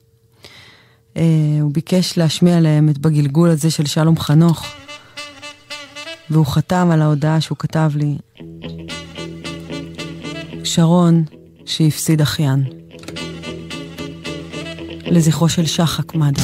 [1.18, 1.24] אה,
[1.62, 4.66] הוא ביקש להשמיע להם את בגלגול הזה של שלום חנוך,
[6.30, 8.18] והוא חתם על ההודעה שהוא כתב לי,
[10.64, 11.24] שרון
[11.70, 12.64] שהפסיד אחיין.
[15.06, 16.44] לזכרו של שחק מדר.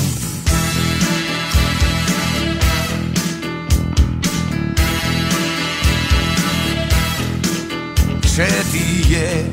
[8.21, 9.43] כשתהיה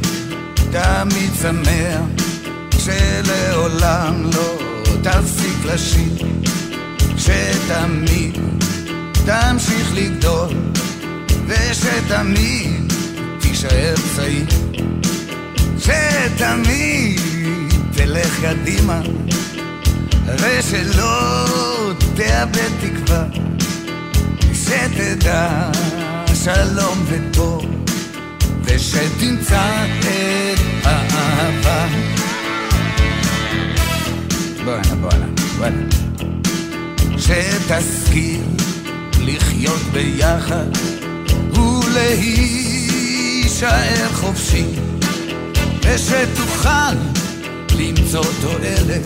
[0.70, 2.00] תמיד שמח,
[2.70, 4.58] כשלעולם לא
[5.02, 6.26] תפסיק לשיר,
[7.18, 8.38] שתמיד
[9.26, 10.48] תמשיך לגדול,
[11.46, 12.92] ושתמיד
[13.40, 14.46] תישאר צעיר,
[15.82, 17.20] שתמיד
[17.94, 19.00] תלך קדימה,
[20.26, 21.46] ושלא
[22.16, 23.24] תאבד תקווה,
[24.54, 25.70] שתדע
[26.44, 27.82] שלום וטוב.
[28.64, 30.06] ושתמצא את
[30.84, 31.86] האהבה.
[34.64, 35.26] בואנה, בואנה,
[35.58, 35.86] בואנה.
[37.18, 38.42] שתשכיל
[39.18, 40.66] לחיות ביחד
[41.84, 42.68] ולהישאר
[44.12, 44.64] חופשי,
[45.94, 46.94] ושתוכל
[47.78, 49.02] למצוא תועלת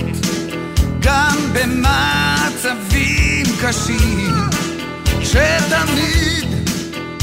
[1.01, 4.35] גם במצבים קשים,
[5.23, 6.49] שתמיד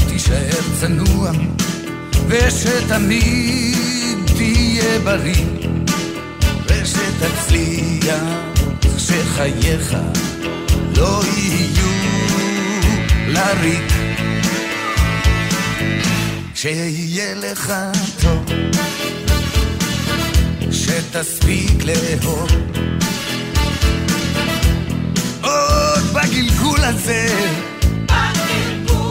[0.08, 1.30] תישאר צנוע.
[2.28, 5.46] ושתמיד תהיה בריא,
[6.66, 8.22] ושתצליח
[8.98, 9.96] שחייך
[10.96, 11.94] לא יהיו
[13.28, 13.92] לריק.
[16.54, 17.72] שיהיה לך
[18.22, 18.44] טוב,
[20.94, 22.48] שתספיק לאהוב.
[25.42, 27.26] עוד בגלגול הזה,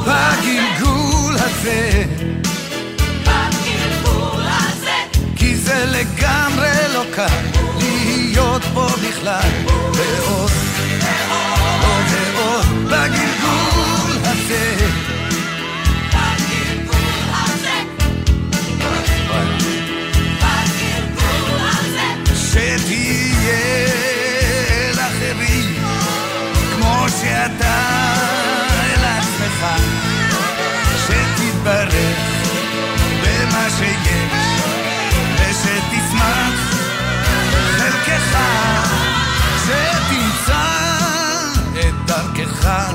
[0.01, 2.03] בגלגול הזה.
[5.35, 7.41] כי זה לגמרי לא קל
[7.79, 9.49] להיות פה בכלל
[9.93, 10.51] ועוד,
[11.81, 15.02] עוד ועוד בגלגול הזה.
[27.23, 27.83] שאתה
[28.83, 29.65] אל עצמך,
[31.05, 32.17] שתתברך
[33.21, 34.43] במה שיש
[35.35, 36.75] ושתשמח
[37.77, 38.37] חלקך,
[39.65, 40.67] שתמצא
[41.79, 42.91] את דרכך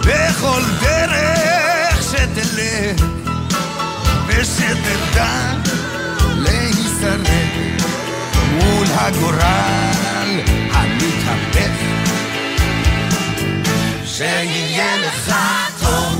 [0.00, 3.06] בכל דרך שתלך,
[4.26, 5.52] ושתדע
[6.36, 7.26] להישרד
[8.52, 10.40] מול הגורל
[10.72, 11.89] המתהפך.
[14.20, 15.32] שיהיה לך
[15.80, 16.19] טוב,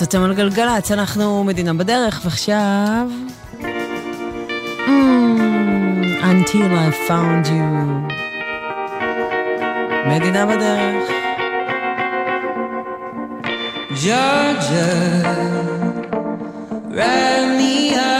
[0.00, 3.08] גלגלצ, אתם על גלגלצ, אנחנו מדינה בדרך, ועכשיו...
[4.86, 4.90] Mm,
[6.22, 7.70] until I found you.
[10.06, 11.10] מדינה בדרך.
[14.04, 14.90] Georgia,
[16.96, 18.19] ran me up.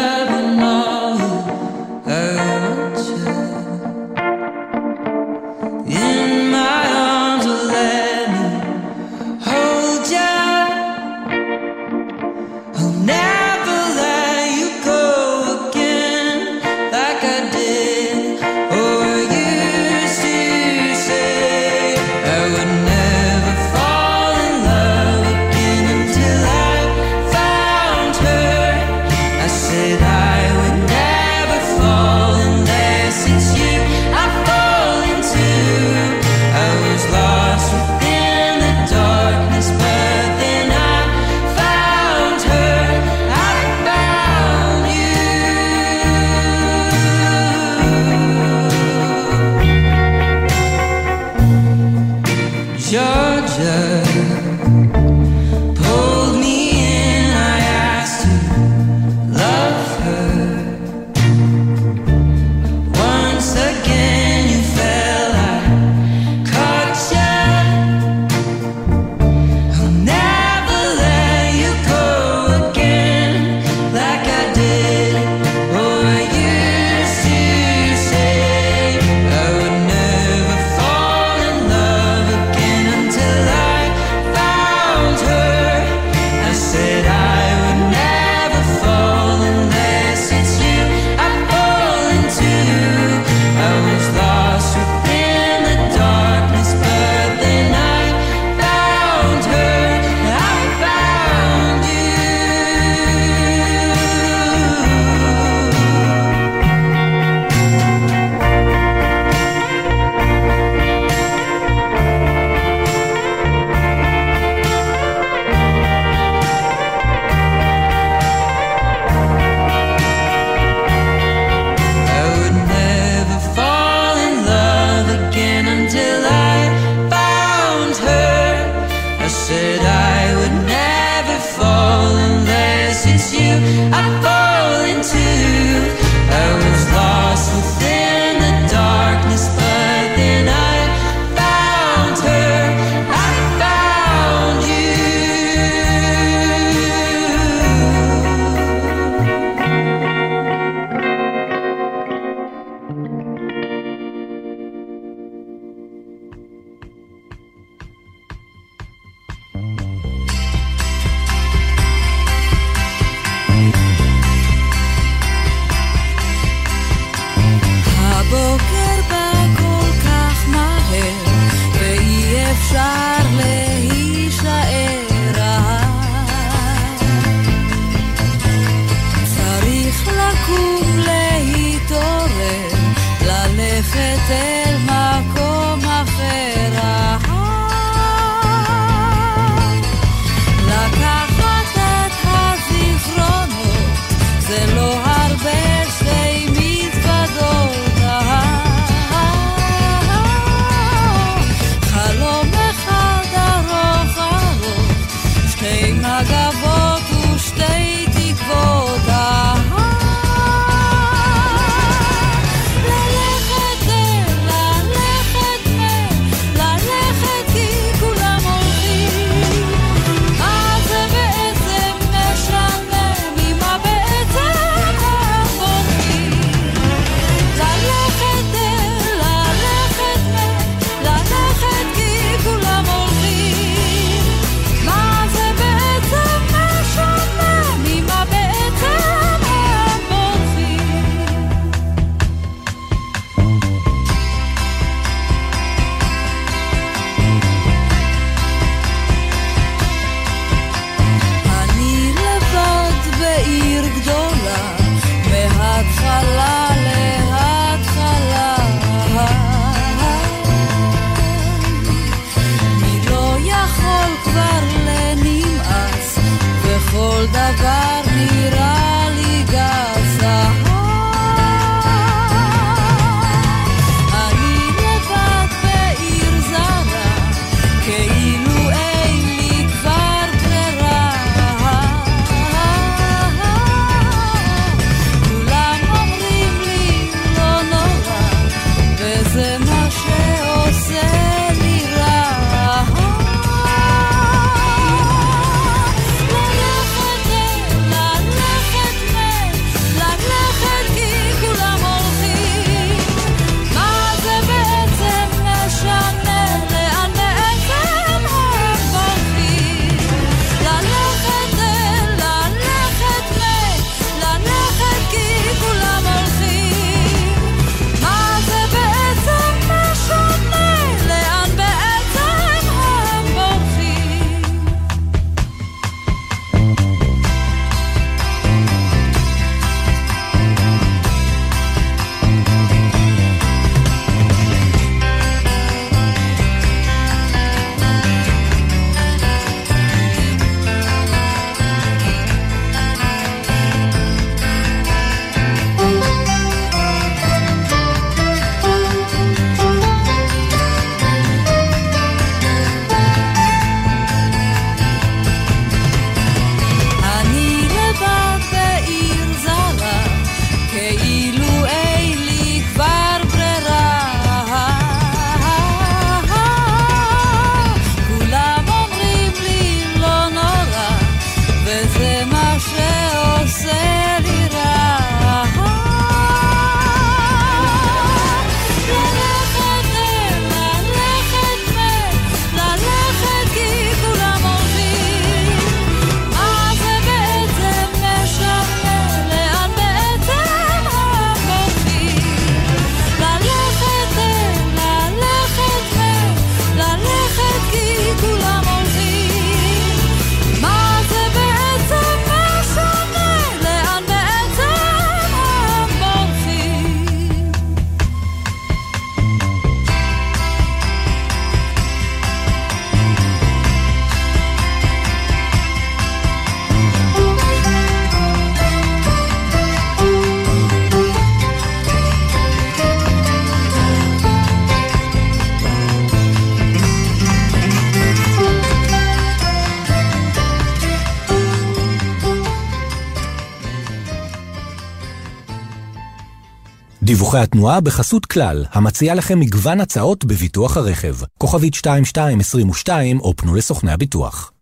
[437.31, 441.17] דיווחי התנועה בחסות כלל, המציעה לכם מגוון הצעות בביטוח הרכב.
[441.39, 444.52] כוכבית 2222 או פנו לסוכני הביטוח.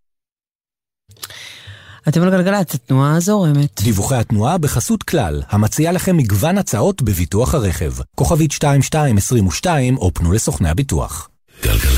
[2.08, 3.82] אתם על גלגלצ, התנועה זורמת.
[3.82, 7.92] דיווחי התנועה בחסות כלל, המציעה לכם מגוון הצעות בביטוח הרכב.
[8.14, 11.28] כוכבית 2222 או פנו לסוכני הביטוח.
[11.62, 11.97] גלגלצ.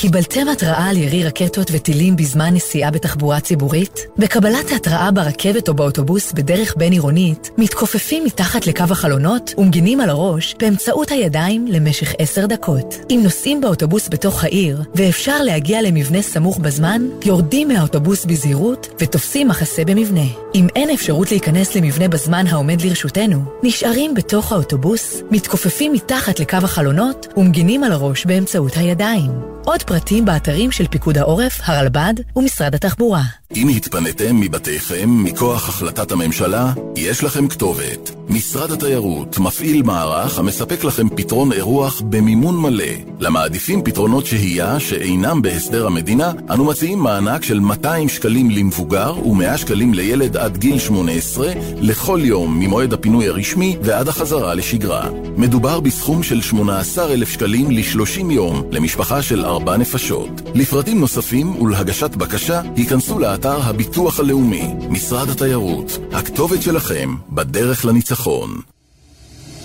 [0.00, 4.06] קיבלתם התראה על ירי רקטות וטילים בזמן נסיעה בתחבורה ציבורית?
[4.18, 11.10] בקבלת ההתראה ברכבת או באוטובוס בדרך בין-עירונית, מתכופפים מתחת לקו החלונות ומגינים על הראש באמצעות
[11.10, 12.94] הידיים למשך עשר דקות.
[13.10, 19.84] אם נוסעים באוטובוס בתוך העיר, ואפשר להגיע למבנה סמוך בזמן, יורדים מהאוטובוס בזהירות ותופסים מחסה
[19.84, 20.26] במבנה.
[20.54, 27.26] אם אין אפשרות להיכנס למבנה בזמן העומד לרשותנו, נשארים בתוך האוטובוס, מתכופפים מתחת לקו החלונות
[27.36, 29.57] ומגינים על הראש באמצעות הידיים.
[29.68, 33.22] עוד פרטים באתרים של פיקוד העורף, הרלב"ד ומשרד התחבורה.
[33.56, 38.10] אם התפניתם מבתיכם מכוח החלטת הממשלה, יש לכם כתובת.
[38.28, 42.84] משרד התיירות מפעיל מערך המספק לכם פתרון אירוח במימון מלא.
[43.20, 49.94] למעדיפים פתרונות שהייה שאינם בהסדר המדינה, אנו מציעים מענק של 200 שקלים למבוגר ו-100 שקלים
[49.94, 55.08] לילד עד גיל 18 לכל יום ממועד הפינוי הרשמי ועד החזרה לשגרה.
[55.36, 60.28] מדובר בסכום של 18,000 שקלים ל-30 יום למשפחה של ארבע נפשות.
[60.54, 68.60] לפרטים נוספים ולהגשת בקשה, היכנסו לאתר הביטוח הלאומי, משרד התיירות, הכתובת שלכם בדרך לניצחון.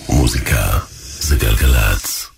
[0.10, 0.80] מוזיקה
[1.20, 2.33] זה גלגלצ.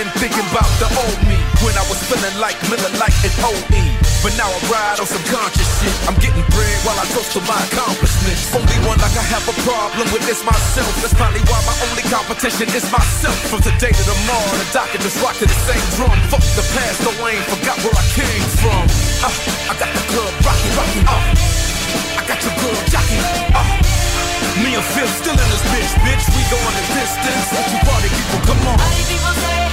[0.00, 3.84] Morning thinking about the old me when I was feeling like Miller Lite and OE.
[4.24, 5.92] But now I ride on some conscious shit.
[6.08, 8.48] I'm getting bread while I toast to my accomplishments.
[8.52, 10.88] Only one like I have a problem with is myself.
[11.04, 13.36] That's probably why my only competition is myself.
[13.52, 16.16] From today to tomorrow, the docket just rock to the same drum.
[16.32, 18.82] Fuck the past, no I ain't forgot where I came from.
[19.24, 19.32] Uh,
[19.68, 21.04] I got the club rocking, rocking.
[21.08, 23.24] Uh, I got your girl jocking.
[23.52, 23.68] Uh,
[24.64, 26.24] me and Phil still in this bitch, bitch.
[26.32, 27.46] We going the distance.
[27.72, 28.80] You party people, come on.
[29.08, 29.69] People say,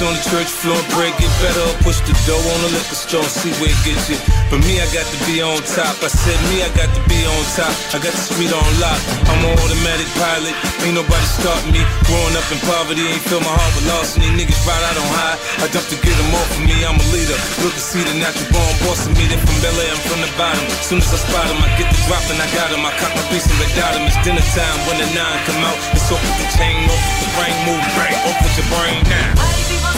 [0.00, 3.52] on the church floor, break it better, push the dough on the liquor store, see
[3.60, 4.16] where it gets you.
[4.48, 5.92] But me, I got to be on top.
[6.00, 7.72] I said me, I got to be on top.
[7.92, 9.00] I got the street on lock.
[9.28, 11.82] I'm an automatic pilot, ain't nobody starting me.
[12.08, 14.16] Growing up in poverty, ain't fill my heart with loss.
[14.16, 15.36] And these niggas ride out on high.
[15.62, 17.38] I dump to get them off of me, I'm a leader.
[17.60, 19.28] Look and see the natural born boss of me.
[19.28, 20.64] They from Bel I'm from the bottom.
[20.80, 22.82] Soon as I spot them, I get the drop and I got them.
[22.88, 24.08] I cock my piece and got them.
[24.08, 25.76] It's dinner time when the nine come out.
[25.92, 29.02] It's off with the chain, off with the brain move, bang, off with your brain
[29.04, 29.89] now.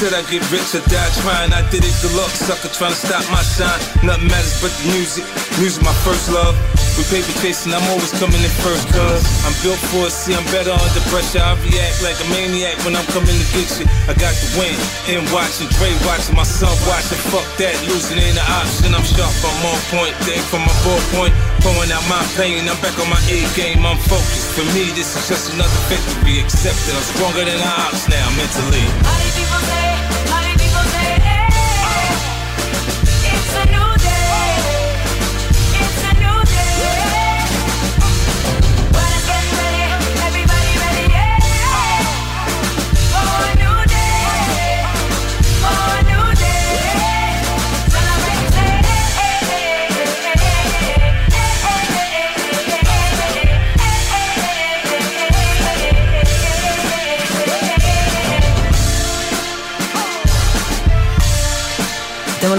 [0.00, 1.52] I said I'd get rich or die trying.
[1.52, 3.76] I did it deluxe, sucker trying to stop my shine.
[4.00, 5.28] Nothing matters but the music.
[5.60, 6.56] Music, my first love.
[6.96, 10.16] With paper chasing, I'm always coming in first, cuz I'm built for it.
[10.16, 11.44] See, I'm better under pressure.
[11.44, 13.84] I react like a maniac when I'm coming to get you.
[14.08, 14.72] I got the win.
[15.12, 17.20] And watching, Dre watching, my son watching.
[17.28, 18.96] Fuck that, losing ain't an option.
[18.96, 20.16] I'm sharp, I'm on point.
[20.24, 21.36] Day from my ballpoint.
[21.60, 23.84] Pouring out my pain, I'm back on my A game.
[23.84, 24.48] I'm focused.
[24.56, 26.40] For me, this is just another victory.
[26.40, 29.29] Accepted, I'm stronger than the ops now mentally.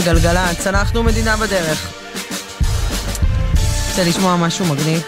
[0.05, 1.87] גלגלצ, אנחנו מדינה בדרך.
[3.89, 5.01] רוצה לשמוע משהו מגניב?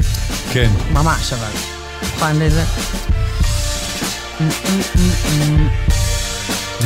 [0.53, 0.69] כן.
[0.91, 1.49] ממש, אבל.
[2.03, 2.63] מוכן לזה?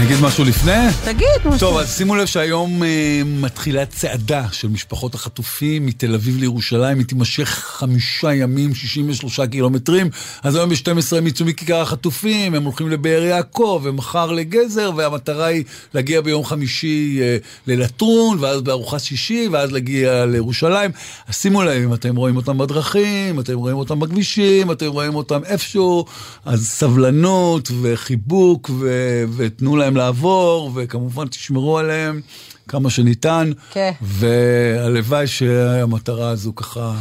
[0.04, 0.72] אגיד משהו לפני?
[1.04, 1.60] תגיד משהו.
[1.60, 7.06] טוב, אז שימו לב שהיום אה, מתחילה צעדה של משפחות החטופים מתל אביב לירושלים, היא
[7.06, 10.10] תימשך חמישה ימים, 63 קילומטרים.
[10.44, 15.64] אז היום ב-12 הם יצאו מכיכר החטופים, הם הולכים לבאר יעקב, ומחר לגזר, והמטרה היא
[15.94, 20.92] להגיע ביום חמישי אה, ללטרון, ואז בארוחת שישי, ואז להגיע לירושלים.
[21.28, 25.42] אז שימו לב, אם אתם רואים אותם בדרכים, אתם רואים אותם בכבישים, אתם רואים אותם
[25.46, 26.06] איפשהו,
[26.46, 32.22] אז סבלנות וחיבוק, ו- ותנו להם לעבור, וכמובן תשמרו עליהם
[32.68, 33.52] כמה שניתן.
[33.72, 33.92] כן.
[34.02, 36.94] והלוואי שהמטרה הזו ככה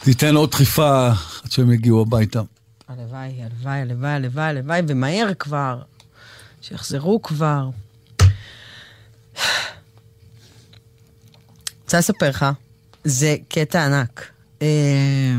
[0.00, 1.08] תיתן עוד דחיפה
[1.44, 2.42] עד שהם יגיעו הביתה.
[2.88, 5.78] הלוואי, הלוואי, הלוואי, הלוואי, הלוואי, ומהר כבר.
[6.60, 7.68] שיחזרו כבר.
[11.84, 12.46] רוצה לספר לך,
[13.04, 14.30] זה קטע ענק.
[14.62, 15.36] אה,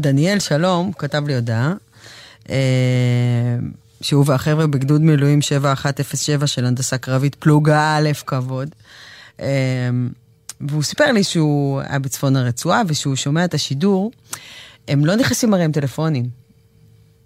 [0.00, 1.74] דניאל שלום כתב לי הודעה,
[2.50, 2.56] אה,
[4.02, 8.68] שהוא והחבר'ה בגדוד מילואים 7107 של הנדסה קרבית פלוגה א' כבוד.
[9.40, 9.90] אה,
[10.60, 14.10] והוא סיפר לי שהוא היה בצפון הרצועה ושהוא שומע את השידור,
[14.88, 16.42] הם לא נכנסים הרי עם טלפונים.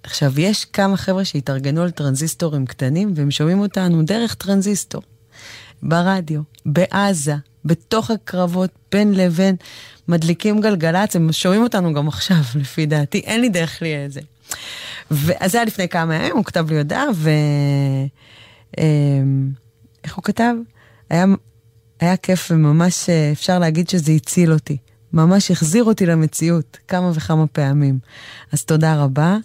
[0.02, 5.02] עכשיו, יש כמה חבר'ה שהתארגנו על טרנזיסטורים קטנים והם שומעים אותנו דרך טרנזיסטור.
[5.82, 9.56] ברדיו, בעזה, בתוך הקרבות, בין לבין,
[10.08, 14.20] מדליקים גלגלצ, הם שומעים אותנו גם עכשיו, לפי דעתי, אין לי דרך לי את זה.
[15.40, 17.30] אז זה היה לפני כמה ימים, הוא כתב לי הודעה, ו...
[18.78, 19.50] אמ,
[20.04, 20.54] איך הוא כתב?
[21.10, 21.24] היה,
[22.00, 24.76] היה כיף וממש אה, אפשר להגיד שזה הציל אותי.
[25.12, 27.98] ממש החזיר אותי למציאות כמה וכמה פעמים.
[28.52, 29.36] אז תודה רבה.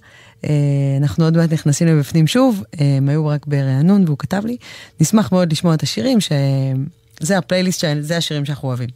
[0.45, 0.49] אה,
[0.97, 4.57] אנחנו עוד מעט נכנסים לבפנים שוב, אה, הם היו רק ברענון והוא כתב לי,
[5.01, 8.89] נשמח מאוד לשמוע את השירים, שזה הפלייליסט, של- זה השירים שאנחנו אוהבים.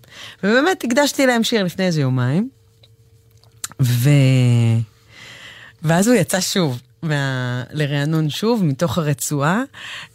[0.44, 2.50] ובאמת הקדשתי להם שיר לפני איזה יומיים,
[3.82, 4.10] ו...
[5.86, 6.82] ואז הוא יצא שוב.
[7.04, 7.64] מה...
[7.72, 9.64] לרענון שוב, מתוך הרצועה,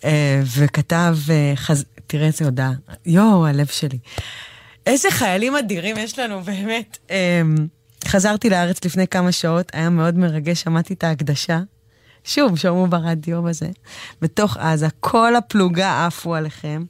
[0.04, 1.84] אה, וכתב, אה, חז...
[2.06, 2.72] תראה איזה הודעה,
[3.06, 3.98] יואו, הלב שלי.
[4.86, 6.98] איזה חיילים אדירים יש לנו, באמת.
[7.10, 7.42] אה,
[8.04, 11.60] חזרתי לארץ לפני כמה שעות, היה מאוד מרגש, שמעתי את ההקדשה.
[12.24, 13.68] שוב, שמעו ברדיו בזה.
[14.22, 16.84] בתוך עזה, כל הפלוגה עפו עליכם.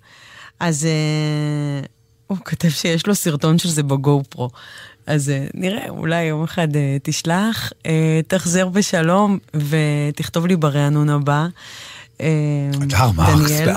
[0.60, 1.86] אז אה,
[2.26, 4.50] הוא כותב שיש לו סרטון של זה בגו פרו.
[5.10, 11.46] אז אה, נראה, אולי יום אחד אה, תשלח, אה, תחזר בשלום ותכתוב לי ברענון הבא.
[13.36, 13.74] דניאל.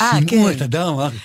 [0.00, 0.52] אה, שימו כן.
[0.56, 1.16] את הדר מרקס.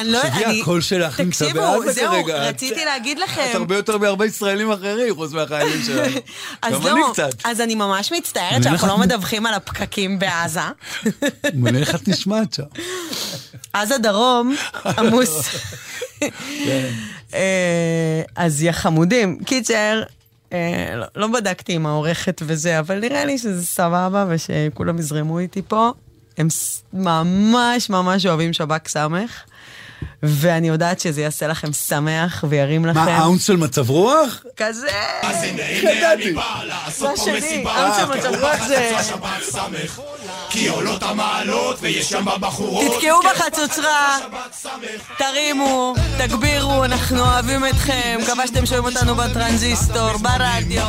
[0.00, 0.60] אני לא, תחשבי, אני...
[0.60, 2.36] הקול שלך נמצא תקשיבו, בעזה זהו, כרגע.
[2.48, 3.50] את- רציתי להגיד את לכם.
[3.54, 6.16] הרבה יותר מהרבה ישראלים אחרים, חוץ מהחיילים שלנו.
[6.62, 7.30] אז גם אני קצת.
[7.44, 10.60] אז אני ממש מצטערת שאנחנו לא מדווחים על הפקקים בעזה.
[11.54, 12.62] מעניין איך את נשמעת שם.
[13.72, 14.54] עזה דרום
[14.98, 15.48] עמוס.
[17.34, 19.38] אה, אז יא חמודים.
[19.44, 20.02] קיצר,
[20.52, 20.58] אה,
[20.96, 25.90] לא- לא בדקתי עם העורכת וזה, אבל נראה לי שזה סבבה ושכולם יזרמו איתי פה.
[26.38, 26.48] הם
[26.92, 29.42] ממש ממש אוהבים שב"כ סמך,
[30.22, 32.98] ואני יודעת שזה יעשה לכם שמח וירים לכם.
[32.98, 34.42] מה, אאונס של מצב רוח?
[34.56, 34.88] כזה!
[35.22, 37.82] אז הנה, הנה אני בא לעשות פה מסיבה.
[37.82, 38.96] אאונס של מצב רוח זה...
[40.50, 42.92] כי עולות המעלות ויש שם בחורות.
[42.92, 44.18] תתקעו בחצוצרה,
[45.18, 50.84] תרימו, תגבירו, אנחנו אוהבים אתכם, מקווה שאתם שומעים אותנו בטרנזיסטור, ברדיו.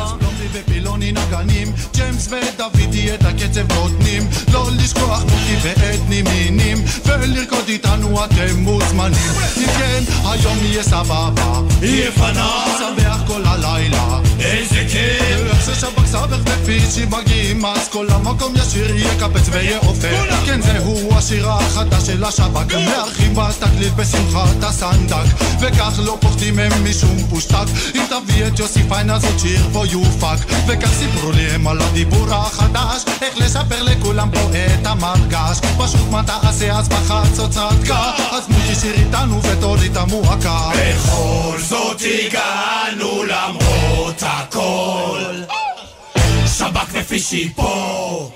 [0.52, 4.22] בפילוני נגנים, ג'יימס ודוידי את הקצב נותנים
[4.52, 9.23] לא לשכוח מוטי ואתני מינים ולרקוד איתנו אתם מוזמנים
[9.56, 11.60] אם כן, היום יהיה סבבה.
[11.82, 14.18] יהיה פנן נשמח כל הלילה.
[14.40, 15.40] איזה כיף.
[15.46, 22.06] איך ששב"כ סבך ופיצ'י מגיעים אז כל המקום ישיר יקפץ ויעופר כן זהו השיר החדש
[22.06, 22.74] של השב"כ.
[22.74, 25.24] מארחים בתקליט בשמחת הסנדק.
[25.60, 27.64] וכך לא פוחדים הם משום פושטק.
[27.94, 30.36] אם תביא את יוסי פיין אז עוד שיר פה יופק.
[30.66, 33.02] וכך סיפרו לי הם על הדיבור החדש.
[33.22, 35.58] איך לספר לכולם פה את המרגש.
[35.78, 43.22] פשוט מה תעשה אז בחצוצרת קר אז מוטי שיר איתנו ותוריד המועקה בכל זאת הגענו
[43.22, 45.20] למרות הכל.
[46.46, 48.30] שב"כ ופישי פה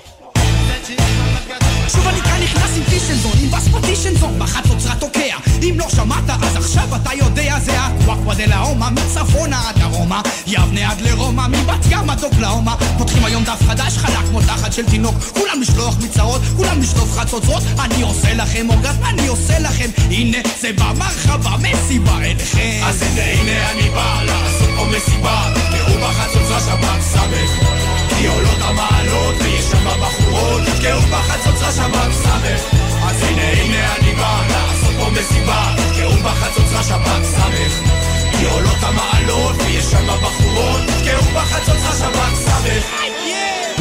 [1.89, 5.37] שוב אני כאן נכנס עם טישנזון, עם בס פטישנזון, בחצוצרה תוקע.
[5.61, 10.91] אם לא שמעת, אז עכשיו אתה יודע, זה אקוואקווה דה לאומה, מצפונה עד דרומה, יבנה
[10.91, 12.75] עד לרומא, מבת ים עד אוקלאומה.
[12.97, 17.63] פותחים היום דף חדש, חלק כמו תחת של תינוק, כולם לשלוח מצרות, כולם לשלוף חצוצרות,
[17.79, 22.81] אני עושה לכם אורגזם, אני עושה לכם, הנה זה במרחבה, מסיבה אליכם.
[22.83, 27.78] אז הנה הנה אני בא לעשות פה מסיבה תראו בחצוצרה שב"כ סמך
[28.21, 32.61] לי עולות המעלות ויש שם בחורות התקעות בחצות רשם סמך.
[33.03, 37.91] אז הנה הנה אני בא לעשות פה מסיבה התקעות בחצות רשם סמך.
[38.31, 42.85] כי עולות המעלות ויש שם בחורות התקעות בחצות רשם סמך.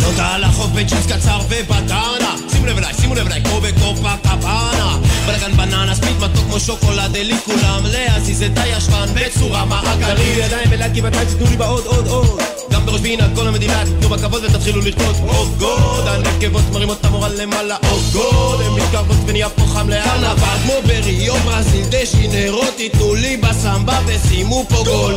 [0.03, 4.99] נוטה על החוף בג'ינס קצר ובטרנה שימו לב אליי, שימו לב אליי, כמו בקופה קפנה
[5.27, 7.83] בלאגן בננה, ספיק מתוק כמו שוקולד, אלי כולם.
[7.85, 10.37] להזיז את הישבן בצורה מעגלית.
[10.37, 12.58] ידיים אליי גבעתיים, תתנו לי בעוד עוד עוד.
[12.71, 17.33] גם בראש פינה, כל המדינה, תיתנו בכבוד ותתחילו לרקוד עוד גוד הנקבות מרימות את המורל
[17.43, 17.77] למעלה.
[17.91, 23.99] עוד גוד הן מתקרבות ונהיה פה חם לאללה כמו בריו ברזיל דשינרו תיתנו לי בסמבה
[24.07, 25.15] ושימו פה גול.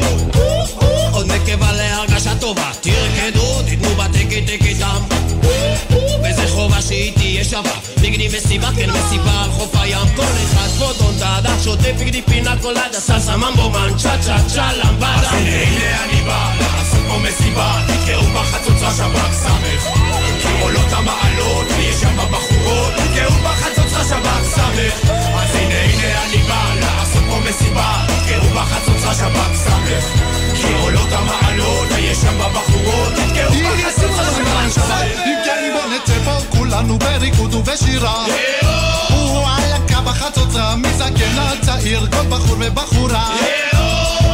[1.12, 2.72] עוד נקבה להרגשה טובה.
[2.82, 5.02] תרקדו, תיתנו בטיקי טיקי דם.
[6.24, 7.80] וזה חובה שהיא תהיה שווה.
[8.02, 10.08] בגדי מסיבה, כן מסיבה על חוף הים.
[10.16, 13.98] כל אחד פה דאדה שותה בגדי פינה קולדה סלסה ממבו מן.
[13.98, 15.08] צ'ה צ'ה צ'ה למבדה.
[15.08, 16.52] אז הנה אני בא.
[16.60, 17.41] לעשות פה מסיבה
[17.88, 19.84] תקראו בחצוצרה שב"כ סמך.
[20.42, 22.94] כי עולות המעלות ויש שם בחורות.
[22.94, 25.12] תקראו בחצוצרה שב"כ סמך.
[25.36, 28.06] אז הנה הנה אני בא לעשות פה מסיבה.
[28.08, 30.06] תקראו בחצוצרה שב"כ סמך.
[30.56, 33.14] כי עולות המעלות ויש שם בחורות.
[33.14, 34.92] תקראו בחצוצרה שב"כ סמך.
[35.26, 38.26] אם כן בוא נצא פה כולנו בריקוד ובשירה.
[39.12, 43.30] וואלכ בחצוצרה מזקן עד צעיר כל בחור ובחורה.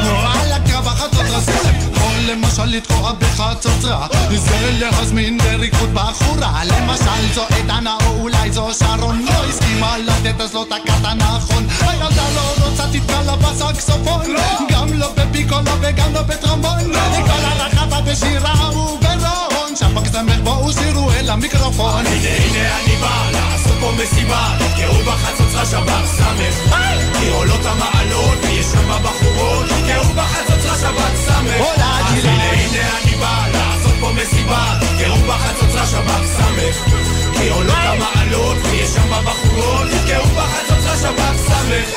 [0.04, 1.87] וואלכ בחצוצרה זה יכול
[2.28, 6.64] למשל לתקוע בחצוצרה זה להזמין בריקוד בחורה.
[6.64, 9.26] למשל זו עדנה או אולי זו שרון.
[9.26, 11.68] לא הסכימה לתת אז לא תקעת נכון.
[11.82, 14.22] הילדה לא רוצה תתקע לה בסקסופון.
[14.70, 16.94] גם לא בפיקולו וגם לא בטרומבון
[17.26, 22.06] כל הרחבה בשירה וברון שב"כ סמך בואו שירו אל המיקרופון.
[22.06, 24.58] הנה הנה אני בא לעשות פה מסיבה.
[24.60, 26.74] תקראו בחצוצרה שב"כ סמך
[27.20, 29.66] כי עולות המעלות ויש שם בחורות.
[29.66, 34.80] תקראו בחצוצרה שב"כ סמך אז הנה הנה אני בא לעשות פה מסיבה.
[34.80, 36.96] תקראו בחצוצרה שב"כ סמך
[37.38, 39.88] כי עולות המעלות ויש שם בחורות.
[40.04, 41.90] תקראו בחצוצרה שב"כ סמך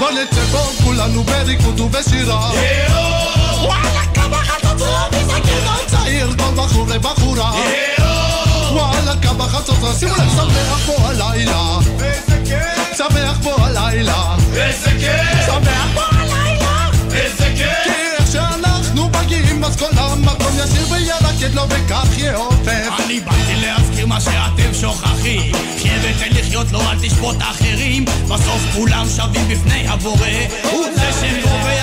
[0.00, 2.50] בוא נצא פה כולנו בריקוד ובשירה.
[3.62, 7.52] וואלה כמה חצוצרה על צעיר כל בחור ובחורה
[8.72, 11.78] וואלה כמה חצוצרה שימו לב שמח פה הלילה.
[12.96, 14.36] שמח פה הלילה.
[14.56, 15.46] איזה כיף.
[15.46, 16.90] שמח פה הלילה.
[17.12, 17.84] איזה כיף.
[17.84, 24.06] כי איך שאנחנו מגיעים אז כל המקום ישיר וירקד לו וכך יעופף אני באתי להזכיר
[24.06, 25.52] מה שאתם שוכחים.
[25.78, 28.04] שהבאתם לחיות לו אל תשפוט אחרים.
[28.04, 30.28] בסוף כולם שווים בפני הבורא.
[30.70, 31.79] הוא זה שקובע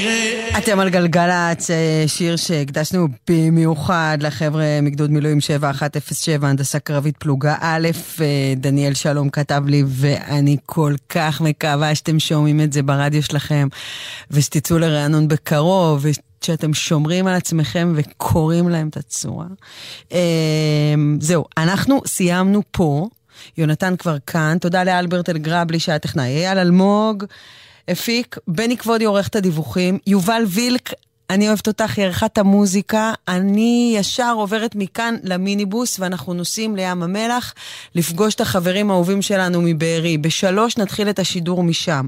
[0.00, 7.54] שיקרה אתם על גלגלצ, אה, שיר שהקדשנו במיוחד לחבר'ה מגדוד מילואים 7107, הנדסה קרבית פלוגה
[7.60, 7.88] א',
[8.20, 13.68] אה, דניאל שלום כתב לי, ואני כל כך מקווה שאתם שומעים את זה ברדיו שלכם,
[14.30, 16.06] ושתצאו לרענון בקרוב,
[16.40, 19.46] שאתם שומרים על עצמכם וקוראים להם את הצורה.
[20.12, 20.18] אה,
[21.20, 23.08] זהו, אנחנו סיימנו פה.
[23.58, 27.24] יונתן כבר כאן, תודה לאלברט אלגרבלי שהיה טכנאי, אייל אלמוג
[27.90, 30.92] הפיק, בני כבודי עורך את הדיווחים, יובל וילק,
[31.30, 37.02] אני אוהבת אותך, היא ערכה את המוזיקה, אני ישר עוברת מכאן למיניבוס ואנחנו נוסעים לים
[37.02, 37.54] המלח
[37.94, 40.18] לפגוש את החברים האהובים שלנו מבארי.
[40.18, 42.06] בשלוש נתחיל את השידור משם.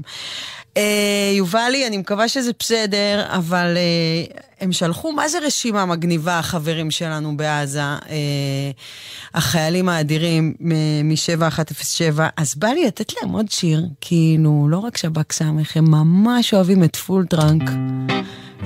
[0.77, 6.91] אה, יובלי, אני מקווה שזה בסדר, אבל אה, הם שלחו, מה זה רשימה מגניבה, החברים
[6.91, 7.97] שלנו בעזה, אה,
[9.33, 15.77] החיילים האדירים מ-7107, אז בא לי לתת להם עוד שיר, כאילו, לא רק שב"ק ס',
[15.77, 17.69] הם ממש אוהבים את Full Trunk.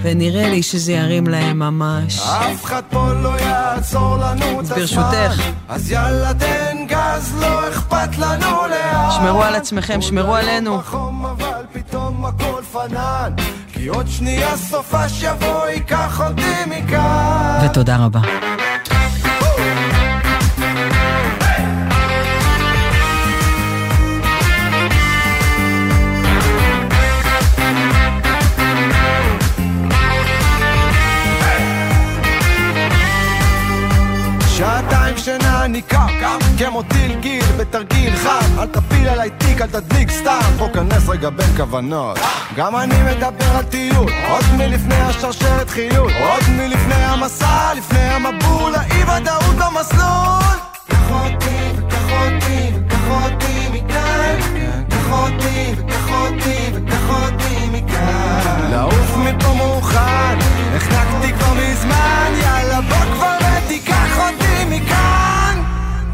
[0.01, 2.19] ונראה לי שזה ירים להם ממש.
[2.19, 4.75] אף אחד פה לא יעצור לנו את הזמן.
[4.75, 5.41] ברשותך.
[5.69, 6.66] אז יאללה תן
[6.97, 9.11] גז, לא אכפת לנו לאן.
[9.11, 10.77] שמרו על עצמכם, שמרו עלינו.
[10.77, 13.33] בחום אבל פתאום הכל פנן.
[13.73, 17.65] כי עוד שנייה סופה שיבוא ייקח אותי מכאן.
[17.65, 18.19] ותודה רבה.
[34.57, 36.07] שעתיים שינה קם,
[36.57, 38.59] כמו טיל גיל בתרגיל חם.
[38.59, 40.39] אל תפיל עליי תיק, אל תדליק סתם.
[40.57, 42.19] בוא כנס רגע בין כוונות.
[42.55, 46.11] גם אני מדבר על טיול עוד מלפני השרשרת חילול.
[46.11, 48.75] עוד מלפני המסע, לפני המבול.
[48.75, 50.57] האי ודאות במסלול.
[50.87, 54.39] קח אותי וקח אותי וקח אותי מכאן.
[54.89, 58.71] קח אותי וקח אותי וקח אותי מכאן.
[58.71, 60.37] לעוף מפה מוכן.
[60.75, 62.31] החלקתי כבר מזמן.
[62.43, 63.36] יאללה בוא כבר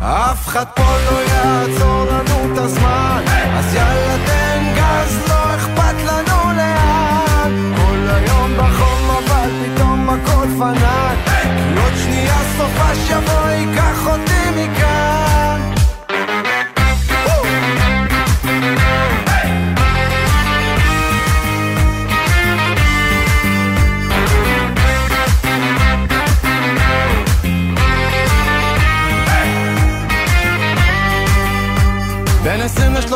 [0.06, 3.24] אף אחד פה לא יעצור לנו את הזמן.
[3.58, 7.74] אז יאללה תן גז לא אכפת לנו לאן.
[7.76, 13.43] כל היום בחום אבל פתאום הכל פנן כי עוד שנייה סופה שיבוא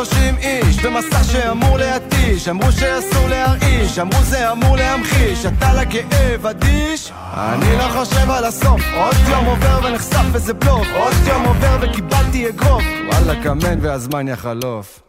[0.04, 7.12] 30 איש במסע שאמור להתיש אמרו שאסור להרעיש אמרו זה אמור להמחיש אתה לכאב אדיש.
[7.34, 12.48] אני לא חושב על הסוף עוד יום עובר ונחשף איזה בלוף עוד יום עובר וקיבלתי
[12.48, 12.82] אגרוף.
[13.12, 15.00] וואלה כמן והזמן יחלוף.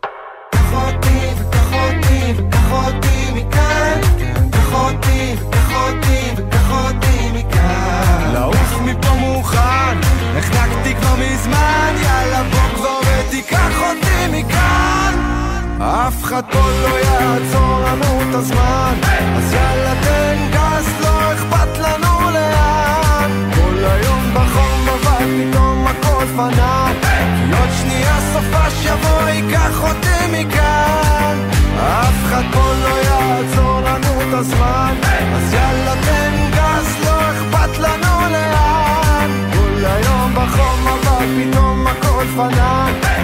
[0.52, 4.02] קח אותי וקח אותי וקח אותי מכאן
[4.52, 6.29] קח אותי וקח אותי
[8.92, 9.98] מפה מוכן.
[10.38, 15.14] החנקתי כבר מזמן יאללה בוא כבר ותיקח אותי מכאן.
[15.82, 18.94] אף אחד פה לא יעצור לנו את הזמן.
[19.38, 23.52] אז יאללה תן גז לא אכפת לנו לאן.
[23.56, 26.26] כל היום בחום אבל פתאום הכל
[27.02, 31.38] כי עוד שנייה סופה שיבוא ייקח אותי מכאן.
[31.78, 34.96] אף אחד פה לא יעצור לנו את הזמן.
[35.36, 38.79] אז יאללה תן גז לא אכפת לנו לאן
[39.80, 43.19] כל היום בחום אבל פתאום הכל פנה כי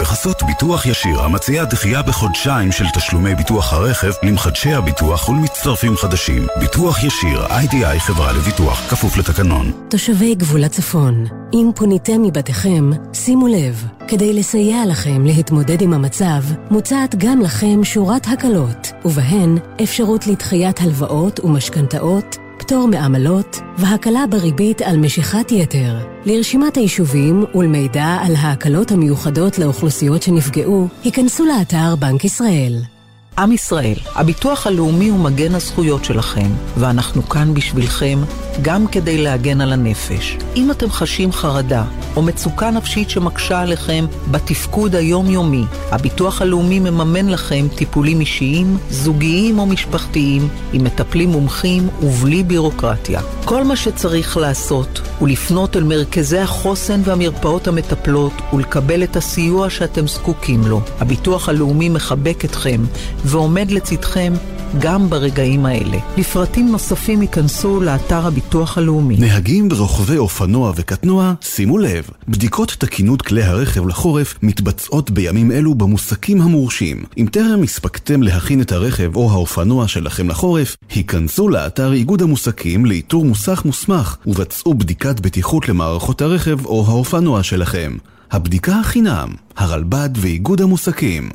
[0.00, 6.46] בחסות ביטוח ישיר, המציעה דחייה בחודשיים של תשלומי ביטוח הרכב למחדשי הביטוח ולמצטרפים חדשים.
[6.60, 9.72] ביטוח ישיר, איי-די-איי חברה לביטוח, כפוף לתקנון.
[9.90, 11.24] תושבי גבול הצפון,
[11.54, 18.26] אם פוניתם מבתיכם, שימו לב, כדי לסייע לכם להתמודד עם המצב, מוצעת גם לכם שורת
[18.32, 25.98] הקלות, ובהן אפשרות לדחיית הלוואות ומשכנתאות, פטור מעמלות והקלה בריבית על משיכת יתר.
[26.24, 32.97] לרשימת היישובים ולמידע על ההקלות המיוחדות לאוכלוסיות שנפגעו, היכנסו לאתר בנק ישראל.
[33.38, 38.18] עם ישראל, הביטוח הלאומי הוא מגן הזכויות שלכם, ואנחנו כאן בשבילכם
[38.62, 40.36] גם כדי להגן על הנפש.
[40.56, 41.84] אם אתם חשים חרדה
[42.16, 49.66] או מצוקה נפשית שמקשה עליכם בתפקוד היומיומי, הביטוח הלאומי מממן לכם טיפולים אישיים, זוגיים או
[49.66, 53.20] משפחתיים, עם מטפלים מומחים ובלי בירוקרטיה.
[53.44, 60.06] כל מה שצריך לעשות הוא לפנות אל מרכזי החוסן והמרפאות המטפלות ולקבל את הסיוע שאתם
[60.06, 60.80] זקוקים לו.
[61.00, 62.80] הביטוח הלאומי מחבק אתכם
[63.28, 64.32] ועומד לצדכם
[64.78, 65.98] גם ברגעים האלה.
[66.16, 69.16] לפרטים נוספים ייכנסו לאתר הביטוח הלאומי.
[69.16, 76.40] נהגים ורוכבי אופנוע וקטנוע, שימו לב, בדיקות תקינות כלי הרכב לחורף מתבצעות בימים אלו במוסקים
[76.40, 77.04] המורשים.
[77.18, 83.24] אם טרם הספקתם להכין את הרכב או האופנוע שלכם לחורף, היכנסו לאתר איגוד המוסקים לאיתור
[83.24, 87.96] מוסך מוסמך ובצעו בדיקת בטיחות למערכות הרכב או האופנוע שלכם.
[88.30, 91.30] הבדיקה החינם, הרלב"ד ואיגוד המוסקים.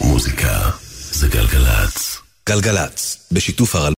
[0.00, 0.70] מוזיקה
[1.10, 2.18] זה גלגלצ.
[2.48, 3.86] גלגלצ, בשיתוף הרלב"ד